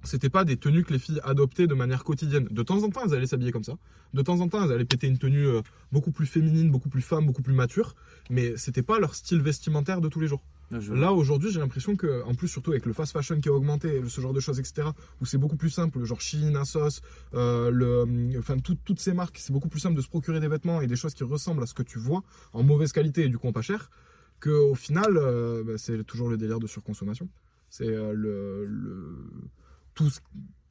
c'était 0.04 0.30
pas 0.30 0.44
des 0.44 0.56
tenues 0.56 0.84
que 0.84 0.92
les 0.92 0.98
filles 1.00 1.20
adoptaient 1.24 1.66
de 1.66 1.74
manière 1.74 2.04
quotidienne. 2.04 2.46
De 2.50 2.62
temps 2.62 2.82
en 2.84 2.90
temps, 2.90 3.02
elles 3.04 3.14
allaient 3.14 3.26
s'habiller 3.26 3.50
comme 3.50 3.64
ça. 3.64 3.74
De 4.14 4.22
temps 4.22 4.40
en 4.40 4.48
temps, 4.48 4.64
elles 4.64 4.72
allaient 4.72 4.84
péter 4.84 5.08
une 5.08 5.18
tenue 5.18 5.46
beaucoup 5.90 6.12
plus 6.12 6.26
féminine, 6.26 6.70
beaucoup 6.70 6.88
plus 6.88 7.02
femme, 7.02 7.26
beaucoup 7.26 7.42
plus 7.42 7.54
mature. 7.54 7.96
Mais 8.30 8.56
c'était 8.56 8.82
pas 8.84 9.00
leur 9.00 9.16
style 9.16 9.40
vestimentaire 9.42 10.00
de 10.00 10.08
tous 10.08 10.20
les 10.20 10.28
jours. 10.28 10.44
Je- 10.70 10.92
Là 10.92 11.12
aujourd'hui 11.14 11.50
j'ai 11.50 11.60
l'impression 11.60 11.96
que 11.96 12.22
en 12.24 12.34
plus 12.34 12.46
surtout 12.48 12.72
avec 12.72 12.84
le 12.84 12.92
fast 12.92 13.12
fashion 13.12 13.40
qui 13.40 13.48
a 13.48 13.52
augmenté 13.52 14.02
ce 14.06 14.20
genre 14.20 14.34
de 14.34 14.40
choses 14.40 14.60
etc 14.60 14.88
où 15.20 15.24
c'est 15.24 15.38
beaucoup 15.38 15.56
plus 15.56 15.70
simple 15.70 16.04
genre 16.04 16.20
Shein, 16.20 16.54
Asos 16.56 17.00
euh, 17.32 17.70
le, 17.70 18.38
enfin 18.38 18.58
tout- 18.58 18.76
toutes 18.84 19.00
ces 19.00 19.14
marques 19.14 19.38
c'est 19.38 19.52
beaucoup 19.52 19.68
plus 19.68 19.80
simple 19.80 19.96
de 19.96 20.02
se 20.02 20.08
procurer 20.08 20.40
des 20.40 20.48
vêtements 20.48 20.82
et 20.82 20.86
des 20.86 20.96
choses 20.96 21.14
qui 21.14 21.24
ressemblent 21.24 21.62
à 21.62 21.66
ce 21.66 21.72
que 21.72 21.82
tu 21.82 21.98
vois 21.98 22.22
en 22.52 22.62
mauvaise 22.62 22.92
qualité 22.92 23.24
et 23.24 23.28
du 23.28 23.38
coup 23.38 23.48
en 23.48 23.52
pas 23.52 23.62
cher 23.62 23.90
que 24.40 24.50
au 24.50 24.74
final 24.74 25.16
euh, 25.16 25.64
bah, 25.64 25.72
c'est 25.78 26.04
toujours 26.04 26.28
le 26.28 26.36
délire 26.36 26.60
de 26.60 26.66
surconsommation. 26.66 27.28
C'est 27.70 27.88
euh, 27.88 28.12
le, 28.12 28.66
le- 28.66 29.16
tout, 29.94 30.10
ce, 30.10 30.20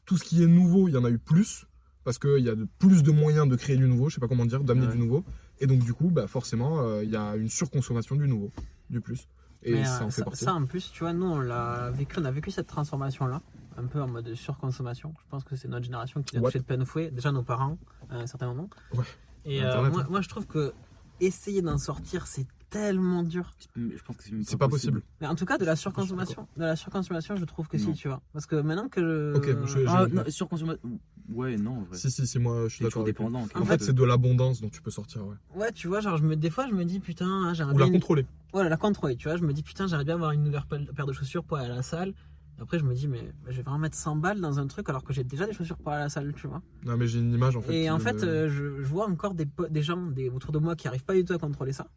tout 0.06 0.16
ce 0.18 0.24
qui 0.24 0.44
est 0.44 0.48
nouveau 0.48 0.88
il 0.88 0.94
y 0.94 0.98
en 0.98 1.06
a 1.06 1.10
eu 1.10 1.18
plus 1.18 1.66
parce 2.04 2.20
qu'il 2.20 2.40
y 2.44 2.50
a 2.50 2.56
de, 2.56 2.68
plus 2.80 3.02
de 3.04 3.12
moyens 3.12 3.50
de 3.50 3.56
créer 3.56 3.76
du 3.78 3.88
nouveau 3.88 4.10
je 4.10 4.16
sais 4.16 4.22
pas 4.22 4.28
comment 4.28 4.46
dire 4.46 4.64
d'amener 4.64 4.86
Ouais. 4.86 4.94
du 4.94 5.00
nouveau. 5.00 5.26
Et 5.60 5.66
donc 5.66 5.80
du 5.84 5.94
coup 5.94 6.10
bah, 6.12 6.28
forcément 6.28 6.82
euh, 6.82 7.04
il 7.04 7.10
y 7.10 7.16
a 7.16 7.36
une 7.36 7.50
surconsommation 7.50 8.16
du 8.16 8.28
nouveau 8.28 8.52
du 8.92 9.02
plus 9.02 9.28
et 9.68 9.74
Mais, 9.74 9.86
ça 9.86 10.02
euh, 10.02 10.06
en 10.06 10.10
fait 10.10 10.12
ça, 10.12 10.24
partie 10.24 10.46
ça, 10.46 10.54
en 10.54 10.66
plus, 10.66 10.92
tu 10.92 11.04
vois, 11.04 11.14
nous 11.14 11.26
on 11.26 11.40
l'a 11.40 11.92
vécu, 11.92 12.20
on 12.20 12.26
a 12.26 12.32
vécu 12.32 12.52
cette 12.52 12.68
transformation-là, 12.68 13.42
un 13.78 13.86
peu 13.86 14.02
en 14.02 14.08
mode 14.08 14.34
surconsommation. 14.34 15.14
Je 15.20 15.30
pense 15.30 15.44
que 15.44 15.56
c'est 15.56 15.68
notre 15.68 15.86
génération 15.86 16.24
qui 16.24 16.36
l'a 16.36 16.42
touché 16.42 16.60
de 16.60 16.64
plein 16.64 16.84
fouet, 16.86 17.12
déjà 17.12 17.32
nos 17.32 17.44
parents 17.44 17.78
à 18.10 18.18
un 18.18 18.28
certain 18.28 18.48
moment. 18.48 18.70
Ouais. 18.94 19.04
Et 19.46 19.64
euh, 19.64 19.90
moi, 19.90 20.02
hein. 20.02 20.08
moi, 20.10 20.22
je 20.22 20.30
trouve 20.30 20.48
que 20.48 20.74
essayer 21.20 21.62
d'en 21.62 21.78
sortir, 21.78 22.28
c'est 22.28 22.48
tellement 22.70 23.24
dur. 23.24 23.52
Je 23.76 24.02
pense 24.04 24.18
que 24.18 24.24
c'est 24.44 24.58
pas 24.58 24.68
possible. 24.68 25.02
Mais 25.22 25.28
en 25.28 25.36
tout 25.36 25.46
cas, 25.46 25.58
de 25.58 25.66
la 25.66 25.76
surconsommation, 25.76 26.48
de 26.58 26.62
la 26.64 26.76
surconsommation, 26.76 27.36
je 27.36 27.46
trouve 27.46 27.68
que 27.68 27.78
si, 27.78 27.94
tu 27.94 28.08
vois. 28.08 28.22
Parce 28.34 28.46
que 28.46 28.56
maintenant 28.56 28.90
que 28.90 29.02
je... 29.02 29.38
Ok, 29.38 29.66
je- 29.68 29.86
Ah, 29.88 30.06
je- 30.10 30.16
non, 30.16 30.24
surconsommation. 30.28 31.00
Ouais, 31.30 31.58
non, 31.58 31.78
en 31.80 31.82
vrai. 31.84 31.98
Si, 31.98 32.10
si, 32.12 32.26
si, 32.26 32.40
moi 32.40 32.68
je 32.68 32.76
suis 32.76 32.84
d'accord. 32.86 33.04
dépendant. 33.04 33.46
En 33.56 33.66
fait, 33.66 33.82
c'est 33.82 33.94
de 33.94 34.04
l'abondance 34.04 34.62
dont 34.62 34.70
tu 34.70 34.82
peux 34.82 34.92
sortir, 34.92 35.26
ouais. 35.26 35.36
Ouais, 35.56 35.72
tu 35.72 35.88
vois, 35.88 36.02
genre, 36.02 36.18
je 36.18 36.24
me, 36.24 36.36
des 36.36 36.50
fois, 36.50 36.68
je 36.68 36.74
me 36.74 36.84
dis, 36.86 37.00
putain, 37.00 37.28
hein, 37.28 37.54
j'aimerais 37.54 37.74
Ou 37.74 37.78
bien 37.78 37.86
la 37.86 37.88
une- 37.88 37.94
contrôler. 38.00 38.26
Ouais, 38.54 38.68
la 38.70 38.78
contrôler, 38.78 39.16
tu 39.18 39.28
vois. 39.28 39.38
Je 39.38 39.44
me 39.44 39.54
dis, 39.54 39.64
putain, 39.64 39.88
j'aimerais 39.88 40.06
bien 40.06 40.16
avoir 40.16 40.32
une 40.32 40.44
nouvelle 40.44 40.64
paire 40.96 41.06
de 41.06 41.14
chaussures 41.14 41.44
pour 41.44 41.58
aller 41.58 41.70
à 41.72 41.76
la 41.76 41.84
salle. 41.84 42.14
Après, 42.60 42.80
je 42.80 42.84
me 42.86 42.96
dis, 42.96 43.08
mais 43.08 43.32
je 43.50 43.58
vais 43.58 43.62
vraiment 43.62 43.78
mettre 43.78 43.96
100 43.98 44.16
balles 44.16 44.40
dans 44.42 44.58
un 44.58 44.66
truc 44.66 44.90
alors 44.90 45.04
que 45.04 45.14
j'ai 45.14 45.24
déjà 45.24 45.46
des 45.46 45.54
chaussures 45.54 45.78
pour 45.78 45.92
aller 45.92 46.02
à 46.02 46.06
la 46.06 46.10
salle, 46.10 46.34
tu 46.34 46.48
vois. 46.48 46.62
Non, 46.86 46.98
mais 46.98 47.08
j'ai 47.08 47.20
une 47.20 47.32
image 47.32 47.56
en 47.56 47.62
fait. 47.62 47.72
Et 47.76 47.90
en 47.92 47.96
me- 47.96 48.00
fait, 48.00 48.24
euh, 48.24 48.50
je, 48.50 48.82
je 48.82 48.88
vois 48.88 49.08
encore 49.08 49.36
des, 49.36 49.48
des 49.70 49.84
gens 49.84 50.02
des, 50.08 50.30
autour 50.30 50.52
de 50.52 50.58
moi 50.58 50.76
qui 50.76 50.88
arrivent 50.88 51.04
pas 51.06 51.14
du 51.14 51.24
tout 51.24 51.34
à 51.34 51.38
contrôler 51.38 51.72
ça. 51.74 51.88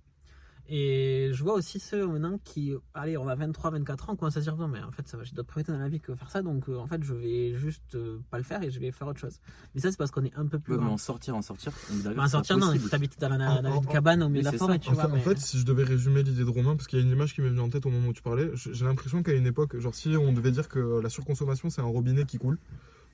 Et 0.73 1.31
je 1.33 1.43
vois 1.43 1.55
aussi 1.55 1.81
ceux 1.81 2.07
maintenant 2.07 2.39
qui, 2.45 2.73
allez, 2.95 3.17
on 3.17 3.27
a 3.27 3.35
23, 3.35 3.73
24 3.73 4.11
ans, 4.11 4.17
commencent 4.17 4.37
à 4.37 4.41
se 4.41 4.45
dire 4.45 4.57
non, 4.57 4.69
mais 4.69 4.81
en 4.81 4.93
fait, 4.93 5.09
ça 5.09 5.17
va, 5.17 5.25
j'ai 5.25 5.33
d'autres 5.35 5.49
priorités 5.49 5.73
dans 5.73 5.81
la 5.81 5.89
vie 5.89 5.99
que 5.99 6.15
faire 6.15 6.31
ça, 6.31 6.43
donc 6.43 6.69
euh, 6.69 6.77
en 6.79 6.87
fait, 6.87 7.03
je 7.03 7.13
vais 7.13 7.55
juste 7.57 7.97
euh, 7.97 8.21
pas 8.31 8.39
le 8.39 8.45
faire 8.45 8.63
et 8.63 8.71
je 8.71 8.79
vais 8.79 8.93
faire 8.93 9.09
autre 9.09 9.19
chose. 9.19 9.41
Mais 9.75 9.81
ça, 9.81 9.91
c'est 9.91 9.97
parce 9.97 10.13
qu'on 10.13 10.23
est 10.25 10.33
un 10.37 10.47
peu 10.47 10.61
plus 10.61 10.75
Ouais, 10.77 10.81
mais 10.81 10.89
en 10.91 10.97
sortir, 10.97 11.35
en 11.35 11.43
sortir. 11.43 11.73
Bah, 12.15 12.23
en 12.23 12.29
sortir, 12.29 12.57
non, 12.57 12.73
il 12.73 12.79
faut 12.79 12.89
t'habiter 12.89 13.17
dans, 13.19 13.29
la- 13.37 13.59
En- 13.59 13.63
dans 13.63 13.73
en- 13.73 13.81
une 13.83 13.87
cabane 13.87 14.23
au 14.23 14.29
milieu 14.29 14.43
de 14.43 14.45
la 14.45 14.53
forêt, 14.53 14.79
tu 14.79 14.91
En 14.91 14.93
vois. 14.93 15.03
fait, 15.03 15.09
mais... 15.09 15.19
en 15.19 15.23
fait, 15.25 15.39
si 15.41 15.59
je 15.59 15.65
devais 15.67 15.83
résumer 15.83 16.23
l'idée 16.23 16.45
de 16.45 16.51
Romain, 16.51 16.77
parce 16.77 16.87
qu'il 16.87 17.01
y 17.01 17.03
a 17.03 17.05
une 17.05 17.11
image 17.11 17.35
qui 17.35 17.41
m'est 17.41 17.49
venue 17.49 17.61
en 17.63 17.69
tête 17.69 17.85
au 17.87 17.91
moment 17.91 18.09
où 18.09 18.13
tu 18.13 18.23
parlais, 18.23 18.51
j'ai 18.55 18.85
l'impression 18.85 19.25
qu'à 19.25 19.33
une 19.33 19.47
époque, 19.47 19.77
genre 19.81 19.95
si 19.97 20.11
on 20.17 20.33
devait 20.33 20.53
dire 20.53 20.69
que 20.69 21.01
la 21.01 21.09
surconsommation 21.09 21.69
c'est 21.69 21.81
un 21.81 21.85
robinet 21.87 22.25
qui 22.27 22.39
coule, 22.39 22.59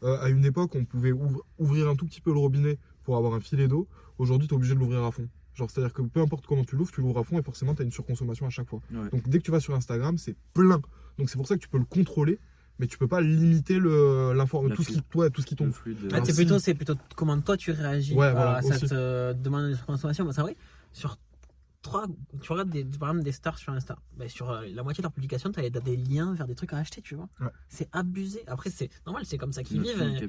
euh, 0.02 0.18
à 0.20 0.28
une 0.28 0.44
époque 0.44 0.74
on 0.74 0.84
pouvait 0.84 1.12
ouvrir 1.58 1.88
un 1.88 1.96
tout 1.96 2.04
petit 2.04 2.20
peu 2.20 2.34
le 2.34 2.38
robinet 2.38 2.78
pour 3.04 3.16
avoir 3.16 3.32
un 3.32 3.40
filet 3.40 3.66
d'eau, 3.66 3.88
aujourd'hui 4.18 4.46
tu 4.46 4.52
es 4.52 4.56
obligé 4.58 4.74
de 4.74 4.78
l'ouvrir 4.78 5.02
à 5.04 5.10
fond. 5.10 5.26
Genre 5.56 5.70
c'est-à-dire 5.70 5.92
que 5.92 6.02
peu 6.02 6.20
importe 6.20 6.46
comment 6.46 6.64
tu 6.64 6.76
l'ouvres, 6.76 6.92
tu 6.92 7.00
l'ouvres 7.00 7.18
à 7.18 7.24
fond 7.24 7.38
et 7.38 7.42
forcément 7.42 7.74
tu 7.74 7.82
as 7.82 7.84
une 7.84 7.90
surconsommation 7.90 8.46
à 8.46 8.50
chaque 8.50 8.68
fois. 8.68 8.80
Ouais. 8.92 9.08
Donc 9.10 9.28
dès 9.28 9.38
que 9.38 9.44
tu 9.44 9.50
vas 9.50 9.58
sur 9.60 9.74
Instagram, 9.74 10.18
c'est 10.18 10.36
plein. 10.54 10.80
Donc 11.18 11.30
c'est 11.30 11.36
pour 11.38 11.48
ça 11.48 11.56
que 11.56 11.60
tu 11.62 11.68
peux 11.68 11.78
le 11.78 11.84
contrôler, 11.86 12.38
mais 12.78 12.86
tu 12.86 12.98
peux 12.98 13.08
pas 13.08 13.22
limiter 13.22 13.78
le 13.78 14.32
l'inform- 14.34 14.72
tout 14.74 14.82
ce 14.82 14.90
qui 14.92 15.02
toi 15.02 15.30
tout 15.30 15.40
ce 15.40 15.46
qui 15.46 15.54
Le 15.54 15.58
tombe. 15.58 15.72
flux 15.72 15.94
de- 15.94 16.08
fait, 16.10 16.14
Alors, 16.14 16.26
c'est 16.26 16.34
plutôt, 16.34 16.58
c'est 16.58 16.74
plutôt 16.74 16.94
comment 17.16 17.40
toi 17.40 17.56
tu 17.56 17.70
réagis 17.70 18.14
Ouais, 18.14 18.26
à 18.26 18.32
voilà, 18.32 18.62
cette 18.62 18.82
aussi. 18.84 18.92
euh, 18.94 19.32
demande 19.32 19.70
de 19.70 19.76
consommation. 19.86 20.24
Bah, 20.26 20.32
c'est 20.34 20.42
vrai, 20.42 20.56
sur 20.92 21.16
trois, 21.80 22.06
tu 22.42 22.50
regardes 22.52 22.68
des, 22.70 22.84
par 22.84 23.10
exemple 23.10 23.24
des 23.24 23.30
stars 23.32 23.56
sur 23.58 23.72
Insta, 23.72 23.96
bah, 24.16 24.28
sur 24.28 24.50
euh, 24.50 24.66
la 24.74 24.82
moitié 24.82 25.02
de 25.02 25.04
leurs 25.04 25.12
publications, 25.12 25.52
tu 25.52 25.60
as, 25.60 25.70
des 25.70 25.96
liens 25.96 26.34
vers 26.34 26.46
des 26.48 26.56
trucs 26.56 26.72
à 26.72 26.78
acheter, 26.78 27.00
tu 27.00 27.14
vois. 27.14 27.28
Ouais. 27.40 27.46
C'est 27.68 27.88
abusé. 27.92 28.42
Après, 28.48 28.70
c'est 28.70 28.90
normal, 29.06 29.24
c'est 29.24 29.38
comme 29.38 29.52
ça 29.52 29.62
qu'ils 29.62 29.80
vivent. 29.80 29.96
monde 29.96 30.18
hein. 30.20 30.26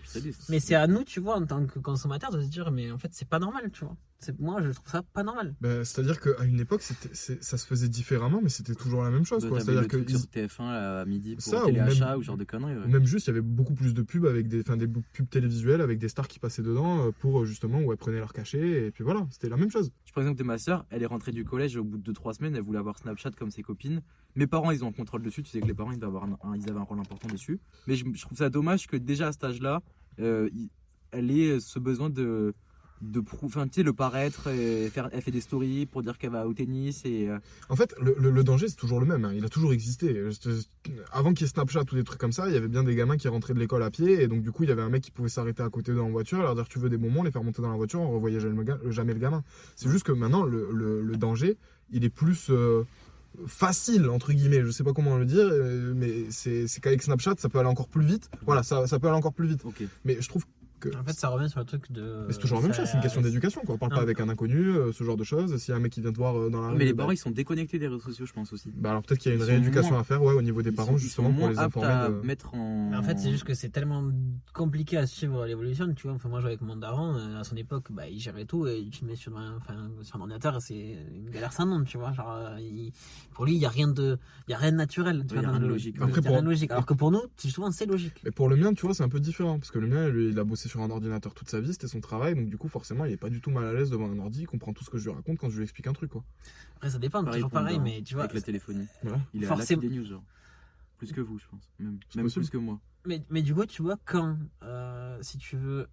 Mais 0.49 0.59
c'est 0.59 0.75
à 0.75 0.85
nous, 0.85 1.03
tu 1.03 1.19
vois, 1.19 1.35
en 1.35 1.45
tant 1.47 1.65
que 1.65 1.79
consommateur, 1.79 2.29
de 2.31 2.41
se 2.41 2.47
dire, 2.47 2.69
mais 2.71 2.91
en 2.91 2.99
fait, 2.99 3.09
c'est 3.11 3.27
pas 3.27 3.39
normal, 3.39 3.71
tu 3.73 3.83
vois. 3.85 3.95
Moi, 4.39 4.61
je 4.63 4.71
trouve 4.71 4.89
ça 4.89 5.03
pas 5.03 5.23
normal. 5.23 5.55
Ben, 5.61 5.83
c'est-à-dire 5.85 6.19
qu'à 6.19 6.43
une 6.43 6.59
époque, 6.59 6.81
ça 6.81 7.57
se 7.57 7.65
faisait 7.67 7.87
différemment, 7.87 8.39
mais 8.41 8.49
c'était 8.49 8.73
toujours 8.73 9.03
la 9.03 9.11
même 9.11 9.25
chose. 9.25 9.43
T'avais 9.43 9.59
C'est-à-dire 9.61 9.87
que 9.87 10.09
sur 10.09 10.21
TF1 10.27 10.63
à 10.63 11.05
midi 11.05 11.35
pour 11.35 11.43
Ça, 11.43 11.63
ou 11.63 11.67
téléachat 11.67 12.09
même- 12.09 12.17
ou 12.19 12.23
genre 12.23 12.37
de 12.37 12.43
conneries. 12.43 12.75
ouais. 12.77 12.85
Ou 12.85 12.87
même 12.89 13.05
juste, 13.05 13.27
il 13.27 13.29
y 13.29 13.33
avait 13.33 13.41
beaucoup 13.41 13.75
plus 13.75 13.93
de 13.93 14.01
pubs 14.01 14.25
avec 14.25 14.47
des, 14.47 14.61
enfin, 14.61 14.75
des 14.75 14.87
pubs 14.87 15.29
télévisuelles 15.29 15.81
avec 15.81 15.99
des 15.99 16.09
stars 16.09 16.27
qui 16.27 16.39
passaient 16.39 16.63
dedans 16.63 17.05
euh, 17.07 17.11
pour 17.19 17.41
euh, 17.41 17.45
justement 17.45 17.79
où 17.79 17.91
elles 17.91 17.97
prenaient 17.97 18.17
leur 18.19 18.33
cachet 18.33 18.87
et 18.87 18.91
puis 18.91 19.03
voilà, 19.03 19.27
c'était 19.29 19.49
la 19.49 19.57
même 19.57 19.69
chose. 19.69 19.91
Je 20.05 20.11
prends 20.11 20.21
l'exemple 20.21 20.39
de 20.39 20.43
ma 20.45 20.57
soeur, 20.57 20.85
elle 20.89 21.03
est 21.03 21.07
rentrée 21.07 21.31
du 21.31 21.45
collège 21.45 21.77
au 21.77 21.83
bout 21.83 21.97
de 21.99 22.11
2-3 22.11 22.33
semaines, 22.33 22.55
elle 22.55 22.63
voulait 22.63 22.79
avoir 22.79 22.97
Snapchat 22.97 23.31
comme 23.31 23.51
ses 23.51 23.61
copines. 23.61 24.01
Mes 24.35 24.47
parents, 24.47 24.71
ils 24.71 24.83
ont 24.83 24.87
un 24.89 24.91
contrôle 24.93 25.21
dessus, 25.21 25.43
tu 25.43 25.51
sais 25.51 25.61
que 25.61 25.67
les 25.67 25.73
parents, 25.75 25.91
ils, 25.91 25.99
doivent 25.99 26.15
avoir 26.15 26.23
un- 26.43 26.49
un- 26.51 26.55
ils 26.55 26.67
avaient 26.69 26.79
un 26.79 26.83
rôle 26.83 26.99
important 26.99 27.27
dessus. 27.27 27.59
Mais 27.87 27.95
je, 27.95 28.05
je 28.13 28.21
trouve 28.21 28.37
ça 28.37 28.49
dommage 28.49 28.87
que 28.87 28.97
déjà 28.97 29.27
à 29.27 29.31
cet 29.31 29.43
âge-là, 29.43 29.81
euh, 30.19 30.49
elle 31.11 31.31
ait 31.31 31.59
ce 31.59 31.79
besoin 31.79 32.09
de, 32.09 32.53
de 33.01 33.21
enfin, 33.43 33.67
tu 33.67 33.75
sais, 33.75 33.83
le 33.83 33.93
paraître, 33.93 34.47
et 34.47 34.89
faire, 34.89 35.09
elle 35.11 35.21
fait 35.21 35.31
des 35.31 35.41
stories 35.41 35.85
pour 35.85 36.01
dire 36.01 36.17
qu'elle 36.17 36.31
va 36.31 36.47
au 36.47 36.53
tennis 36.53 37.03
et 37.05 37.29
euh, 37.29 37.37
En 37.69 37.75
fait, 37.75 37.93
le, 38.01 38.15
le- 38.19 38.31
le 38.31 38.43
danger, 38.43 38.67
c'est 38.67 38.75
toujours 38.75 38.99
le 38.99 39.05
même. 39.05 39.23
hein. 39.25 39.33
Il 39.35 39.45
a 39.45 39.49
toujours 39.49 39.71
existé. 39.73 40.19
Avant 41.11 41.33
qu'il 41.33 41.41
y 41.41 41.45
ait 41.45 41.51
Snapchat 41.51 41.83
ou 41.91 41.95
des 41.95 42.03
trucs 42.03 42.19
comme 42.19 42.31
ça, 42.31 42.47
il 42.47 42.53
y 42.53 42.57
avait 42.57 42.67
bien 42.67 42.83
des 42.83 42.95
gamins 42.95 43.17
qui 43.17 43.27
rentraient 43.27 43.53
de 43.53 43.59
l'école 43.59 43.83
à 43.83 43.91
pied 43.91 44.21
et 44.23 44.27
donc 44.27 44.41
du 44.41 44.51
coup, 44.51 44.63
il 44.63 44.69
y 44.69 44.71
avait 44.71 44.81
un 44.81 44.89
mec 44.89 45.03
qui 45.03 45.11
pouvait 45.11 45.29
s'arrêter 45.29 45.61
à 45.63 45.69
côté 45.69 45.93
d'eux 45.93 45.99
en 46.01 46.09
voiture, 46.09 46.41
leur 46.41 46.55
dire 46.55 46.67
tu 46.67 46.79
veux 46.79 46.89
des 46.89 46.97
bonbons, 46.97 47.23
les 47.23 47.31
faire 47.31 47.43
monter 47.43 47.61
dans 47.61 47.69
la 47.69 47.75
voiture, 47.77 47.99
on 48.01 48.09
revoyait 48.11 48.39
jamais 48.39 48.63
le, 48.63 48.79
le 49.13 49.19
gamin. 49.19 49.43
C'est 49.75 49.89
juste 49.89 50.05
que 50.05 50.11
maintenant, 50.11 50.43
le, 50.43 50.69
le- 50.71 51.17
danger, 51.17 51.57
il 51.91 52.03
est 52.03 52.09
plus. 52.09 52.47
euh, 52.49 52.83
facile 53.45 54.09
entre 54.09 54.33
guillemets 54.33 54.63
je 54.63 54.71
sais 54.71 54.83
pas 54.83 54.93
comment 54.93 55.15
le 55.15 55.25
dire 55.25 55.45
euh, 55.47 55.93
mais 55.95 56.25
c'est 56.31 56.65
qu'avec 56.81 57.03
Snapchat 57.03 57.35
ça 57.37 57.49
peut 57.49 57.59
aller 57.59 57.67
encore 57.69 57.87
plus 57.87 58.03
vite 58.03 58.31
voilà 58.47 58.63
ça, 58.63 58.87
ça 58.87 58.97
peut 58.97 59.07
aller 59.07 59.17
encore 59.17 59.33
plus 59.33 59.47
vite 59.47 59.63
mais 60.05 60.17
je 60.19 60.27
trouve 60.27 60.45
que 60.79 60.89
En 60.97 61.03
fait, 61.03 61.13
ça 61.13 61.29
revient 61.29 61.49
sur 61.49 61.59
le 61.59 61.65
truc 61.65 61.91
de. 61.91 62.25
mais 62.27 62.33
c'est 62.33 62.39
toujours 62.39 62.59
la 62.59 62.63
même 62.67 62.73
chose 62.73 62.85
c'est 62.87 62.95
une 62.97 63.01
question 63.03 63.21
d'éducation 63.21 63.61
quoi 63.65 63.75
on 63.75 63.77
parle 63.77 63.91
Non. 63.91 63.97
pas 63.97 64.03
avec 64.03 64.19
un 64.19 64.29
inconnu 64.29 64.57
euh, 64.69 64.91
ce 64.91 65.03
genre 65.03 65.17
de 65.17 65.23
choses 65.23 65.55
s'il 65.57 65.71
y 65.71 65.73
a 65.73 65.77
un 65.77 65.79
mec 65.79 65.91
qui 65.91 66.01
vient 66.01 66.11
te 66.11 66.17
voir 66.17 66.37
euh, 66.37 66.49
dans 66.49 66.61
la 66.61 66.69
rue 66.69 66.77
Mais 66.77 66.85
les 66.85 66.93
bah, 66.93 67.03
parents, 67.03 67.11
ils 67.11 67.17
sont 67.17 67.31
déconnectés 67.31 67.79
des 67.79 67.87
réseaux 67.87 67.99
sociaux, 68.01 68.25
je 68.25 68.33
pense 68.33 68.53
aussi. 68.53 68.71
bah 68.75 68.91
alors 68.91 69.01
peut-être 69.03 69.19
qu'il 69.19 69.31
y 69.31 69.33
a 69.33 69.37
une 69.37 69.43
rééducation 69.43 69.91
moins- 69.91 70.01
à 70.01 70.03
faire 70.03 70.21
ouais 70.23 70.33
au 70.33 70.41
niveau 70.41 70.61
des 70.61 70.69
Ils 70.69 70.75
parents 70.75 70.91
sont- 70.91 70.97
justement 70.97 71.29
ils 71.29 71.31
sont 71.31 71.35
pour 71.39 71.43
moins 71.45 71.51
les 71.51 71.59
informer 71.59 71.87
à 71.87 72.09
de- 72.09 72.21
mettre 72.25 72.53
en. 72.53 72.89
Mais 72.91 72.97
En 72.97 73.03
fait, 73.03 73.17
c'est 73.19 73.31
juste 73.31 73.43
que 73.43 73.53
c'est 73.53 73.69
tellement 73.69 74.03
compliqué 74.53 74.97
à 74.97 75.05
suivre 75.07 75.45
l'évolution, 75.45 75.93
tu 75.93 76.07
vois. 76.07 76.15
Enfin, 76.15 76.29
moi, 76.29 76.39
je 76.39 76.43
jouais 76.43 76.51
avec 76.53 76.61
mon 76.61 76.75
daron, 76.75 77.15
euh, 77.15 77.39
à 77.39 77.43
son 77.43 77.55
époque, 77.55 77.85
bah, 77.91 78.07
il 78.09 78.19
gérait 78.19 78.45
tout 78.45 78.67
et 78.67 78.77
il 78.79 78.91
filmait 78.93 79.15
sur 79.15 79.37
un, 79.37 79.55
enfin, 79.57 79.89
sur 80.01 80.15
un 80.17 80.21
ordinateur, 80.21 80.61
c'est 80.61 80.97
une 81.15 81.29
galère 81.29 81.53
sans 81.53 81.65
nom, 81.65 81.83
tu 81.83 81.97
vois. 81.97 82.11
Genre, 82.13 82.57
il- 82.59 82.91
pour 83.33 83.45
lui, 83.45 83.53
il 83.55 83.59
n'y 83.59 83.65
a 83.65 83.69
rien 83.69 83.87
de, 83.87 84.17
il 84.47 84.51
y 84.51 84.53
a 84.53 84.57
rien 84.57 84.71
de 84.71 84.77
naturel. 84.77 85.25
Tu 85.27 85.35
vois, 85.35 85.47
rien 85.49 85.59
de 85.59 85.65
logique. 85.67 85.95
il 85.95 85.99
y 85.99 86.03
a 86.03 86.05
Après, 86.07 86.21
rien 86.21 86.31
de 86.31 86.35
pour- 86.37 86.49
logique. 86.49 86.71
Alors 86.71 86.85
que 86.85 86.93
pour 86.93 87.11
nous, 87.11 87.21
c'est 87.35 87.49
souvent, 87.49 87.71
c'est 87.71 87.85
logique. 87.85 88.13
Mais 88.23 88.31
pour 88.31 88.49
le 88.49 88.55
mien, 88.55 88.73
tu 88.73 88.85
vois, 88.85 88.93
c'est 88.95 89.03
un 89.03 89.09
peu 89.09 89.19
différent. 89.19 89.59
Parce 89.59 89.71
que 89.71 89.79
le 89.79 89.87
mien, 89.87 90.07
lui, 90.09 90.29
il 90.29 90.39
a 90.39 90.43
bossé 90.43 90.66
sur 90.67 90.81
un 90.81 90.89
ordinateur 90.89 91.33
toute 91.33 91.49
sa 91.49 91.59
vie, 91.61 91.71
c'était 91.73 91.87
son 91.87 92.01
travail. 92.01 92.35
Donc, 92.35 92.49
du 92.49 92.57
coup, 92.57 92.67
forcément, 92.67 93.05
il 93.05 93.11
est 93.13 93.17
pas 93.17 93.29
du 93.29 93.41
tout 93.41 93.49
mal 93.51 93.65
à 93.65 93.73
l'aise 93.73 93.89
devant 93.89 94.09
un 94.09 94.19
ordi. 94.19 94.41
Il 94.41 94.45
comprend 94.45 94.73
tout 94.73 94.83
ce 94.83 94.89
que 94.89 94.97
je 94.97 95.05
lui 95.09 95.15
raconte 95.15 95.37
quand 95.37 95.49
je 95.49 95.57
lui 95.57 95.63
explique 95.63 95.87
un 95.87 95.93
truc, 95.93 96.11
quoi. 96.11 96.23
Après, 96.75 96.89
ça 96.89 96.99
dépend, 96.99 97.23
Pareil 97.23 97.39
toujours 97.41 97.51
pareil, 97.51 97.79
mais 97.79 98.01
tu 98.03 98.13
vois. 98.13 98.23
Avec 98.25 98.35
la 98.35 98.41
téléphonie. 98.41 98.87
Voilà. 99.03 99.19
Il 99.33 99.41
est 99.43 99.45
à 99.45 99.49
Forcément- 99.49 99.81
l'affût 99.81 99.93
des 99.93 99.99
news, 99.99 100.05
genre. 100.05 100.23
Plus 100.97 101.11
que 101.11 101.21
vous, 101.21 101.37
je 101.37 101.45
pense. 101.47 101.69
Même, 101.79 101.99
plus 102.29 102.49
que 102.49 102.57
moi. 102.57 102.79
Mais, 103.05 103.23
mais 103.29 103.41
du 103.41 103.53
coup, 103.53 103.65
tu 103.65 103.81
vois, 103.81 103.97
quand, 104.05 104.37
euh, 104.63 105.17
si 105.21 105.37
tu 105.37 105.55
veux, 105.57 105.87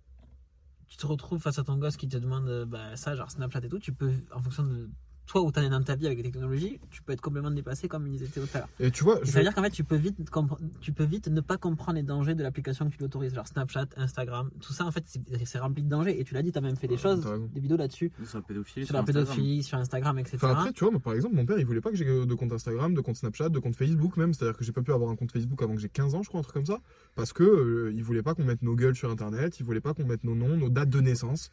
tu 0.89 0.97
te 0.97 1.07
retrouves 1.07 1.41
face 1.41 1.59
à 1.59 1.65
ton 1.65 1.77
gosse 1.77 1.97
qui 1.97 2.09
te 2.09 2.17
demande 2.17 2.65
bah, 2.67 2.97
ça, 2.97 3.15
genre 3.15 3.31
Snapchat 3.31 3.61
et 3.65 3.69
tout, 3.69 3.79
tu 3.79 3.93
peux, 3.93 4.13
en 4.35 4.41
fonction 4.43 4.63
de 4.65 4.89
toi 5.27 5.41
où 5.43 5.51
tu 5.51 5.59
en 5.59 5.63
es 5.63 5.71
dans 5.71 5.83
ta 5.83 5.97
vie 5.97 6.07
avec 6.07 6.19
les 6.19 6.25
technologies, 6.25 6.79
tu 6.91 7.03
peux 7.03 7.13
être 7.13 7.21
complètement 7.23 7.51
dépassé 7.51 7.89
comme 7.89 8.07
ils 8.07 8.23
étaient 8.23 8.41
tout 8.41 8.49
à 8.55 8.59
l'heure. 8.59 8.69
Et 8.79 8.91
tu 8.91 9.05
vois, 9.05 9.19
Et 9.23 9.25
je- 9.25 9.31
Ça 9.31 9.39
veut 9.39 9.45
dire 9.45 9.55
qu'en 9.55 9.63
fait, 9.63 9.71
tu 9.71 9.83
peux, 9.83 9.97
vite 9.97 10.19
compre- 10.31 10.59
tu 10.81 10.93
peux 10.93 11.05
vite 11.05 11.29
ne 11.29 11.41
pas 11.41 11.57
comprendre 11.57 11.97
les 11.97 12.03
dangers 12.03 12.35
de 12.35 12.43
l'application 12.43 12.89
que 12.89 12.95
tu 12.95 13.01
l'autorises. 13.01 13.35
Genre 13.35 13.47
Snapchat, 13.47 13.87
Instagram, 13.97 14.51
tout 14.61 14.73
ça, 14.75 14.85
en 14.85 14.91
fait, 14.91 15.05
c'est 15.45 15.59
rempli 15.59 15.83
de 15.83 15.89
dangers. 15.89 16.21
Et 16.21 16.25
tu 16.25 16.35
l'as 16.35 16.43
dit, 16.43 16.53
tu 16.53 16.59
as 16.59 16.61
même 16.61 16.77
fait 16.77 16.87
des 16.89 16.95
Ouais, 16.97 17.01
choses, 17.01 17.27
des 17.55 17.61
vidéos 17.61 17.77
là-dessus, 17.79 18.13
Sur 18.27 18.39
la 18.39 18.43
pédophilie. 18.43 18.87
sur 18.87 18.95
la 18.95 19.01
Instagram. 19.01 19.25
pédophilie, 19.25 19.63
sur 19.63 19.79
Instagram, 19.79 20.19
etc. 20.19 20.37
Enfin, 20.37 20.51
après, 20.51 20.73
tu 20.73 20.85
vois, 20.85 20.91
moi, 20.91 21.01
par 21.01 21.15
exemple, 21.15 21.35
mon 21.37 21.47
père, 21.47 21.59
il 21.59 21.65
voulait 21.67 21.81
pas 21.81 21.91
que 21.91 21.97
j'ai 21.97 22.05
de 22.05 22.35
compte 22.35 22.53
Instagram, 22.53 22.93
de 22.95 23.01
compte 23.01 23.17
Snapchat, 23.17 23.49
de 23.49 23.59
compte 23.59 23.77
Facebook 23.77 24.17
même. 24.19 24.35
C'est-à-dire 24.35 24.57
que 24.59 24.65
j'ai 24.65 24.73
pas 24.73 24.83
pu 24.83 24.93
avoir 24.93 25.11
un 25.11 25.17
compte 25.17 25.33
Facebook 25.33 25.63
avant 25.63 25.75
que 25.75 25.81
j'ai 25.81 25.89
15 25.89 26.15
ans, 26.15 26.23
je 26.23 26.29
crois, 26.29 26.41
un 26.41 26.43
truc 26.43 26.55
comme 26.55 26.67
ça. 26.67 26.81
Parce 27.15 27.33
que 27.33 27.43
euh, 27.45 27.93
il 27.95 28.03
voulait 28.05 28.23
pas 28.23 28.35
qu'on 28.35 28.45
mette 28.45 28.63
nos 28.63 28.75
gueules 28.77 28.95
sur 28.95 29.11
Internet, 29.11 29.59
il 29.59 29.65
voulait 29.65 29.81
pas 29.81 29.95
qu'on 29.95 30.05
mette 30.05 30.23
nos 30.25 30.35
noms, 30.35 30.57
nos 30.57 30.69
dates 30.69 30.91
de 30.91 31.01
naissance. 31.01 31.51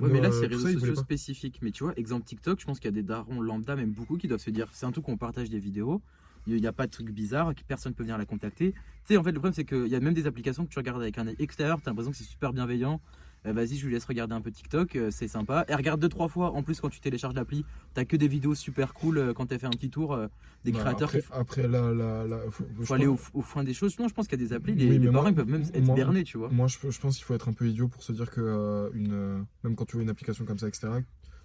Ouais, 0.00 0.08
mais 0.08 0.20
là, 0.20 0.28
Euh, 0.28 0.32
c'est 0.32 0.46
réseaux 0.46 0.66
sociaux 0.66 0.96
spécifiques. 0.96 1.60
Mais 1.62 1.70
tu 1.70 1.84
vois, 1.84 1.92
exemple 1.96 2.24
TikTok, 2.24 2.60
je 2.60 2.64
pense 2.66 2.80
qu'il 2.80 2.88
y 2.88 2.88
a 2.88 2.92
des 2.92 3.02
darons 3.02 3.40
lambda, 3.40 3.76
même 3.76 3.92
beaucoup, 3.92 4.16
qui 4.16 4.26
doivent 4.28 4.40
se 4.40 4.50
dire 4.50 4.68
c'est 4.72 4.86
un 4.86 4.92
truc 4.92 5.06
où 5.08 5.12
on 5.12 5.16
partage 5.18 5.50
des 5.50 5.58
vidéos. 5.60 6.02
Il 6.46 6.56
n'y 6.60 6.66
a 6.66 6.72
pas 6.72 6.86
de 6.86 6.90
truc 6.90 7.10
bizarre, 7.10 7.52
personne 7.66 7.94
peut 7.94 8.02
venir 8.02 8.18
la 8.18 8.26
contacter. 8.26 8.72
Tu 8.74 8.80
sais, 9.04 9.16
en 9.16 9.22
fait, 9.22 9.30
le 9.32 9.38
problème, 9.38 9.54
c'est 9.54 9.64
qu'il 9.64 9.86
y 9.86 9.94
a 9.94 10.00
même 10.00 10.12
des 10.14 10.26
applications 10.26 10.64
que 10.64 10.70
tu 10.70 10.78
regardes 10.78 11.00
avec 11.00 11.16
un 11.18 11.26
œil 11.28 11.36
extérieur, 11.38 11.80
tu 11.80 11.88
as 11.88 11.92
l'impression 11.92 12.10
que 12.10 12.16
c'est 12.18 12.24
super 12.24 12.52
bienveillant. 12.52 13.00
Euh, 13.46 13.52
Vas-y, 13.52 13.76
je 13.76 13.86
lui 13.86 13.92
laisse 13.92 14.04
regarder 14.06 14.34
un 14.34 14.40
peu 14.40 14.50
TikTok, 14.50 14.96
euh, 14.96 15.10
c'est 15.10 15.28
sympa. 15.28 15.64
Et 15.68 15.74
regarde 15.74 16.00
deux, 16.00 16.08
trois 16.08 16.28
fois. 16.28 16.52
En 16.52 16.62
plus, 16.62 16.80
quand 16.80 16.88
tu 16.88 17.00
télécharges 17.00 17.34
l'appli, 17.34 17.64
t'as 17.92 18.04
que 18.06 18.16
des 18.16 18.28
vidéos 18.28 18.54
super 18.54 18.94
cool 18.94 19.18
euh, 19.18 19.32
quand 19.34 19.46
t'as 19.46 19.58
fait 19.58 19.66
un 19.66 19.70
petit 19.70 19.90
tour. 19.90 20.14
euh, 20.14 20.28
des 20.64 20.72
Bah, 20.72 20.78
créateurs 20.80 21.08
après, 21.10 21.20
qui 21.20 21.26
après 21.32 21.68
là, 21.68 21.92
là, 21.92 22.26
là, 22.26 22.38
faut, 22.50 22.94
aller 22.94 23.06
au, 23.06 23.18
au 23.34 23.42
fond 23.42 23.62
des 23.62 23.74
choses. 23.74 23.92
Sinon, 23.94 24.08
je 24.08 24.14
pense 24.14 24.26
qu'il 24.28 24.40
y 24.40 24.42
a 24.42 24.46
des 24.48 24.54
applis, 24.54 24.74
les, 24.74 24.88
Oui, 24.88 24.98
les 24.98 25.06
parents 25.10 25.20
moi- 25.22 25.30
ils 25.30 25.34
peuvent 25.34 25.48
même 25.50 25.60
être 25.74 25.84
moi- 25.84 25.94
bernés, 25.94 26.24
tu 26.24 26.38
vois. 26.38 26.48
Moi, 26.48 26.68
je, 26.68 26.78
je 26.90 26.98
pense 27.00 27.16
qu'il 27.16 27.24
faut 27.26 27.34
être 27.34 27.48
un 27.48 27.52
peu 27.52 27.66
idiot 27.66 27.86
pour 27.88 28.02
se 28.02 28.12
dire 28.12 28.30
que 28.30 28.40
euh, 28.40 28.88
une, 28.94 29.12
euh, 29.12 29.38
même 29.62 29.76
quand 29.76 29.84
tu 29.84 29.96
vois 29.96 30.02
une 30.02 30.08
application 30.08 30.46
comme 30.46 30.58
ça, 30.58 30.66
etc., 30.68 30.88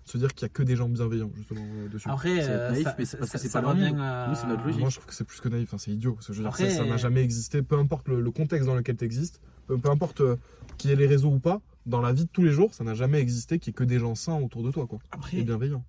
se 0.06 0.18
dire 0.18 0.34
qu'il 0.34 0.44
y 0.44 0.46
a 0.46 0.50
que 0.50 0.64
des 0.64 0.76
gens 0.78 0.88
bienveillants 0.90 1.30
justement 1.36 1.62
dessus. 1.92 2.10
Après, 2.10 2.42
C'est 2.42 2.50
euh, 2.50 2.72
naïf, 2.72 2.84
ça, 2.86 2.96
mais 2.98 3.06
c'est 3.06 3.18
parce 3.18 3.30
que 3.30 3.38
c'est 3.38 3.50
ça 3.50 3.62
pas 3.62 3.74
leur 3.74 4.02
à- 4.02 4.28
Nous, 4.30 4.36
c'est 4.36 4.48
notre 4.48 4.64
logique. 4.64 4.80
Moi, 4.80 4.90
je 4.90 4.96
trouve 4.96 5.06
que 5.08 5.14
c'est 5.14 5.26
plus 5.26 5.40
que 5.42 5.50
naïf. 5.50 5.68
Enfin, 5.70 5.78
c'est 5.78 5.92
idiot. 5.92 6.14
Parce 6.14 6.28
que 6.28 6.34
je 6.34 6.42
veux 6.42 6.48
Après, 6.48 6.70
ça- 6.70 6.78
ça 6.78 6.86
n'a 6.86 6.98
jamais 6.98 7.22
existé. 7.22 7.62
Peu 7.62 7.78
importe 7.78 8.08
le, 8.08 8.22
le 8.22 8.32
contexte 8.32 8.66
dans 8.68 8.74
lequel 8.76 8.96
tu 8.96 9.04
existes, 9.06 9.40
peu, 9.68 9.78
peu 9.78 9.90
importe 9.90 10.22
euh, 10.22 10.38
qui 10.78 10.92
est 10.92 10.96
les 10.96 11.06
réseaux 11.08 11.30
ou 11.30 11.40
pas, 11.40 11.62
dans 11.86 12.02
la 12.02 12.14
vie 12.14 12.26
de 12.26 12.30
tous 12.30 12.44
les 12.44 12.52
jours, 12.52 12.74
ça 12.74 12.84
n'a 12.84 12.94
jamais 12.94 13.20
existé 13.20 13.60
qu'il 13.60 13.70
y 13.70 13.72
ait 13.72 13.74
que 13.74 13.84
des 13.84 14.00
gens 14.00 14.16
sains 14.16 14.40
autour 14.40 14.64
de 14.64 14.72
toi, 14.72 14.88
quoi. 14.88 15.00
Après, 15.12 15.38
Et 15.38 15.44
bienveillants. 15.44 15.84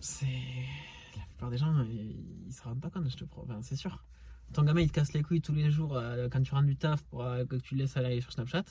c'est 0.00 0.26
la 1.16 1.22
plupart 1.26 1.50
des 1.50 1.58
gens 1.58 1.74
ils, 1.84 2.52
se 2.52 2.62
rendent 2.62 2.80
pas 2.80 2.90
compte 2.90 3.08
je 3.08 3.16
te 3.16 3.24
enfin, 3.36 3.60
c'est 3.62 3.76
sûr 3.76 4.04
ton 4.52 4.62
gamin 4.62 4.80
il 4.80 4.88
te 4.88 4.94
casse 4.94 5.12
les 5.12 5.22
couilles 5.22 5.40
tous 5.40 5.54
les 5.54 5.70
jours 5.70 5.96
euh, 5.96 6.28
quand 6.30 6.42
tu 6.42 6.52
rentres 6.52 6.66
du 6.66 6.76
taf 6.76 7.02
pour 7.04 7.22
euh, 7.24 7.44
que 7.44 7.56
tu 7.56 7.74
le 7.74 7.82
laisses 7.82 7.96
aller 7.96 8.20
sur 8.20 8.32
Snapchat 8.32 8.64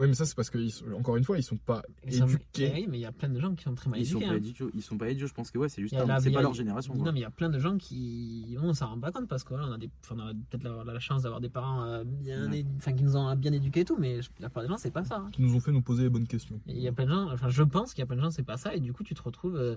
Oui, 0.00 0.06
mais 0.08 0.14
ça, 0.14 0.24
c'est 0.24 0.34
parce 0.34 0.48
que, 0.50 0.56
ils 0.58 0.70
sont- 0.72 0.90
encore 0.92 1.16
une 1.16 1.24
fois, 1.24 1.36
ils 1.38 1.42
sont 1.42 1.58
pas 1.58 1.82
Ils 2.06 2.14
sont- 2.14 2.26
éduqués. 2.26 2.72
Eh 2.74 2.80
oui, 2.80 2.86
mais 2.88 2.98
il 2.98 3.02
y 3.02 3.06
a 3.06 3.12
plein 3.12 3.28
de 3.28 3.38
gens 3.38 3.54
qui 3.54 3.64
sont 3.64 3.74
très 3.74 3.90
mal 3.90 4.00
Ils 4.00 4.06
sont, 4.06 4.18
éduqués 4.18 4.64
pas 4.64 4.64
hein. 4.64 4.70
ils 4.74 4.82
sont 4.82 4.96
pas 4.96 5.10
idiots, 5.10 5.26
je 5.26 5.34
pense 5.34 5.50
que 5.50 5.58
ouais, 5.58 5.68
c'est 5.68 5.82
juste 5.82 5.94
c'est 5.94 6.30
pas 6.32 6.38
a- 6.38 6.42
leur 6.42 6.54
génération. 6.54 6.94
quoi. 6.94 7.04
non 7.04 7.12
mais 7.12 7.18
il 7.20 7.22
y 7.22 7.26
a 7.26 7.30
plein 7.30 7.50
de 7.50 7.58
gens 7.58 7.76
qui 7.76 8.56
on 8.62 8.72
s'en 8.72 8.88
rend 8.88 8.98
pas 8.98 9.12
compte 9.12 9.28
parce 9.28 9.44
que 9.44 9.50
voilà, 9.50 9.66
on 9.68 9.72
a 9.72 9.78
des 9.78 9.90
enfin, 10.02 10.16
on 10.18 10.28
a 10.28 10.32
peut-être 10.32 10.64
la, 10.64 10.84
la 10.92 10.98
chance 11.00 11.22
d'avoir 11.22 11.40
des 11.40 11.50
parents 11.50 11.84
euh, 11.84 12.02
bien 12.04 12.50
Ouais. 12.50 12.64
enfin 12.78 12.92
qui 12.94 13.04
nous 13.04 13.16
ont 13.16 13.36
bien 13.36 13.52
éduqués 13.52 13.80
et 13.80 13.84
tout 13.84 13.96
mais 13.98 14.16
la 14.38 14.48
plupart 14.48 14.62
des 14.62 14.68
gens 14.70 14.78
c'est 14.78 14.90
pas 14.90 15.04
ça 15.04 15.16
hein. 15.18 15.28
Qui 15.32 15.42
nous 15.42 15.54
ont 15.54 15.60
fait 15.60 15.70
nous 15.72 15.82
poser 15.82 16.04
les 16.04 16.10
bonnes 16.10 16.26
questions. 16.26 16.58
Il 16.66 16.78
y 16.78 16.88
a 16.88 16.92
plein 16.92 17.04
de 17.04 17.10
gens 17.10 17.30
enfin 17.30 17.48
je 17.50 17.62
pense 17.62 17.92
qu'il 17.92 18.00
y 18.00 18.04
a 18.04 18.06
plein 18.06 18.16
de 18.16 18.22
gens 18.22 18.30
c'est 18.30 18.42
pas 18.42 18.56
ça 18.56 18.74
et 18.74 18.80
du 18.80 18.92
coup 18.94 19.04
tu 19.04 19.14
te 19.14 19.22
retrouves 19.22 19.56
euh, 19.56 19.60
euh, 19.72 19.76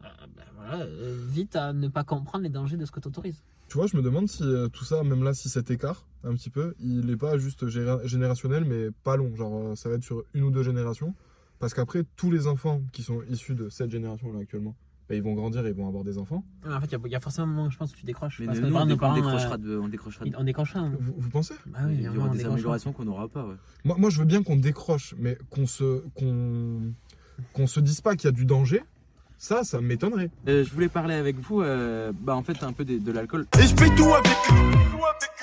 ben 0.00 0.44
voilà, 0.56 0.84
euh, 0.84 1.16
vite 1.30 1.56
à 1.56 1.72
ne 1.72 1.88
pas 1.88 2.04
comprendre 2.04 2.44
les 2.44 2.50
dangers 2.50 2.76
de 2.76 2.84
ce 2.84 2.90
que 2.92 3.00
tu 3.00 3.08
autorises 3.08 3.42
Tu 3.68 3.76
vois, 3.76 3.86
je 3.86 3.96
me 3.96 4.02
demande 4.02 4.28
si 4.28 4.42
euh, 4.42 4.68
tout 4.68 4.84
ça, 4.84 5.02
même 5.02 5.22
là, 5.22 5.34
si 5.34 5.48
cet 5.48 5.70
écart, 5.70 6.06
un 6.24 6.34
petit 6.34 6.50
peu, 6.50 6.74
il 6.80 7.06
n'est 7.06 7.16
pas 7.16 7.38
juste 7.38 7.66
générationnel, 7.68 8.64
mais 8.64 8.88
pas 9.04 9.16
long. 9.16 9.34
Genre, 9.36 9.54
euh, 9.70 9.74
ça 9.76 9.88
va 9.88 9.96
être 9.96 10.04
sur 10.04 10.24
une 10.34 10.44
ou 10.44 10.50
deux 10.50 10.62
générations. 10.62 11.14
Parce 11.58 11.74
qu'après, 11.74 12.04
tous 12.16 12.30
les 12.30 12.46
enfants 12.46 12.80
qui 12.92 13.02
sont 13.02 13.20
issus 13.28 13.54
de 13.56 13.68
cette 13.68 13.90
génération-là 13.90 14.38
actuellement, 14.40 14.76
bah, 15.08 15.14
ils 15.16 15.22
vont 15.22 15.32
grandir 15.34 15.64
et 15.66 15.70
ils 15.70 15.74
vont 15.74 15.88
avoir 15.88 16.04
des 16.04 16.18
enfants. 16.18 16.44
en 16.66 16.80
fait 16.80 16.86
il 16.86 16.92
y 16.92 16.94
a- 16.94 17.00
il 17.06 17.10
y, 17.12 17.16
a 17.16 17.20
forcément 17.20 17.46
un 17.46 17.50
moment 17.50 17.70
je 17.70 17.78
pense 17.78 17.92
où 17.92 17.96
tu 17.96 18.04
décroches 18.04 18.38
Mais 18.40 18.46
parce 18.46 18.58
nous, 18.58 18.66
que 18.66 18.70
on, 18.70 18.74
par 18.74 18.84
dé- 18.86 18.90
nos 18.92 18.96
parents 18.98 19.14
on 19.14 19.16
euh, 19.16 19.22
décrochera 19.22 19.56
de, 19.56 19.78
on 19.78 19.88
décrochera 19.88 20.24
de- 20.26 20.36
on 20.36 20.44
décrochera 20.44 20.80
hein. 20.80 20.92
Vous, 21.00 21.14
vous 21.16 21.30
pensez? 21.30 21.54
Bah 21.66 21.78
oui 21.86 21.94
il 21.98 22.02
y 22.02 22.08
aura 22.08 22.28
des 22.28 22.44
améliorations 22.44 22.92
qu'on 22.92 23.06
n'aura 23.06 23.26
pas. 23.28 23.46
Ouais. 23.46 23.54
moi, 23.84 23.96
moi, 23.98 24.10
je 24.10 24.18
veux 24.18 24.26
bien 24.26 24.42
qu'on 24.42 24.56
décroche, 24.56 25.14
mais 25.18 25.38
qu'on 25.50 25.66
se, 25.66 26.02
qu'on, 26.14 26.92
qu'on 27.54 27.66
se 27.66 27.80
dise 27.80 28.02
pas 28.02 28.16
qu'il 28.16 28.26
y 28.26 28.28
a 28.28 28.32
du 28.32 28.44
danger. 28.44 28.82
Ça, 29.38 29.62
ça 29.62 29.80
m'étonnerait. 29.80 30.30
Euh, 30.48 30.64
je 30.64 30.74
voulais 30.74 30.88
parler 30.88 31.14
avec 31.14 31.38
vous, 31.38 31.62
euh, 31.62 32.12
bah 32.12 32.34
en 32.34 32.42
fait 32.42 32.60
un 32.64 32.72
peu 32.72 32.84
de, 32.84 33.12
l'alcool. 33.12 33.46
Et 33.56 33.68
je 33.68 33.74
paye 33.74 33.94
tout 33.94 34.12
avec 34.12 34.36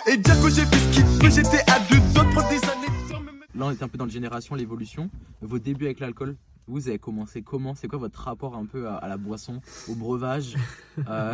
Et 0.08 0.18
dire 0.18 0.42
que 0.42 0.50
j'ai 0.50 0.66
fait 0.66 0.76
ce 0.76 0.92
qu'il 0.92 1.20
peut, 1.20 1.30
j'étais 1.30 1.64
à 1.72 1.80
deux 1.90 2.00
d'autres 2.14 2.50
des 2.50 2.64
années 2.66 3.24
Là 3.56 3.68
on 3.68 3.72
est 3.72 3.82
un 3.82 3.88
peu 3.88 3.98
dans 3.98 4.04
le 4.04 4.12
génération, 4.12 4.54
l'évolution. 4.56 5.10
Vos 5.42 5.60
débuts 5.60 5.86
avec 5.86 6.02
l'alcool, 6.02 6.36
vous 6.68 6.90
avez 6.90 7.00
commencé 7.00 7.42
comment? 7.42 7.74
C'est 7.74 7.88
quoi 7.88 7.98
votre 7.98 8.20
rapport 8.20 8.58
un 8.58 8.66
peu 8.66 8.90
à, 8.90 8.96
à 8.96 9.08
la 9.08 9.16
boisson, 9.16 9.62
au 9.88 9.96
breuvage? 9.96 10.56
Euh, 11.10 11.34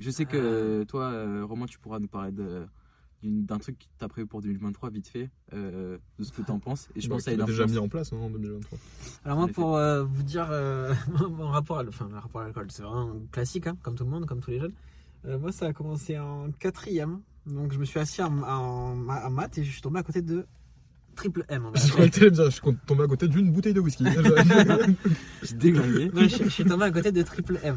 Je 0.00 0.10
sais 0.10 0.24
que 0.24 0.84
toi, 0.84 1.12
Romain, 1.42 1.66
tu 1.66 1.78
pourras 1.78 1.98
nous 1.98 2.08
parler 2.08 2.32
de 2.32 2.66
d'un 3.22 3.58
truc 3.58 3.78
que 3.78 3.84
t'as 3.98 4.08
prévu 4.08 4.26
pour 4.26 4.42
2023 4.42 4.90
vite 4.90 5.08
fait, 5.08 5.30
euh, 5.52 5.98
de 6.18 6.24
ce 6.24 6.32
que 6.32 6.42
t'en 6.42 6.58
penses. 6.58 6.88
Et 6.96 7.00
je 7.00 7.08
Bah, 7.08 7.14
pense 7.16 7.28
à 7.28 7.30
qu'il 7.30 7.38
une 7.40 7.44
a 7.44 7.46
déjà 7.46 7.66
mis 7.66 7.78
en 7.78 7.88
place 7.88 8.12
hein, 8.12 8.16
en 8.16 8.30
2023. 8.30 8.78
Alors 9.24 9.38
moi 9.38 9.48
pour 9.48 9.76
euh, 9.76 10.02
vous 10.04 10.22
dire 10.22 10.48
euh, 10.50 10.92
mon 11.30 11.48
rapport 11.48 11.78
à, 11.78 11.84
enfin, 11.86 12.08
le 12.10 12.18
rapport 12.18 12.40
à 12.40 12.44
l'alcool, 12.44 12.66
c'est 12.70 12.82
vraiment 12.82 13.14
classique, 13.30 13.66
hein, 13.66 13.76
comme 13.82 13.94
tout 13.94 14.04
le 14.04 14.10
monde, 14.10 14.26
comme 14.26 14.40
tous 14.40 14.50
les 14.50 14.58
jeunes. 14.60 14.72
Euh, 15.26 15.38
moi 15.38 15.52
ça 15.52 15.66
a 15.66 15.72
commencé 15.72 16.18
en 16.18 16.50
quatrième, 16.58 17.20
donc 17.46 17.72
je 17.72 17.78
me 17.78 17.84
suis 17.84 18.00
assis 18.00 18.22
en, 18.22 18.42
en, 18.42 19.08
en 19.08 19.30
maths 19.30 19.58
et 19.58 19.64
je 19.64 19.70
suis 19.70 19.80
tombé 19.82 20.00
à 20.00 20.02
côté 20.02 20.20
de 20.22 20.46
Triple 21.14 21.44
M. 21.48 21.68
Je 21.74 22.50
suis 22.50 22.62
tombé 22.86 23.04
à 23.04 23.06
côté 23.06 23.28
d'une 23.28 23.52
bouteille 23.52 23.74
de 23.74 23.80
whisky. 23.80 24.04
Je 25.42 25.54
déglingué. 25.54 26.10
Je 26.14 26.48
suis 26.48 26.64
tombé 26.64 26.84
à 26.86 26.90
côté 26.90 27.12
de 27.12 27.22
Triple 27.22 27.60
M. 27.62 27.76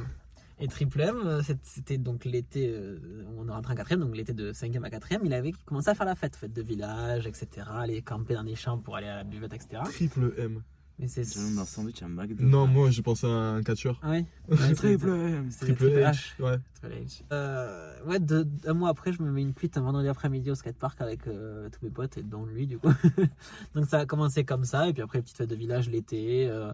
Et 0.60 0.68
Triple 0.70 1.02
M, 1.02 1.16
euh, 1.26 1.42
c'était 1.64 1.98
donc 1.98 2.24
l'été, 2.24 2.70
euh, 2.70 2.98
on 3.38 3.48
est 3.48 3.52
rentré 3.52 3.74
en 3.74 3.76
quatrième, 3.76 4.00
donc 4.00 4.16
l'été 4.16 4.32
de 4.34 4.54
cinquième 4.54 4.86
à 4.86 4.90
quatrième, 4.90 5.22
il 5.26 5.34
avait 5.34 5.52
commencé 5.66 5.90
à 5.90 5.96
faire 5.96 6.06
la 6.06 6.16
fête, 6.16 6.36
fête 6.38 6.54
de 6.54 6.62
village, 6.62 7.28
etc., 7.28 7.68
aller 7.70 8.02
camper 8.02 8.36
dans 8.36 8.44
les 8.44 8.56
champs 8.56 8.78
pour 8.78 8.96
aller 8.96 9.08
à 9.08 9.18
la 9.18 9.24
buvette, 9.26 9.54
etc. 9.54 9.82
Triple 9.84 10.34
M. 10.38 10.62
Mais 10.98 11.10
c'est... 11.10 11.24
Un 11.38 11.66
sandwich 11.66 12.02
à 12.04 12.08
McDo. 12.08 12.42
Non, 12.42 12.68
moi 12.68 12.90
j'ai 12.90 13.02
pensé 13.02 13.28
à 13.28 13.30
un 13.30 13.62
catcheur. 13.64 14.00
Ah 14.02 14.12
oui 14.12 14.26
Triple 14.78 15.10
M. 15.10 15.48
C'est 15.50 15.66
Triple 15.66 15.92
Triple 15.92 16.00
H. 16.00 16.42
Ouais. 16.42 16.58
Triple 16.82 16.96
H. 17.04 17.22
Euh, 17.34 18.04
ouais, 18.06 18.20
deux- 18.20 18.48
un 18.66 18.74
mois 18.74 18.88
après, 18.88 19.12
je 19.12 19.22
me 19.22 19.30
mets 19.30 19.42
une 19.42 19.54
cuite 19.54 19.78
un 19.78 19.82
vendredi 19.82 20.08
après-midi 20.08 20.52
au 20.52 20.56
skatepark 20.56 21.02
avec 21.02 21.28
euh, 21.28 21.68
tous 21.70 21.84
mes 21.84 21.92
potes, 21.92 22.18
et 22.18 22.24
dont 22.24 22.46
lui, 22.46 22.66
du 22.66 22.78
coup. 22.80 22.94
Donc 23.76 23.88
ça 23.88 24.00
a 24.00 24.06
commencé 24.06 24.46
comme 24.46 24.64
ça, 24.64 24.88
et 24.88 24.94
puis 24.94 25.02
après, 25.02 25.22
petite 25.22 25.36
fête 25.36 25.50
de 25.50 25.56
village 25.58 25.90
l'été. 25.90 26.48
euh, 26.50 26.72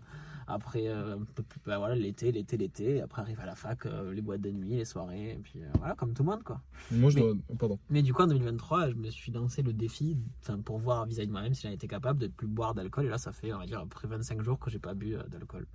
après, 0.53 0.87
euh, 0.87 1.17
bah, 1.65 1.77
voilà, 1.77 1.95
l'été, 1.95 2.31
l'été, 2.31 2.57
l'été. 2.57 3.01
Après, 3.01 3.21
arrive 3.21 3.39
à 3.39 3.45
la 3.45 3.55
fac, 3.55 3.85
euh, 3.85 4.13
les 4.13 4.21
boîtes 4.21 4.41
de 4.41 4.51
nuit, 4.51 4.75
les 4.77 4.85
soirées, 4.85 5.31
et 5.31 5.39
puis 5.41 5.61
euh, 5.63 5.67
voilà, 5.79 5.95
comme 5.95 6.13
tout 6.13 6.23
le 6.23 6.29
monde, 6.29 6.43
quoi. 6.43 6.61
Moi 6.91 7.09
je 7.09 7.15
Mais- 7.17 7.21
dois. 7.21 7.33
Pardon. 7.59 7.79
Mais 7.89 8.01
du 8.01 8.13
coup, 8.13 8.21
en 8.21 8.27
2023, 8.27 8.89
je 8.89 8.95
me 8.95 9.09
suis 9.09 9.31
lancé 9.31 9.61
le 9.61 9.73
défi, 9.73 10.17
pour 10.65 10.77
voir 10.79 11.05
vis-à-vis 11.05 11.27
de 11.27 11.31
moi-même 11.31 11.53
si 11.53 11.67
j'en 11.67 11.73
étais 11.73 11.87
capable 11.87 12.19
de 12.19 12.27
ne 12.27 12.31
plus 12.31 12.47
boire 12.47 12.73
d'alcool. 12.73 13.05
Et 13.05 13.09
là, 13.09 13.17
ça 13.17 13.31
fait, 13.31 13.53
on 13.53 13.57
va 13.59 13.65
dire, 13.65 13.79
après 13.79 14.07
25 14.07 14.41
jours 14.41 14.59
que 14.59 14.69
j'ai 14.69 14.79
pas 14.79 14.93
bu 14.93 15.15
euh, 15.15 15.23
d'alcool. 15.27 15.65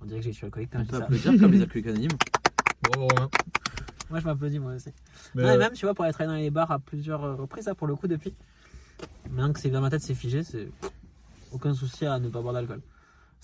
On 0.00 0.04
dirait 0.04 0.20
que 0.20 0.26
je 0.26 0.30
suis 0.32 0.44
alcoolique 0.46 0.70
quand 0.72 0.78
je 0.80 0.84
dis 0.84 0.90
peut 0.90 0.98
ça. 0.98 1.04
applaudir 1.04 1.40
comme 1.40 1.52
les 1.52 1.62
alcooliques 1.62 1.86
anonymes. 1.88 2.10
Bravo 2.82 3.06
Romain. 3.08 3.30
Moi, 4.10 4.20
je 4.20 4.24
m'applaudis, 4.26 4.58
moi 4.58 4.74
aussi. 4.74 4.90
Mais, 5.34 5.42
Non, 5.44 5.50
et 5.54 5.58
même, 5.58 5.72
tu 5.72 5.86
vois, 5.86 5.94
pour 5.94 6.04
aller 6.04 6.12
travailler 6.12 6.36
dans 6.38 6.42
les 6.44 6.50
bars 6.50 6.70
à 6.70 6.78
plusieurs 6.78 7.38
reprises, 7.38 7.66
là, 7.66 7.74
pour 7.74 7.86
le 7.86 7.94
coup, 7.96 8.08
depuis. 8.08 8.34
Maintenant 9.30 9.52
que 9.52 9.60
c'est 9.60 9.70
dans 9.70 9.80
ma 9.80 9.88
tête, 9.90 10.02
c'est 10.02 10.14
figé, 10.14 10.42
c'est 10.42 10.68
aucun 11.52 11.72
souci 11.74 12.04
à 12.04 12.18
ne 12.18 12.28
pas 12.28 12.40
boire 12.42 12.52
d'alcool. 12.52 12.80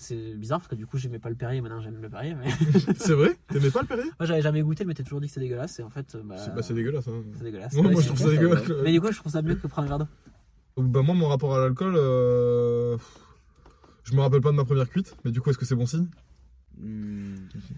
C'est 0.01 0.33
bizarre 0.33 0.59
parce 0.59 0.69
que 0.69 0.75
du 0.75 0.87
coup, 0.87 0.97
j'aimais 0.97 1.19
pas 1.19 1.27
le 1.27 1.35
Perrier, 1.35 1.59
maintenant 1.59 1.81
j'aime 1.81 2.01
le 2.01 2.09
Perrier. 2.09 2.33
Mais... 2.33 2.49
C'est 2.95 3.11
vrai? 3.11 3.37
T'aimais 3.49 3.69
pas 3.69 3.81
le 3.81 3.87
Perrier? 3.87 4.09
Moi, 4.17 4.25
j'avais 4.25 4.41
jamais 4.41 4.61
goûté, 4.61 4.85
mais 4.85 4.93
t'as 4.93 5.03
toujours 5.03 5.19
dit 5.19 5.27
que 5.27 5.33
c'est 5.33 5.41
dégueulasse. 5.41 5.77
Et 5.79 5.83
en 5.83 5.89
fait, 5.89 6.15
bah, 6.23 6.37
C'est 6.37 6.55
bah, 6.55 6.61
c'est 6.61 6.73
dégueulasse. 6.73 7.09
Hein. 7.09 7.21
c'est 7.35 7.43
dégueulasse. 7.43 7.73
Ouais, 7.73 7.81
moi, 7.81 8.01
je 8.01 8.07
trouve 8.07 8.19
ça 8.19 8.29
dégueulasse. 8.29 8.63
Mais 8.81 8.93
du 8.93 9.01
coup, 9.01 9.11
je 9.11 9.19
trouve 9.19 9.31
ça 9.33 9.41
mieux 9.41 9.55
que 9.55 9.67
prendre 9.67 9.87
un 9.91 9.97
verre 9.97 10.07
d'eau. 10.07 10.81
Bah, 10.81 11.01
moi, 11.01 11.13
mon 11.15 11.27
rapport 11.27 11.53
à 11.53 11.59
l'alcool, 11.59 11.95
euh, 11.97 12.97
je 14.05 14.13
me 14.13 14.21
rappelle 14.21 14.39
pas 14.39 14.51
de 14.51 14.55
ma 14.55 14.63
première 14.63 14.89
cuite, 14.89 15.17
mais 15.25 15.31
du 15.31 15.41
coup, 15.41 15.49
est-ce 15.49 15.57
que 15.57 15.65
c'est 15.65 15.75
bon 15.75 15.85
signe? 15.85 16.07
Hmm. 16.77 17.35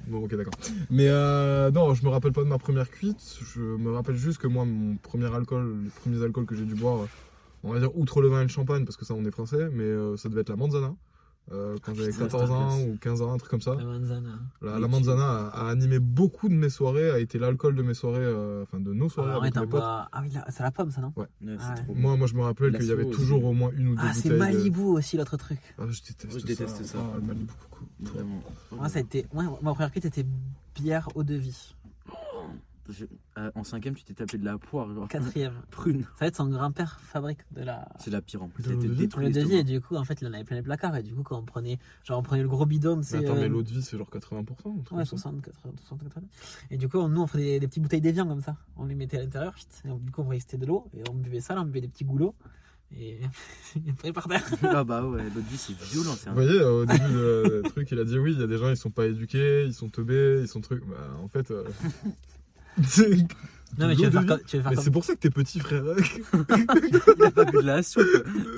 Bon, 0.08 0.24
ok, 0.24 0.36
d'accord. 0.36 0.54
Mais 0.92 1.08
euh, 1.10 1.72
non, 1.72 1.96
je 1.96 2.06
me 2.06 2.10
rappelle 2.10 2.34
pas 2.34 2.44
de 2.44 2.50
ma 2.50 2.60
première 2.60 2.92
cuite. 2.92 3.40
Je 3.56 3.62
me 3.62 3.92
rappelle 3.94 4.16
juste 4.16 4.38
que 4.38 4.46
moi, 4.46 4.64
mon 4.64 4.96
premier 4.98 5.34
alcool, 5.34 5.86
les 5.86 5.90
premiers 5.90 6.24
alcools 6.24 6.46
que 6.46 6.54
j'ai 6.54 6.66
dû 6.66 6.76
boire, 6.76 7.08
on 7.64 7.74
va 7.74 7.80
dire 7.80 7.98
outre 7.98 8.22
le 8.22 8.28
vin 8.28 8.42
et 8.42 8.44
le 8.44 8.50
champagne, 8.50 8.86
parce 8.86 8.96
que 8.96 9.06
ça, 9.06 9.16
on 9.16 9.26
est 9.26 9.32
français, 9.32 9.70
mais 9.74 9.86
euh, 9.86 10.18
ça 10.18 10.30
devait 10.30 10.42
être 10.42 10.50
la 10.50 10.56
manzana. 10.56 10.94
Euh, 11.52 11.76
quand 11.82 11.94
j'avais 11.94 12.12
putain, 12.12 12.26
14 12.26 12.52
ans 12.52 12.80
ou 12.82 12.98
15 13.00 13.22
ans, 13.22 13.34
un 13.34 13.38
truc 13.38 13.52
comme 13.52 13.62
ça. 13.62 13.76
La 13.76 13.84
manzana. 13.84 14.30
La, 14.62 14.80
la 14.80 14.88
manzana 14.88 15.48
a, 15.48 15.68
a 15.68 15.70
animé 15.70 16.00
beaucoup 16.00 16.48
de 16.50 16.54
mes 16.54 16.70
soirées, 16.70 17.10
a 17.12 17.20
été 17.20 17.40
l'alcool 17.40 17.76
de 17.76 17.82
mes 17.84 17.94
soirées, 17.94 18.20
euh, 18.22 18.64
enfin 18.64 18.80
de 18.80 18.94
nos 18.94 19.10
soirées 19.10 19.32
Ah, 19.34 19.36
ouais, 19.40 19.42
avec 19.44 19.54
t'en 19.54 19.62
mes 19.62 19.68
potes. 19.68 19.82
bois- 19.82 20.08
ah 20.12 20.22
oui, 20.24 20.32
c'est 20.50 20.64
la 20.64 20.72
pomme, 20.72 20.92
ça, 20.92 21.02
non 21.02 21.12
Ouais. 21.16 21.26
Ouais, 21.44 21.56
c'est 21.60 21.66
Ah 21.70 21.74
trop. 21.76 21.94
Moi, 21.96 22.16
moi, 22.16 22.28
je 22.28 22.36
me 22.36 22.42
rappelle 22.42 22.78
qu'il 22.78 22.88
y 22.88 22.92
avait 22.92 23.10
toujours 23.10 23.44
au 23.46 23.54
moins 23.54 23.72
une 23.76 23.90
ou 23.90 23.96
deux 23.96 24.02
Ah, 24.06 24.14
c'est 24.14 24.30
bouteilles. 24.30 24.54
de- 24.54 24.56
Malibu 24.58 24.82
aussi, 24.82 25.18
l'autre 25.18 25.38
truc. 25.38 25.60
Ah, 25.78 25.84
je 25.90 26.02
déteste, 26.02 26.40
Je 26.40 26.46
déteste 26.46 26.84
ça. 26.86 26.98
Ah, 27.02 27.16
le 27.18 27.22
Malibu, 27.22 27.46
beaucoup. 27.70 27.86
Vraiment. 28.14 28.42
Moi, 28.72 28.90
ça 28.90 29.00
a 29.00 29.02
été. 29.02 29.26
ouais, 29.34 29.46
ma 29.62 29.72
première 29.74 29.92
cuite 29.92 30.06
était 30.06 30.26
bière 30.80 31.10
eau 31.16 31.24
de 31.24 31.36
vie. 31.36 31.76
Je- 32.92 33.06
euh, 33.38 33.52
En 33.56 33.64
cinquième, 33.64 33.96
tu 33.96 34.04
t'es 34.04 34.14
tapé 34.14 34.38
de 34.38 34.46
la 34.46 34.58
poire. 34.58 34.94
genre. 34.94 35.08
Quatrième. 35.08 35.54
Prune. 35.72 36.04
Ça 36.04 36.10
va 36.22 36.28
être 36.28 36.36
son 36.36 36.48
grand-père 36.48 37.00
fabrique 37.00 37.40
de 37.52 37.62
la. 37.64 37.88
C'est 38.00 38.12
la 38.12 38.22
pire 38.22 38.44
en 38.44 38.50
plus. 38.50 38.64
De 38.64 38.70
Elle 38.72 38.76
était 38.78 38.88
de 38.88 38.94
vie 38.94 39.00
détruite, 39.00 39.28
Le 39.36 39.42
devis 39.42 39.56
et 39.56 39.64
du 39.64 39.82
coup 39.82 39.96
en 39.96 40.04
fait 40.04 40.22
il 40.22 40.28
en 40.28 40.34
avait 40.34 40.44
plein 40.44 40.58
les 40.58 40.62
placards 40.64 40.96
et 40.98 41.04
du 41.04 41.14
coup 41.16 41.24
quand 41.24 41.38
on 41.40 41.44
prenait 41.46 41.80
genre 42.04 42.20
on 42.20 42.24
prenait 42.24 42.44
le 42.44 42.50
gros 42.50 42.66
bidon 42.66 42.98
Mais 42.98 43.04
c'est 43.04 43.18
attends, 43.18 43.36
mais 43.36 43.48
l'eau 43.50 43.64
de 43.64 43.70
vie, 43.70 43.82
c'est 43.82 43.98
genre 43.98 44.10
80%. 44.10 44.40
un 44.42 44.44
truc 44.44 44.60
ouais 44.68 44.82
comme 44.90 45.00
ça. 45.00 45.06
60 45.06 45.42
80 45.42 45.74
60 45.88 46.04
80 46.04 46.26
et 46.70 46.78
du 46.78 46.88
coup 46.90 46.98
on- 46.98 47.08
nous 47.10 47.22
on 47.22 47.28
faisait 47.28 47.44
des, 47.44 47.60
des 47.62 47.68
petites 47.68 47.84
bouteilles 47.84 48.02
d'évian 48.02 48.28
comme 48.28 48.42
ça 48.42 48.56
on 48.78 48.86
les 48.86 48.96
mettait 48.96 49.18
à 49.18 49.22
l'intérieur 49.24 49.58
chut, 49.58 49.68
et 49.86 49.90
on- 49.90 49.98
du 49.98 50.12
coup 50.12 50.22
on 50.22 50.26
voyait 50.26 50.40
que 50.40 50.46
c'était 50.50 50.58
de 50.58 50.66
l'eau 50.68 50.88
et 50.96 51.02
on 51.10 51.14
buvait 51.16 51.40
ça 51.42 51.56
là 51.56 51.62
on 51.62 51.66
buvait 51.66 51.82
des 51.82 51.88
petits 51.88 52.06
goulots 52.06 52.36
et 52.94 53.20
après 53.90 54.12
par 54.12 54.28
terre 54.28 54.44
Ah 54.64 54.84
bah 54.84 55.06
ouais, 55.06 55.24
l'autre 55.24 55.48
vie 55.48 55.58
c'est 55.58 55.74
violent. 55.80 56.12
c'est 56.18 56.28
un- 56.28 56.34
Vous 56.34 56.42
voyez, 56.42 56.60
euh, 56.60 56.82
au 56.82 56.86
début 56.86 57.62
du 57.64 57.70
truc, 57.70 57.90
il 57.92 58.00
a 58.00 58.04
dit 58.04 58.20
oui, 58.20 58.34
il 58.34 58.40
y 58.42 58.44
a 58.44 58.48
des 58.48 58.58
gens, 58.58 58.70
ils 58.70 58.76
sont 58.76 58.90
pas 58.92 59.06
éduqués, 59.06 59.64
ils 59.66 59.74
sont 59.74 59.88
teubés, 59.88 60.40
ils 60.42 60.48
sont 60.50 60.60
trucs. 60.60 60.86
Bah, 60.86 60.98
en 61.24 61.30
fait. 61.30 61.52
euh, 61.52 61.64
non 63.78 63.88
mais 63.88 63.96
tu 63.96 64.04
vas 64.06 64.12
faire 64.12 64.26
comme, 64.26 64.40
tu 64.46 64.58
vas 64.58 64.64
faire 64.64 64.70
Mais 64.72 64.76
comme- 64.76 64.84
c'est 64.84 64.92
pour 64.92 65.04
ça 65.06 65.14
que 65.16 65.20
t'es 65.20 65.30
petit, 65.30 65.60
frère. 65.60 65.84
Il 67.18 67.24
a 67.24 67.32
pas 67.32 67.46
bu 67.46 67.58
de 67.58 67.62
la 67.62 67.84
soupe. 67.84 68.04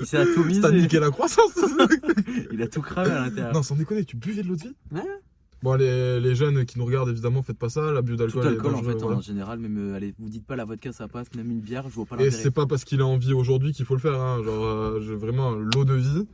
Il 0.00 0.06
s'est 0.06 0.16
atomisé. 0.18 0.60
T'as 0.60 0.70
niqué 0.72 0.98
la 0.98 1.10
croissance. 1.10 1.52
Il 2.52 2.60
a 2.62 2.66
tout 2.68 2.82
cramé 2.82 3.10
à 3.10 3.20
l'intérieur. 3.26 3.52
non, 3.54 3.62
sans 3.62 3.76
déconner, 3.76 4.04
tu 4.04 4.16
buvais 4.16 4.42
de 4.42 4.48
l'eau 4.48 4.56
de 4.56 4.62
vie 4.62 4.74
Ouais. 4.92 5.02
Bon, 5.62 5.74
les, 5.76 6.20
les 6.20 6.34
jeunes 6.34 6.66
qui 6.66 6.78
nous 6.78 6.84
regardent, 6.84 7.08
évidemment, 7.08 7.42
faites 7.42 7.56
pas 7.58 7.70
ça. 7.70 7.90
L'abus 7.90 8.12
Tout 8.12 8.18
d'alcool 8.18 8.44
est 8.44 8.48
alcool 8.48 8.66
en 8.66 8.76
dangereux, 8.78 8.92
fait 8.92 8.98
voilà. 8.98 9.16
en 9.16 9.20
général, 9.22 9.58
même 9.60 9.78
euh, 9.78 9.96
allez, 9.96 10.14
vous 10.18 10.28
dites 10.28 10.44
pas 10.46 10.56
la 10.56 10.66
vodka 10.66 10.92
ça 10.92 11.08
passe, 11.08 11.28
même 11.36 11.50
une 11.50 11.60
bière, 11.60 11.84
je 11.88 11.94
vois 11.94 12.04
pas 12.04 12.16
Et 12.16 12.24
l'intérêt. 12.24 12.42
c'est 12.42 12.50
pas 12.50 12.66
parce 12.66 12.84
qu'il 12.84 13.00
a 13.00 13.06
envie 13.06 13.32
aujourd'hui 13.32 13.72
qu'il 13.72 13.86
faut 13.86 13.94
le 13.94 14.00
faire. 14.00 14.20
Hein. 14.20 14.42
Genre, 14.44 14.64
euh, 14.64 15.00
je- 15.00 15.14
vraiment, 15.14 15.52
l'eau 15.52 15.84
de 15.86 15.94
vie 15.94 16.26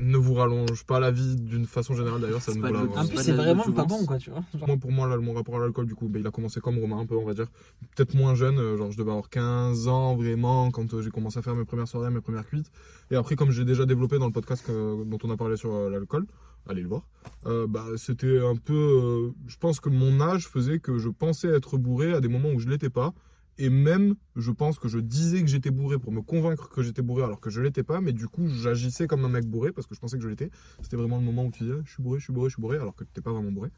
ne 0.00 0.16
vous 0.16 0.34
rallonge 0.34 0.84
pas 0.84 0.98
la 0.98 1.10
vie 1.10 1.36
d'une 1.36 1.66
façon 1.66 1.94
générale. 1.94 2.20
D'ailleurs, 2.20 2.40
ça 2.42 2.52
ne 2.54 2.60
pas 2.60 2.68
vous 2.68 2.74
la 2.94 3.00
en 3.00 3.04
c'est 3.04 3.08
plus 3.14 3.22
c'est 3.22 3.32
vraiment 3.32 3.64
pas 3.70 3.84
bon 3.84 4.04
quoi 4.06 4.18
tu 4.18 4.30
vois 4.30 4.42
Genre, 4.58 4.66
Moi, 4.66 4.76
pour 4.76 4.90
moi, 4.92 5.06
là, 5.08 5.16
mon 5.18 5.32
rapport 5.34 5.56
à 5.56 5.58
l'alcool, 5.60 5.86
du 5.86 5.94
coup, 5.94 6.08
bah, 6.08 6.18
il 6.18 6.26
a 6.26 6.30
commencé 6.30 6.60
comme 6.60 6.78
Romain, 6.78 6.98
un 6.98 7.06
peu, 7.06 7.16
on 7.16 7.24
va 7.24 7.34
dire. 7.34 7.46
Peut-être 7.94 8.14
moins 8.14 8.34
jeune, 8.34 8.58
euh, 8.58 8.76
genre 8.76 8.90
je 8.90 8.96
devais 8.98 9.10
avoir 9.10 9.28
15 9.28 9.88
ans 9.88 10.16
vraiment 10.16 10.70
quand 10.70 10.92
euh, 10.94 11.02
j'ai 11.02 11.10
commencé 11.10 11.38
à 11.38 11.42
faire 11.42 11.54
mes 11.54 11.64
premières 11.64 11.88
soirées, 11.88 12.10
mes 12.10 12.20
premières 12.20 12.46
cuites. 12.46 12.70
Et 13.10 13.16
après, 13.16 13.36
comme 13.36 13.50
j'ai 13.50 13.64
déjà 13.64 13.86
développé 13.86 14.18
dans 14.18 14.26
le 14.26 14.32
podcast 14.32 14.64
que- 14.66 15.04
dont 15.04 15.18
on 15.24 15.30
a 15.30 15.36
parlé 15.36 15.56
sur 15.56 15.72
euh, 15.74 15.90
l'alcool, 15.90 16.26
allez 16.68 16.82
le 16.82 16.88
voir, 16.88 17.02
euh, 17.46 17.66
bah, 17.66 17.84
c'était 17.96 18.38
un 18.38 18.56
peu. 18.56 18.74
euh, 18.74 19.30
je 19.48 19.56
pense 19.56 19.80
que 19.80 19.88
mon 19.88 20.20
âge 20.20 20.46
faisait 20.46 20.78
que 20.78 20.98
je 20.98 21.08
pensais 21.08 21.48
être 21.48 21.78
bourré 21.78 22.12
à 22.14 22.20
des 22.20 22.28
moments 22.28 22.50
où 22.50 22.58
je 22.60 22.68
l'étais 22.68 22.90
pas. 22.90 23.12
Et 23.60 23.68
même, 23.68 24.14
je 24.36 24.50
pense 24.52 24.78
que 24.78 24.88
je 24.88 24.98
disais 24.98 25.42
que 25.42 25.46
j'étais 25.46 25.70
bourré 25.70 25.98
pour 25.98 26.12
me 26.12 26.22
convaincre 26.22 26.70
que 26.70 26.82
j'étais 26.82 27.02
bourré 27.02 27.24
alors 27.24 27.40
que 27.40 27.50
je 27.50 27.60
l'étais 27.60 27.82
pas, 27.82 28.00
mais 28.00 28.14
du 28.14 28.26
coup, 28.26 28.48
j'agissais 28.48 29.06
comme 29.06 29.22
un 29.26 29.28
mec 29.28 29.44
bourré 29.44 29.70
parce 29.70 29.86
que 29.86 29.94
je 29.94 30.00
pensais 30.00 30.16
que 30.16 30.22
je 30.22 30.30
l'étais. 30.30 30.50
C'était 30.80 30.96
vraiment 30.96 31.18
le 31.18 31.24
moment 31.24 31.44
où 31.44 31.50
tu 31.50 31.64
disais, 31.64 31.76
je 31.84 31.92
suis 31.92 32.02
bourré, 32.02 32.18
je 32.18 32.24
suis 32.24 32.32
bourré, 32.32 32.48
je 32.48 32.54
suis 32.54 32.62
bourré, 32.62 32.78
alors 32.78 32.96
que 32.96 33.04
t'es 33.04 33.20
pas 33.20 33.32
vraiment 33.32 33.52
bourré. 33.52 33.68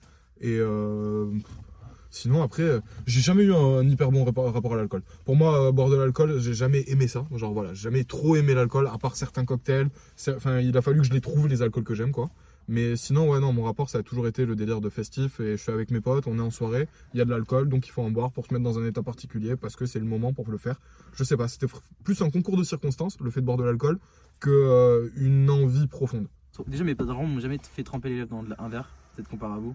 Et 0.40 0.56
euh, 0.60 1.32
sinon, 2.10 2.44
après, 2.44 2.62
euh, 2.62 2.80
j'ai 3.06 3.20
jamais 3.20 3.42
eu 3.42 3.52
un, 3.52 3.82
hyper 3.82 4.12
bon 4.12 4.24
rapport, 4.24 4.72
à 4.72 4.76
l'alcool. 4.76 5.02
Pour 5.24 5.34
moi, 5.34 5.66
euh, 5.66 5.72
boire 5.72 5.90
de 5.90 5.96
l'alcool, 5.96 6.38
j'ai 6.38 6.54
jamais 6.54 6.84
aimé 6.86 7.08
ça. 7.08 7.26
Genre 7.34 7.52
voilà, 7.52 7.74
j'ai 7.74 7.82
jamais 7.82 8.04
trop 8.04 8.36
aimé 8.36 8.54
l'alcool, 8.54 8.86
à 8.86 8.98
part 8.98 9.16
certains 9.16 9.44
cocktails. 9.44 9.88
Enfin, 10.28 10.60
il 10.60 10.76
a 10.76 10.82
fallu 10.82 11.00
que 11.00 11.06
je 11.08 11.12
les 11.12 11.20
trouve, 11.20 11.48
les 11.48 11.60
alcools 11.60 11.82
que 11.82 11.96
j'aime, 11.96 12.12
quoi. 12.12 12.30
Mais 12.68 12.96
sinon, 12.96 13.30
ouais, 13.30 13.40
non, 13.40 13.52
mon 13.52 13.64
rapport, 13.64 13.90
ça 13.90 13.98
a 13.98 14.02
toujours 14.02 14.26
été 14.26 14.46
le 14.46 14.56
délire 14.56 14.80
de 14.80 14.88
festif. 14.88 15.40
Et 15.40 15.52
je 15.52 15.62
suis 15.62 15.72
avec 15.72 15.90
mes 15.90 16.00
potes, 16.00 16.26
on 16.26 16.38
est 16.38 16.42
en 16.42 16.50
soirée, 16.50 16.88
il 17.14 17.18
y 17.18 17.20
a 17.20 17.24
de 17.24 17.30
l'alcool, 17.30 17.68
donc 17.68 17.86
il 17.86 17.90
faut 17.90 18.02
en 18.02 18.10
boire 18.10 18.32
pour 18.32 18.46
se 18.46 18.52
mettre 18.54 18.64
dans 18.64 18.78
un 18.78 18.86
état 18.86 19.02
particulier, 19.02 19.56
parce 19.56 19.76
que 19.76 19.86
c'est 19.86 19.98
le 19.98 20.04
moment 20.06 20.32
pour 20.32 20.50
le 20.50 20.58
faire. 20.58 20.80
Je 21.14 21.24
sais 21.24 21.36
pas, 21.36 21.48
c'était 21.48 21.66
plus 22.04 22.20
un 22.22 22.30
concours 22.30 22.56
de 22.56 22.64
circonstances, 22.64 23.18
le 23.20 23.30
fait 23.30 23.40
de 23.40 23.46
boire 23.46 23.58
de 23.58 23.64
l'alcool, 23.64 23.98
que 24.40 24.50
euh, 24.50 25.08
une 25.16 25.48
envie 25.50 25.86
profonde. 25.86 26.28
Déjà 26.66 26.84
mes 26.84 26.94
parents 26.94 27.26
m'ont 27.26 27.40
jamais 27.40 27.58
fait 27.62 27.82
tremper 27.82 28.10
les 28.10 28.16
lèvres 28.18 28.30
dans 28.30 28.44
un 28.58 28.68
verre, 28.68 28.90
peut-être 29.14 29.28
qu'on 29.28 29.38
part 29.38 29.52
à 29.52 29.58
vous. 29.58 29.74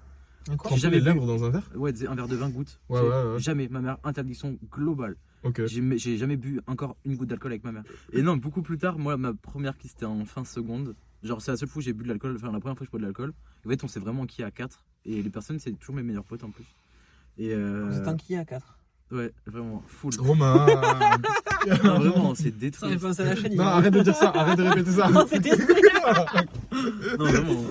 Tremper 0.57 0.77
jamais 0.77 0.95
les 0.97 1.01
bu. 1.01 1.07
lèvres 1.07 1.25
dans 1.27 1.43
un 1.43 1.49
verre 1.49 1.69
Ouais, 1.75 1.91
un 2.07 2.15
verre 2.15 2.27
de 2.27 2.35
20 2.35 2.49
gouttes. 2.49 2.79
Ouais, 2.89 3.01
ouais, 3.01 3.07
ouais. 3.07 3.39
Jamais, 3.39 3.67
ma 3.67 3.81
mère, 3.81 3.97
interdiction 4.03 4.57
globale. 4.71 5.17
Ok. 5.43 5.65
J'ai 5.65 5.97
j'ai 5.97 6.17
jamais 6.17 6.37
bu 6.37 6.61
encore 6.67 6.95
une 7.05 7.15
goutte 7.15 7.29
d'alcool 7.29 7.51
avec 7.51 7.63
ma 7.63 7.71
mère. 7.71 7.83
Et 8.13 8.21
non, 8.21 8.37
beaucoup 8.37 8.61
plus 8.61 8.77
tard, 8.77 8.97
moi, 8.97 9.17
ma 9.17 9.33
première 9.33 9.77
qui 9.77 9.87
c'était 9.87 10.05
en 10.05 10.25
fin 10.25 10.45
seconde. 10.45 10.95
Genre, 11.27 11.41
c'est 11.41 11.51
la 11.51 11.57
seule 11.57 11.69
fois 11.69 11.79
où 11.79 11.83
j'ai 11.83 11.93
bu 11.93 12.03
de 12.03 12.09
l'alcool, 12.09 12.33
enfin, 12.35 12.51
la 12.51 12.59
première 12.59 12.75
fois 12.77 12.85
que 12.85 12.85
je 12.85 12.91
bois 12.91 12.99
de 12.99 13.05
l'alcool. 13.05 13.33
En 13.65 13.69
fait, 13.69 13.83
on 13.83 13.87
s'est 13.87 13.99
vraiment 13.99 14.21
enquillé 14.23 14.45
à 14.45 14.51
4. 14.51 14.79
Et 15.05 15.21
les 15.21 15.29
personnes, 15.29 15.59
c'est 15.59 15.71
toujours 15.73 15.95
mes 15.95 16.03
meilleurs 16.03 16.23
potes 16.23 16.43
en 16.43 16.49
plus. 16.49 16.65
Et 17.37 17.53
euh, 17.53 17.85
vous 17.89 17.97
êtes 17.97 18.07
enquillé 18.07 18.39
à 18.39 18.45
4 18.45 18.73
Ouais, 19.11 19.31
vraiment, 19.45 19.81
full. 19.87 20.11
Romain 20.19 20.65
non, 21.83 21.99
vraiment, 21.99 22.35
c'est 22.35 22.43
ça 22.45 22.49
détruit. 22.51 22.97
penser 22.97 23.21
à 23.21 23.25
la 23.25 23.35
chaîne 23.37 23.55
Non, 23.55 23.63
arrête 23.63 23.93
de 23.93 24.01
dire 24.01 24.15
ça, 24.15 24.29
arrête 24.35 24.57
de 24.57 24.63
répéter 24.63 24.91
ça. 24.91 25.07
non 25.09 25.25
c'était 25.29 25.51
Non, 27.17 27.25
vraiment. 27.25 27.61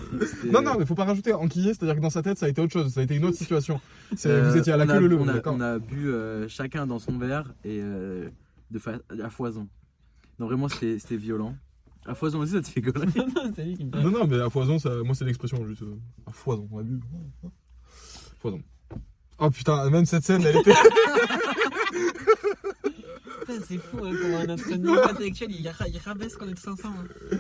Non, 0.51 0.63
non, 0.63 0.79
mais 0.79 0.87
faut 0.87 0.95
pas 0.95 1.05
rajouter 1.05 1.33
enquillé, 1.35 1.75
c'est-à-dire 1.75 1.97
que 1.97 2.01
dans 2.01 2.09
sa 2.11 2.23
tête, 2.23 2.39
ça 2.39 2.47
a 2.47 2.49
été 2.49 2.61
autre 2.63 2.73
chose, 2.73 2.93
ça 2.93 3.01
a 3.01 3.03
été 3.03 3.17
une 3.17 3.25
autre 3.27 3.37
situation. 3.37 3.81
C'est- 4.17 4.29
Euh, 4.31 4.51
vous 4.51 4.57
étiez 4.57 4.73
à 4.73 4.77
la 4.79 4.85
on 4.87 4.89
a- 4.89 4.93
queue 4.95 5.01
le 5.01 5.09
le, 5.09 5.19
on 5.19 5.29
a, 5.29 5.33
d'accord 5.35 5.55
on 5.57 5.61
a 5.61 5.79
bu 5.79 6.09
euh, 6.09 6.49
chacun 6.49 6.87
dans 6.87 6.99
son 6.99 7.19
verre 7.19 7.53
et 7.65 7.81
euh, 7.83 8.29
de 8.71 8.79
fa- 8.79 8.99
à 9.23 9.29
foison. 9.31 9.69
Non, 10.39 10.47
vraiment, 10.47 10.69
c'était 10.69 10.99
c'était 10.99 11.17
violent. 11.17 11.55
À 12.09 12.15
foison 12.15 12.39
aussi, 12.41 12.53
ça 12.53 12.61
te 12.63 12.69
fait 12.69 12.81
gueuler. 12.83 13.07
c'est 13.55 13.65
lui 13.65 13.77
qui 13.77 13.85
me 13.85 13.91
Non, 14.03 14.11
non, 14.11 14.27
mais 14.27 14.41
à 14.41 14.49
foison, 14.51 14.79
ça, 14.79 14.91
moi, 15.05 15.15
c'est 15.15 15.25
l'expression 15.25 15.65
juste. 15.67 15.83
euh, 15.83 15.97
à 16.27 16.33
foison, 16.33 16.69
on 16.71 16.79
a 16.79 16.83
bu. 16.83 17.01
Foison. 18.41 18.61
Oh 19.39 19.51
putain, 19.51 19.91
même 19.91 20.07
cette 20.07 20.25
scène, 20.25 20.43
elle 20.43 20.57
était. 20.57 20.73
Putain, 23.41 23.61
c'est 23.65 23.79
fou 23.79 23.99
hein, 24.05 24.13
comment 24.21 24.45
notre 24.47 24.69
niveau 24.75 24.99
intellectuel 25.11 25.51
il, 25.53 25.69
ra- 25.69 25.87
il 25.89 25.99
rabaisse 25.99 26.37
quand 26.37 26.47
on 26.47 26.49
est 26.51 26.55
tous 26.55 26.69
ensemble. 26.69 27.09
hein. 27.33 27.37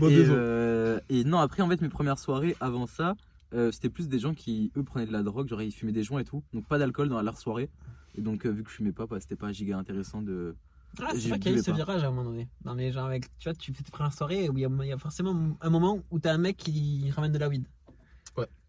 Bon, 0.00 0.08
et, 0.08 0.14
désolé. 0.16 0.38
euh, 0.38 1.00
et 1.08 1.24
non, 1.24 1.38
après, 1.38 1.62
en 1.62 1.68
fait, 1.68 1.80
mes 1.80 1.88
premières 1.88 2.18
soirées 2.18 2.56
avant 2.60 2.86
ça, 2.86 3.14
euh, 3.54 3.70
c'était 3.70 3.88
plus 3.88 4.08
des 4.08 4.18
gens 4.18 4.34
qui, 4.34 4.72
eux, 4.76 4.82
prenaient 4.82 5.06
de 5.06 5.12
la 5.12 5.22
drogue, 5.22 5.48
genre 5.48 5.62
ils 5.62 5.70
fumaient 5.72 5.92
des 5.92 6.02
joints 6.02 6.20
et 6.20 6.24
tout. 6.24 6.42
Donc 6.52 6.66
pas 6.66 6.78
d'alcool 6.78 7.08
dans 7.08 7.20
leur 7.22 7.36
soirée. 7.38 7.70
Et 8.16 8.20
donc, 8.20 8.46
euh, 8.46 8.50
vu 8.50 8.64
que 8.64 8.70
je 8.70 8.74
fumais 8.76 8.92
pas, 8.92 9.06
bah, 9.06 9.20
c'était 9.20 9.36
pas 9.36 9.52
giga 9.52 9.78
intéressant 9.78 10.22
de. 10.22 10.56
Ah, 11.00 11.10
c'est 11.14 11.28
vrai 11.28 11.38
qu'il 11.38 11.52
y 11.52 11.54
a 11.54 11.58
eu 11.58 11.62
ce 11.62 11.70
virage 11.70 12.02
à 12.02 12.08
un 12.08 12.10
moment 12.10 12.24
donné. 12.30 12.48
Dans 12.64 12.74
les 12.74 12.90
gens 12.92 13.04
avec, 13.04 13.26
tu 13.38 13.48
vois, 13.48 13.54
tu 13.54 13.72
fais 13.72 13.82
tes 13.82 13.90
premières 13.90 14.12
soirées 14.12 14.48
où 14.48 14.56
il 14.58 14.62
y, 14.62 14.64
a, 14.64 14.68
il 14.82 14.86
y 14.88 14.92
a 14.92 14.98
forcément 14.98 15.56
un 15.60 15.70
moment 15.70 16.02
où 16.10 16.18
t'as 16.18 16.32
un 16.32 16.38
mec 16.38 16.56
qui 16.56 17.10
ramène 17.10 17.32
de 17.32 17.38
la 17.38 17.48
weed. 17.48 17.64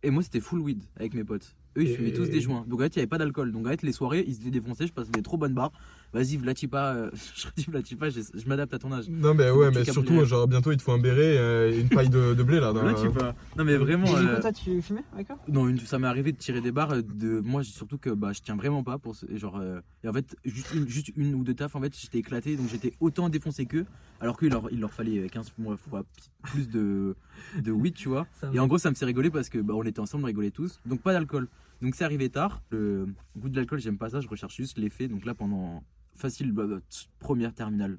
Et 0.01 0.11
moi, 0.11 0.23
c'était 0.23 0.39
full 0.39 0.59
weed 0.61 0.81
avec 0.95 1.13
mes 1.13 1.25
potes. 1.25 1.55
Eux, 1.77 1.83
ils 1.83 1.89
Et- 1.89 1.95
fumaient 1.95 2.13
tous 2.13 2.29
des 2.29 2.39
joints. 2.39 2.63
Donc, 2.67 2.79
en 2.79 2.83
fait, 2.83 2.95
il 2.95 2.99
n'y 2.99 3.01
avait 3.01 3.07
pas 3.07 3.17
d'alcool. 3.17 3.51
Donc, 3.51 3.65
en 3.67 3.69
fait, 3.69 3.81
les 3.83 3.91
soirées, 3.91 4.23
ils 4.25 4.33
se 4.33 4.39
faisaient 4.39 4.49
défoncer. 4.51 4.87
Je 4.87 4.93
passais 4.93 5.11
des 5.11 5.21
trop 5.21 5.37
bonnes 5.37 5.53
barres. 5.53 5.73
Vas-y, 6.11 6.37
Vlatipa, 6.37 6.93
euh, 6.95 7.11
je 7.35 7.45
dis 7.55 7.65
Vlatipa, 7.69 8.09
je, 8.09 8.21
je 8.33 8.47
m'adapte 8.47 8.73
à 8.73 8.79
ton 8.79 8.91
âge. 8.91 9.07
Non, 9.09 9.33
mais 9.35 9.51
ouais, 9.51 9.69
mais 9.71 9.85
surtout, 9.85 10.25
genre, 10.25 10.47
bientôt, 10.47 10.71
il 10.71 10.77
te 10.77 10.81
faut 10.81 10.91
un 10.91 10.97
béret 10.99 11.37
euh, 11.37 11.71
et 11.71 11.79
une 11.81 11.89
paille 11.89 12.09
de, 12.09 12.33
de 12.33 12.43
blé 12.43 12.59
là. 12.59 12.73
dans- 12.73 12.81
Vlatipa. 12.81 13.35
Non, 13.57 13.63
mais 13.63 13.77
vraiment. 13.77 14.07
Euh, 14.15 14.41
toi, 14.41 14.51
tu 14.51 14.81
fumais 14.81 15.03
Non, 15.47 15.67
une- 15.67 15.79
ça 15.79 15.99
m'est 15.99 16.07
arrivé 16.07 16.31
de 16.31 16.37
tirer 16.37 16.61
des 16.61 16.71
barres. 16.71 16.93
euh, 16.93 17.01
De 17.03 17.39
moi, 17.41 17.61
j'ai- 17.61 17.71
surtout 17.71 17.97
que 17.99 18.09
bah, 18.09 18.31
je 18.33 18.41
tiens 18.41 18.55
vraiment 18.55 18.83
pas 18.83 18.97
pour 18.97 19.15
ce- 19.15 19.25
genre. 19.37 19.57
euh, 19.59 19.81
et 20.03 20.07
en 20.09 20.13
fait, 20.13 20.35
juste 20.45 20.73
une, 20.73 20.87
juste 20.87 21.11
une 21.15 21.35
ou 21.35 21.43
deux 21.43 21.53
tafs, 21.53 21.75
en 21.75 21.81
fait, 21.81 21.95
j'étais 21.95 22.17
éclaté, 22.19 22.55
donc 22.55 22.67
j'étais 22.69 22.93
autant 22.99 23.29
défoncé 23.29 23.65
qu'eux. 23.67 23.85
Alors 24.19 24.37
qu'il 24.39 24.49
leur, 24.49 24.71
il 24.71 24.79
leur 24.79 24.91
fallait 24.91 25.29
15 25.29 25.53
mois 25.59 25.77
fois 25.77 26.03
plus 26.43 26.67
de 26.69 27.15
de 27.61 27.71
weed, 27.71 27.93
tu 27.93 28.09
vois. 28.09 28.25
Ça 28.41 28.49
Et 28.51 28.57
va. 28.57 28.63
en 28.63 28.67
gros, 28.67 28.77
ça 28.79 28.89
me 28.89 28.95
fait 28.95 29.05
rigoler 29.05 29.29
parce 29.29 29.49
que 29.49 29.59
bah, 29.59 29.73
on 29.75 29.83
était 29.83 29.99
ensemble, 29.99 30.23
on 30.23 30.27
rigolait 30.27 30.51
tous. 30.51 30.79
Donc 30.85 31.01
pas 31.01 31.13
d'alcool. 31.13 31.47
Donc 31.81 31.95
c'est 31.95 32.03
arrivé 32.03 32.29
tard. 32.29 32.61
Le 32.71 33.07
goût 33.37 33.47
de 33.47 33.55
l'alcool, 33.55 33.79
j'aime 33.79 33.97
pas 33.97 34.09
ça. 34.09 34.19
Je 34.19 34.27
recherche 34.27 34.57
juste 34.57 34.77
l'effet. 34.77 35.07
Donc 35.07 35.23
là, 35.25 35.33
pendant 35.33 35.83
facile 36.19 36.51
bah, 36.51 36.67
bah, 36.67 36.79
première 37.19 37.53
terminale, 37.53 37.97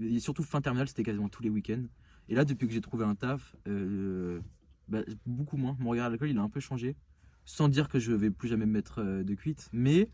et 0.00 0.20
surtout 0.20 0.42
fin 0.42 0.60
terminale, 0.60 0.88
c'était 0.88 1.02
quasiment 1.02 1.28
tous 1.28 1.42
les 1.42 1.50
week-ends. 1.50 1.84
Et 2.28 2.34
là, 2.34 2.44
depuis 2.44 2.66
que 2.66 2.72
j'ai 2.72 2.80
trouvé 2.80 3.04
un 3.04 3.14
taf, 3.14 3.56
euh, 3.66 4.40
bah, 4.88 5.00
beaucoup 5.26 5.56
moins. 5.56 5.76
Mon 5.78 5.90
regard 5.90 6.06
à 6.06 6.08
l'alcool, 6.10 6.30
il 6.30 6.38
a 6.38 6.42
un 6.42 6.48
peu 6.48 6.60
changé. 6.60 6.96
Sans 7.44 7.68
dire 7.68 7.88
que 7.88 7.98
je 7.98 8.12
vais 8.12 8.30
plus 8.30 8.48
jamais 8.48 8.66
me 8.66 8.72
mettre 8.72 9.00
euh, 9.00 9.24
de 9.24 9.34
cuite, 9.34 9.70
mais 9.72 10.10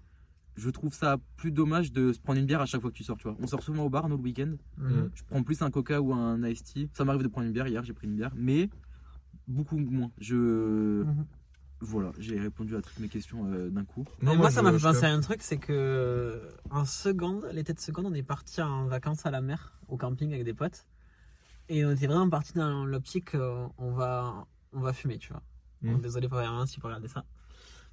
je 0.56 0.70
trouve 0.70 0.94
ça 0.94 1.18
plus 1.36 1.50
dommage 1.50 1.90
de 1.90 2.12
se 2.12 2.20
prendre 2.20 2.38
une 2.38 2.46
bière 2.46 2.60
à 2.60 2.66
chaque 2.66 2.80
fois 2.80 2.90
que 2.90 2.96
tu 2.96 3.02
sors. 3.02 3.16
Tu 3.16 3.24
vois, 3.24 3.36
on 3.40 3.46
sort 3.46 3.62
souvent 3.62 3.84
au 3.84 3.90
bar 3.90 4.08
nous 4.08 4.16
le 4.16 4.22
week-end. 4.22 4.54
Mhm. 4.78 5.10
Je 5.14 5.24
prends 5.24 5.42
plus 5.42 5.60
un 5.62 5.70
coca 5.70 6.00
ou 6.00 6.12
un 6.12 6.42
iced 6.46 6.64
tea. 6.64 6.88
Ça 6.92 7.04
m'arrive 7.04 7.22
de 7.22 7.28
prendre 7.28 7.48
une 7.48 7.52
bière. 7.52 7.66
Hier, 7.66 7.82
j'ai 7.82 7.92
pris 7.92 8.06
une 8.06 8.14
bière, 8.14 8.32
mais 8.36 8.70
beaucoup 9.48 9.78
moins. 9.78 10.12
Je. 10.18 11.02
Mhm. 11.02 11.26
Voilà, 11.84 12.12
j'ai 12.18 12.40
répondu 12.40 12.76
à 12.76 12.80
toutes 12.80 12.98
mes 12.98 13.08
questions 13.08 13.44
euh, 13.46 13.68
d'un 13.68 13.84
coup. 13.84 14.06
Non, 14.22 14.36
moi, 14.36 14.50
ça 14.50 14.62
m'a 14.62 14.72
fait 14.72 14.82
penser 14.82 15.04
à 15.04 15.12
un 15.12 15.20
truc, 15.20 15.42
c'est 15.42 15.58
que 15.58 16.40
en 16.70 16.86
seconde, 16.86 17.46
l'été 17.52 17.74
de 17.74 17.78
seconde, 17.78 18.06
on 18.06 18.14
est 18.14 18.22
parti 18.22 18.62
en 18.62 18.86
vacances 18.86 19.26
à 19.26 19.30
la 19.30 19.42
mer, 19.42 19.74
au 19.88 19.98
camping 19.98 20.32
avec 20.32 20.44
des 20.44 20.54
potes. 20.54 20.86
Et 21.68 21.84
on 21.84 21.90
était 21.90 22.06
vraiment 22.06 22.28
parti 22.30 22.54
dans 22.54 22.86
l'optique, 22.86 23.34
euh, 23.34 23.66
on 23.76 23.92
va, 23.92 24.46
on 24.72 24.80
va 24.80 24.94
fumer, 24.94 25.18
tu 25.18 25.30
vois. 25.30 25.42
Mm. 25.82 25.92
Bon, 25.92 25.98
désolé 25.98 26.26
pour 26.26 26.38
rien 26.38 26.64
si 26.64 26.80
vous 26.80 26.86
regardez 26.86 27.08
ça. 27.08 27.26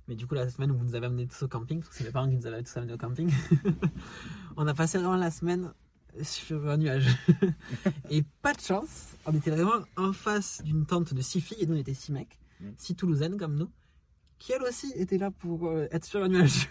Mais 0.08 0.16
du 0.16 0.26
coup, 0.26 0.36
la 0.36 0.50
semaine 0.50 0.72
où 0.72 0.78
vous 0.78 0.86
nous 0.86 0.96
avez 0.96 1.08
amenés 1.08 1.28
tous 1.28 1.44
au 1.44 1.48
camping, 1.50 1.80
parce 1.80 1.90
que 1.90 1.96
c'est 1.96 2.06
mes 2.06 2.12
parents 2.12 2.30
qui 2.30 2.38
nous 2.38 2.48
avaient 2.48 2.64
tous 2.64 2.78
amenés 2.78 2.94
au 2.94 2.98
camping, 2.98 3.30
on 4.56 4.68
a 4.68 4.74
passé 4.74 5.00
vraiment 5.00 5.18
la 5.18 5.32
semaine 5.32 5.74
sur 6.22 6.66
un 6.70 6.78
nuage. 6.78 7.08
et 8.10 8.24
pas 8.42 8.54
de 8.54 8.62
chance, 8.62 9.16
on 9.26 9.34
était 9.34 9.52
vraiment 9.52 9.84
en 9.98 10.14
face 10.14 10.62
d'une 10.64 10.86
tente 10.86 11.14
de 11.14 11.22
six 11.22 11.42
filles, 11.42 11.62
et 11.62 11.66
nous 11.66 11.76
on 11.76 11.80
était 11.80 11.94
six 11.94 12.14
mecs, 12.14 12.38
Mm. 12.62 12.70
six 12.78 12.96
Toulousaines 12.96 13.38
comme 13.38 13.56
nous, 13.56 13.70
qui 14.42 14.54
elles 14.54 14.64
aussi 14.64 14.92
étaient 14.96 15.18
là 15.20 15.30
pour 15.30 15.68
euh, 15.68 15.88
être 15.92 16.04
sur 16.06 16.24
un 16.24 16.28
nuage, 16.28 16.68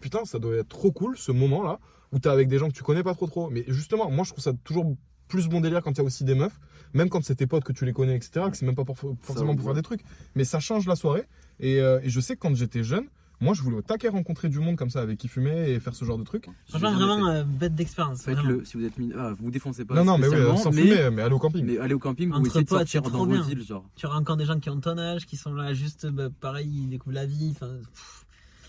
putain, 0.00 0.24
ça 0.24 0.38
doit 0.38 0.54
être 0.56 0.68
trop 0.68 0.92
cool 0.92 1.16
ce 1.18 1.32
moment-là 1.32 1.80
où 2.12 2.18
t'es 2.20 2.28
avec 2.28 2.46
des 2.48 2.58
gens 2.58 2.68
que 2.68 2.74
tu 2.74 2.84
connais 2.84 3.02
pas 3.02 3.14
trop 3.14 3.26
trop. 3.26 3.50
Mais 3.50 3.64
justement, 3.66 4.08
moi 4.10 4.24
je 4.24 4.30
trouve 4.30 4.42
ça 4.44 4.52
toujours 4.62 4.94
plus 5.26 5.48
bon 5.48 5.60
délire 5.60 5.82
quand 5.82 5.90
il 5.90 5.98
y 5.98 6.00
a 6.00 6.04
aussi 6.04 6.22
des 6.22 6.34
meufs, 6.36 6.58
même 6.92 7.08
quand 7.08 7.24
c'est 7.24 7.34
tes 7.34 7.46
potes 7.48 7.64
que 7.64 7.72
tu 7.72 7.84
les 7.84 7.92
connais, 7.92 8.14
etc., 8.14 8.46
que 8.50 8.56
c'est 8.56 8.66
même 8.66 8.76
pas 8.76 8.84
pour- 8.84 8.96
forcément 8.96 9.52
Ça, 9.52 9.56
pour 9.56 9.56
ouais. 9.56 9.62
faire 9.64 9.74
des 9.74 9.82
trucs. 9.82 10.04
Mais 10.36 10.44
ça 10.44 10.60
change 10.60 10.86
la 10.86 10.94
soirée. 10.96 11.24
Et, 11.58 11.80
euh, 11.80 11.98
et 12.02 12.10
je 12.10 12.20
sais 12.20 12.34
que 12.36 12.40
quand 12.40 12.54
j'étais 12.54 12.84
jeune, 12.84 13.06
moi 13.40 13.54
je 13.54 13.62
voulais 13.62 13.76
au 13.76 13.82
taquet 13.82 14.08
rencontrer 14.08 14.48
du 14.48 14.58
monde 14.60 14.76
comme 14.76 14.90
ça 14.90 15.00
avec 15.00 15.18
qui 15.18 15.28
fumer 15.28 15.70
et 15.70 15.80
faire 15.80 15.94
ce 15.94 16.04
genre 16.04 16.18
de 16.18 16.24
trucs. 16.24 16.46
Franchement, 16.68 16.92
vraiment 16.94 17.28
euh, 17.28 17.44
bête 17.44 17.74
d'expérience. 17.74 18.22
Faites-le 18.22 18.64
si 18.64 18.76
vous 18.76 18.84
êtes 18.84 18.96
mineur. 18.98 19.18
Ah, 19.20 19.32
vous 19.38 19.50
défoncez 19.50 19.84
pas. 19.84 19.94
non, 19.94 20.04
non, 20.04 20.18
mais 20.18 20.28
oui, 20.28 20.56
sans 20.58 20.70
mais, 20.72 20.82
fumer, 20.82 21.10
mais 21.10 21.22
aller 21.22 21.34
au 21.34 21.38
camping. 21.38 21.64
mais 21.64 21.78
allez 21.78 21.94
au 21.94 21.98
camping 21.98 22.30
ou 22.30 22.34
Entre 22.34 22.46
essayez 22.46 22.64
de 22.64 22.68
potes, 22.68 22.78
sortir 22.78 23.02
c'est 23.04 23.10
dans 23.10 23.16
trop 23.18 23.26
vos 23.26 23.32
bien. 23.32 23.46
îles, 23.48 23.62
genre. 23.64 23.84
Tu 23.96 24.06
rencontres 24.06 24.38
des 24.38 24.46
gens 24.46 24.58
qui 24.60 24.70
ont 24.70 24.80
ton 24.80 24.96
âge, 24.98 25.26
qui 25.26 25.36
sont 25.36 25.52
là 25.54 25.74
juste, 25.74 26.06
bah, 26.06 26.28
pareil, 26.40 26.68
ils 26.68 26.88
découvrent 26.88 27.14
la 27.14 27.26
vie. 27.26 27.50
enfin. 27.54 27.78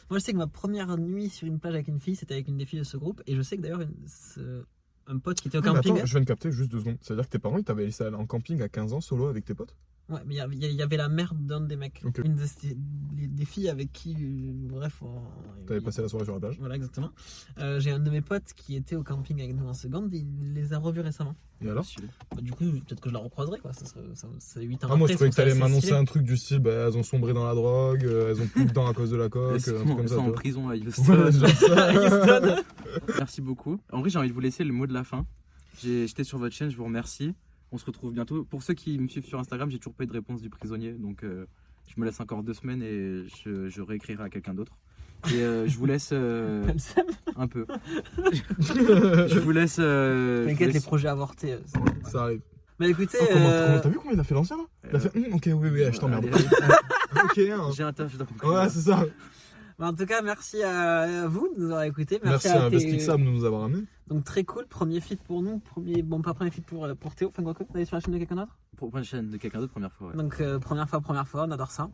Moi, 0.09 0.19
je 0.19 0.23
sais 0.25 0.33
que 0.33 0.37
ma 0.37 0.47
première 0.47 0.97
nuit 0.97 1.29
sur 1.29 1.47
une 1.47 1.59
plage 1.59 1.73
avec 1.73 1.87
une 1.87 1.99
fille, 1.99 2.15
c'était 2.15 2.35
avec 2.35 2.47
une 2.47 2.57
des 2.57 2.65
filles 2.65 2.79
de 2.79 2.83
ce 2.85 2.95
groupe. 2.97 3.21
Et 3.25 3.35
je 3.35 3.41
sais 3.41 3.57
que 3.57 3.61
d'ailleurs, 3.63 3.81
une- 3.81 3.93
ce- 4.07 4.63
un 5.07 5.17
pote 5.19 5.39
qui 5.41 5.47
était 5.47 5.57
au 5.57 5.61
Ah, 5.63 5.73
camping. 5.73 5.93
attends, 5.97 6.05
je 6.05 6.11
viens 6.11 6.21
de 6.21 6.25
capter 6.25 6.51
juste 6.51 6.71
deux 6.71 6.79
secondes. 6.79 6.97
C'est-à-dire 7.01 7.25
que 7.25 7.29
tes 7.31 7.39
parents, 7.39 7.57
ils 7.57 7.63
t'avaient 7.63 7.85
laissé 7.85 8.03
aller 8.03 8.15
en 8.15 8.25
camping 8.27 8.61
à 8.61 8.69
15 8.69 8.93
ans 8.93 9.01
solo 9.01 9.27
avec 9.27 9.45
tes 9.45 9.53
potes? 9.55 9.75
Ouais, 10.07 10.19
mais 10.27 10.35
il 10.35 10.37
y 10.37 10.39
avait- 10.41 10.55
il 10.55 10.71
y, 10.75 10.81
avait 10.83 10.97
la 10.97 11.09
mère 11.09 11.33
d'un 11.33 11.61
des 11.61 11.75
mecs. 11.75 12.01
Ok. 12.05 12.21
Une 12.23 12.35
des, 12.35 12.43
des- 13.13 13.27
des 13.27 13.45
filles 13.45 13.69
avec 13.69 13.91
qui, 13.91 14.13
euh, 14.19 14.51
bref. 14.69 15.01
on- 15.01 15.65
T'avais 15.65 15.81
passé 15.81 16.03
la 16.03 16.07
soirée 16.09 16.25
sur 16.25 16.35
la 16.35 16.39
plage 16.39 16.57
Voilà, 16.59 16.75
exactement. 16.75 17.09
Euh, 17.57 17.79
J'ai 17.79 17.89
un 17.89 17.97
de 17.99 18.11
mes 18.11 18.21
potes 18.21 18.53
qui 18.55 18.75
était 18.75 18.95
au 18.95 19.01
camping 19.03 19.41
avec 19.41 19.55
nous 19.55 19.65
en 19.67 19.73
seconde. 19.73 20.13
Il 20.13 20.53
les 20.53 20.73
a 20.73 20.77
revus 20.77 21.01
récemment. 21.01 21.33
Et 21.61 21.69
alors. 21.69 21.85
Bah, 22.35 22.41
du 22.41 22.51
coup, 22.51 22.65
peut-être 22.65 22.99
que 23.01 23.09
je 23.09 23.13
la 23.15 23.19
recroiserai, 23.19 23.57
quoi. 23.59 23.73
Ça 23.73 23.85
serait, 23.85 24.01
ça, 24.13 24.27
c'est 24.37 24.61
8 24.61 24.83
ans 24.83 24.89
Ah, 24.91 24.95
moi 24.95 25.05
après, 25.05 25.13
je 25.13 25.15
croyais 25.15 25.29
que 25.31 25.35
ça 25.35 25.41
t'allais 25.43 25.55
m'annoncer 25.55 25.93
un 25.93 26.03
truc 26.05 26.21
du 26.23 26.37
style, 26.37 26.59
bah, 26.59 26.71
elles 26.87 26.97
ont 26.97 27.01
sombré 27.03 27.33
dans 27.33 27.45
la 27.47 27.55
drogue, 27.55 28.05
euh, 28.05 28.29
elles 28.29 28.41
ont 28.41 28.47
plus 28.47 28.65
de 28.65 28.71
dents 28.73 28.87
à 28.87 28.93
cause 28.93 29.09
de 29.09 29.15
la 29.15 29.29
coque, 29.29 29.59
Elles 29.65 29.75
un 29.75 29.85
comme 29.85 29.99
elles 30.01 30.09
ça. 30.09 30.15
sont 30.17 30.23
tu 30.25 30.29
en 30.29 30.33
prison 30.33 30.69
à 30.69 30.75
Houston. 30.75 31.03
ça. 31.31 31.93
Houston. 31.93 32.63
Merci 33.17 33.41
beaucoup. 33.41 33.79
En 33.91 34.01
vrai, 34.01 34.09
j'ai 34.11 34.19
envie 34.19 34.29
de 34.29 34.33
vous 34.33 34.39
laisser 34.39 34.63
le 34.63 34.73
mot 34.73 34.85
de 34.85 34.93
la 34.93 35.03
fin. 35.03 35.25
J'étais 35.81 36.23
sur 36.23 36.37
votre 36.37 36.53
chaîne, 36.55 36.69
je 36.69 36.77
vous 36.77 36.85
remercie. 36.85 37.33
On 37.75 37.77
se 37.77 37.85
retrouve 37.85 38.13
bientôt. 38.13 38.45
Pour 38.45 38.63
ceux 38.63 38.73
qui 38.73 38.97
me 38.97 39.09
suivent 39.09 39.25
sur 39.25 39.37
Instagram, 39.37 39.69
j'ai 39.69 39.79
toujours 39.79 39.95
pas 39.95 40.05
eu 40.05 40.07
de 40.07 40.13
réponse 40.13 40.41
du 40.41 40.49
prisonnier. 40.49 40.93
Donc, 40.93 41.25
euh, 41.25 41.45
je 41.93 41.99
me 41.99 42.05
laisse 42.05 42.21
encore 42.21 42.41
deux 42.41 42.53
semaines 42.53 42.81
et 42.81 43.25
je, 43.43 43.67
je 43.67 43.81
réécrirai 43.81 44.23
à 44.23 44.29
quelqu'un 44.29 44.53
d'autre. 44.53 44.77
Et 45.33 45.41
euh, 45.41 45.67
je 45.67 45.77
vous 45.77 45.85
laisse 45.85 46.11
euh, 46.13 46.63
un 47.35 47.47
peu. 47.49 47.65
je 48.59 49.39
vous 49.39 49.51
laisse. 49.51 49.75
euh, 49.79 50.43
vous 50.43 50.49
T'inquiète, 50.51 50.73
les 50.73 50.79
projets 50.79 51.09
avortés. 51.09 51.51
euh, 51.53 51.59
Ça 52.09 52.23
arrive. 52.23 52.39
Mais 52.79 52.89
écoutez, 52.91 53.17
Oh, 53.21 53.25
comment- 53.33 53.49
euh, 53.49 53.79
T'as 53.81 53.89
vu 53.89 53.97
comment 53.97 54.11
il 54.13 54.19
a 54.19 54.23
fait 54.23 54.35
l'ancien 54.35 54.55
là? 54.55 54.63
Il 54.89 54.95
a 54.95 54.99
fait 54.99 55.17
Hum, 55.17 55.33
ok, 55.33 55.43
oui, 55.47 55.69
oui, 55.71 55.83
je 55.91 55.99
t'emmerde. 55.99 56.27
Ok, 57.25 57.37
hein. 57.39 57.71
J'ai 57.75 57.83
un 57.83 57.91
taf, 57.91 58.09
je 58.11 58.17
dois 58.17 58.27
Ouais, 58.63 58.69
c'est 58.69 58.81
ça. 58.81 59.05
Bah, 59.79 59.87
en 59.87 59.93
tout 59.93 60.05
cas, 60.05 60.21
merci 60.21 60.63
à 60.63 61.27
vous 61.27 61.49
de 61.55 61.59
nous 61.59 61.65
avoir 61.65 61.83
écoutés. 61.83 62.19
Merci, 62.23 62.47
Merci, 62.47 62.65
à 62.65 62.69
tes- 62.69 62.75
Investic 62.77 63.01
Sam 63.01 63.23
de 63.25 63.29
nous 63.29 63.43
avoir 63.45 63.63
amenés. 63.65 63.83
Donc 64.07 64.23
très 64.23 64.43
cool, 64.43 64.65
premier 64.67 65.01
feat 65.01 65.21
pour 65.23 65.41
nous, 65.41 65.59
premier 65.59 66.01
bon 66.03 66.21
pas 66.21 66.33
premier 66.33 66.51
feat 66.51 66.65
pour, 66.65 66.85
euh, 66.85 66.93
pour 66.95 67.15
Théo, 67.15 67.29
enfin 67.29 67.43
quoi 67.43 67.53
que, 67.53 67.63
d'aller 67.73 67.85
sur 67.85 67.95
la 67.95 68.01
chaîne 68.01 68.13
de 68.13 68.19
quelqu'un 68.19 68.35
d'autre? 68.35 68.57
Pour 68.77 68.95
une 68.97 69.03
chaîne 69.03 69.29
de 69.29 69.37
quelqu'un 69.37 69.59
d'autre, 69.59 69.71
première 69.71 69.91
fois. 69.91 70.09
ouais. 70.09 70.15
Donc 70.15 70.39
euh, 70.41 70.59
première 70.59 70.87
fois, 70.89 71.01
première 71.01 71.27
fois, 71.27 71.45
on 71.47 71.51
adore 71.51 71.71
ça. 71.71 71.89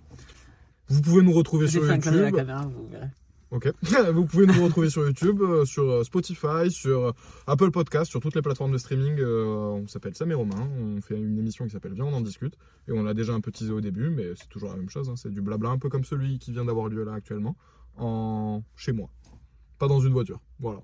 Vous 0.90 1.02
pouvez 1.02 1.22
nous 1.24 1.32
retrouver 1.32 1.68
J'ai 1.68 1.80
sur 1.80 1.88
fait 1.88 1.94
un 1.94 2.00
à 2.00 2.12
la 2.12 2.18
YouTube. 2.18 2.36
caméra, 2.36 2.62
vous 2.66 2.88
verrez. 2.90 3.08
Ok. 3.52 3.70
Vous 4.14 4.26
pouvez 4.26 4.46
nous 4.46 4.64
retrouver 4.64 4.90
sur 4.90 5.06
YouTube, 5.06 5.42
euh, 5.42 5.66
sur 5.66 5.84
euh, 5.90 6.04
Spotify, 6.04 6.70
sur 6.72 7.08
euh, 7.08 7.12
Apple 7.48 7.70
Podcast, 7.72 8.10
sur 8.10 8.22
toutes 8.22 8.34
les 8.36 8.42
plateformes 8.42 8.72
de 8.72 8.78
streaming. 8.78 9.20
euh, 9.20 9.44
On 9.84 9.88
s'appelle 9.88 10.16
Sam 10.16 10.32
et 10.32 10.34
Romain. 10.34 10.70
On 10.80 11.02
fait 11.02 11.18
une 11.20 11.38
émission 11.38 11.66
qui 11.66 11.72
s'appelle 11.72 11.94
Viens, 11.94 12.06
on 12.06 12.14
en 12.14 12.22
discute. 12.22 12.56
Et 12.88 12.94
on 12.94 13.04
l'a 13.04 13.14
déjà 13.14 13.34
un 13.34 13.42
peu 13.42 13.52
teasé 13.52 13.72
au 13.74 13.82
début, 13.82 14.10
mais 14.10 14.30
c'est 14.36 14.48
toujours 14.48 14.70
la 14.70 14.78
même 14.78 14.90
chose. 14.90 15.10
hein. 15.10 15.16
C'est 15.18 15.30
du 15.32 15.42
blabla, 15.42 15.70
un 15.70 15.78
peu 15.80 15.90
comme 15.90 16.06
celui 16.06 16.40
qui 16.40 16.52
vient 16.54 16.64
d'avoir 16.66 16.88
lieu 16.88 17.04
là 17.04 17.14
actuellement, 17.14 17.58
en 17.98 18.64
chez 18.76 18.94
moi. 18.94 19.10
Pas 19.80 19.88
dans 19.90 20.00
une 20.00 20.14
voiture. 20.14 20.40
Voilà. 20.60 20.80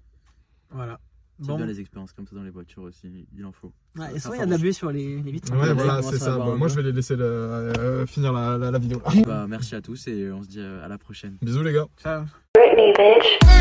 Voilà. 0.72 1.00
C'est 1.40 1.48
Bon. 1.50 1.58
bien 1.58 1.68
les 1.68 1.80
expériences 1.80 2.14
comme 2.14 2.26
ça 2.26 2.36
dans 2.36 2.42
les 2.42 2.50
voitures 2.50 2.82
aussi, 2.82 3.28
il 3.32 3.46
en 3.46 3.52
faut. 3.52 3.72
Ouais, 3.96 4.08
et 4.16 4.20
souvent 4.20 4.34
il 4.34 4.40
y 4.40 4.42
a 4.42 4.46
de 4.48 4.50
la 4.50 4.56
forge. 4.58 4.62
buée 4.64 4.74
sur 4.74 4.92
les, 4.92 5.22
les 5.22 5.32
vitres. 5.32 5.54
Ouais, 5.54 5.60
Ouais, 5.68 5.74
voilà, 5.74 6.02
c'est 6.02 6.18
ça. 6.18 6.36
Bon, 6.36 6.58
moi, 6.58 6.68
je 6.68 6.76
vais 6.76 6.82
les 6.82 6.92
laisser 6.92 7.16
le- 7.16 7.24
euh, 7.24 8.06
finir 8.08 8.34
la, 8.34 8.58
la- 8.58 8.72
la 8.72 8.80
vidéo. 8.80 9.00
Bah, 9.24 9.46
merci 9.48 9.76
à 9.76 9.82
tous 9.82 10.08
et 10.08 10.32
on 10.32 10.42
se 10.42 10.48
dit 10.48 10.60
à 10.60 10.88
la 10.88 10.98
prochaine. 10.98 11.38
Bisous 11.44 11.62
les 11.62 11.74
gars. 11.74 11.86
Ciao. 12.02 12.24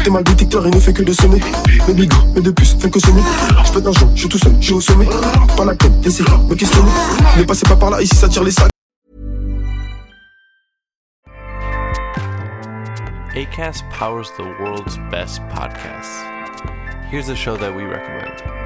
T'es 0.05 0.11
mal 0.11 0.23
détecteur, 0.25 0.67
il 0.67 0.75
ne 0.75 0.81
fait 0.81 0.93
que 0.93 1.03
de 1.03 1.13
sonner. 1.13 1.41
Mes 1.89 1.95
bigots, 1.95 2.17
mes 2.35 2.41
deux 2.43 2.53
puces, 2.53 2.77
font 2.79 2.91
que 2.91 3.01
sonner. 3.01 3.23
J'fais 3.65 3.81
de 3.81 3.87
l'argent, 3.87 4.11
j'suis 4.15 4.29
tout 4.29 4.39
seul, 4.39 4.53
j'suis 4.61 4.75
au 4.75 4.81
sommet. 4.81 5.07
Pas 5.57 5.65
la 5.65 5.75
peine 5.75 6.01
de 6.01 6.09
me 6.09 6.55
questionner. 6.55 6.91
Ne 7.39 7.45
passez 7.45 7.67
pas 7.67 7.77
par 7.77 7.91
là, 7.91 8.03
ici 8.03 8.15
ça 8.15 8.29
tire 8.29 8.45
les 8.45 8.51
sacs. 8.51 8.71
ACAST 13.35 13.85
powers 13.91 14.31
the 14.39 14.45
world's 14.61 14.99
best 15.11 15.43
podcasts. 15.49 16.25
Here's 17.11 17.29
a 17.29 17.37
show 17.37 17.57
that 17.57 17.75
we 17.75 17.85
recommend. 17.85 18.66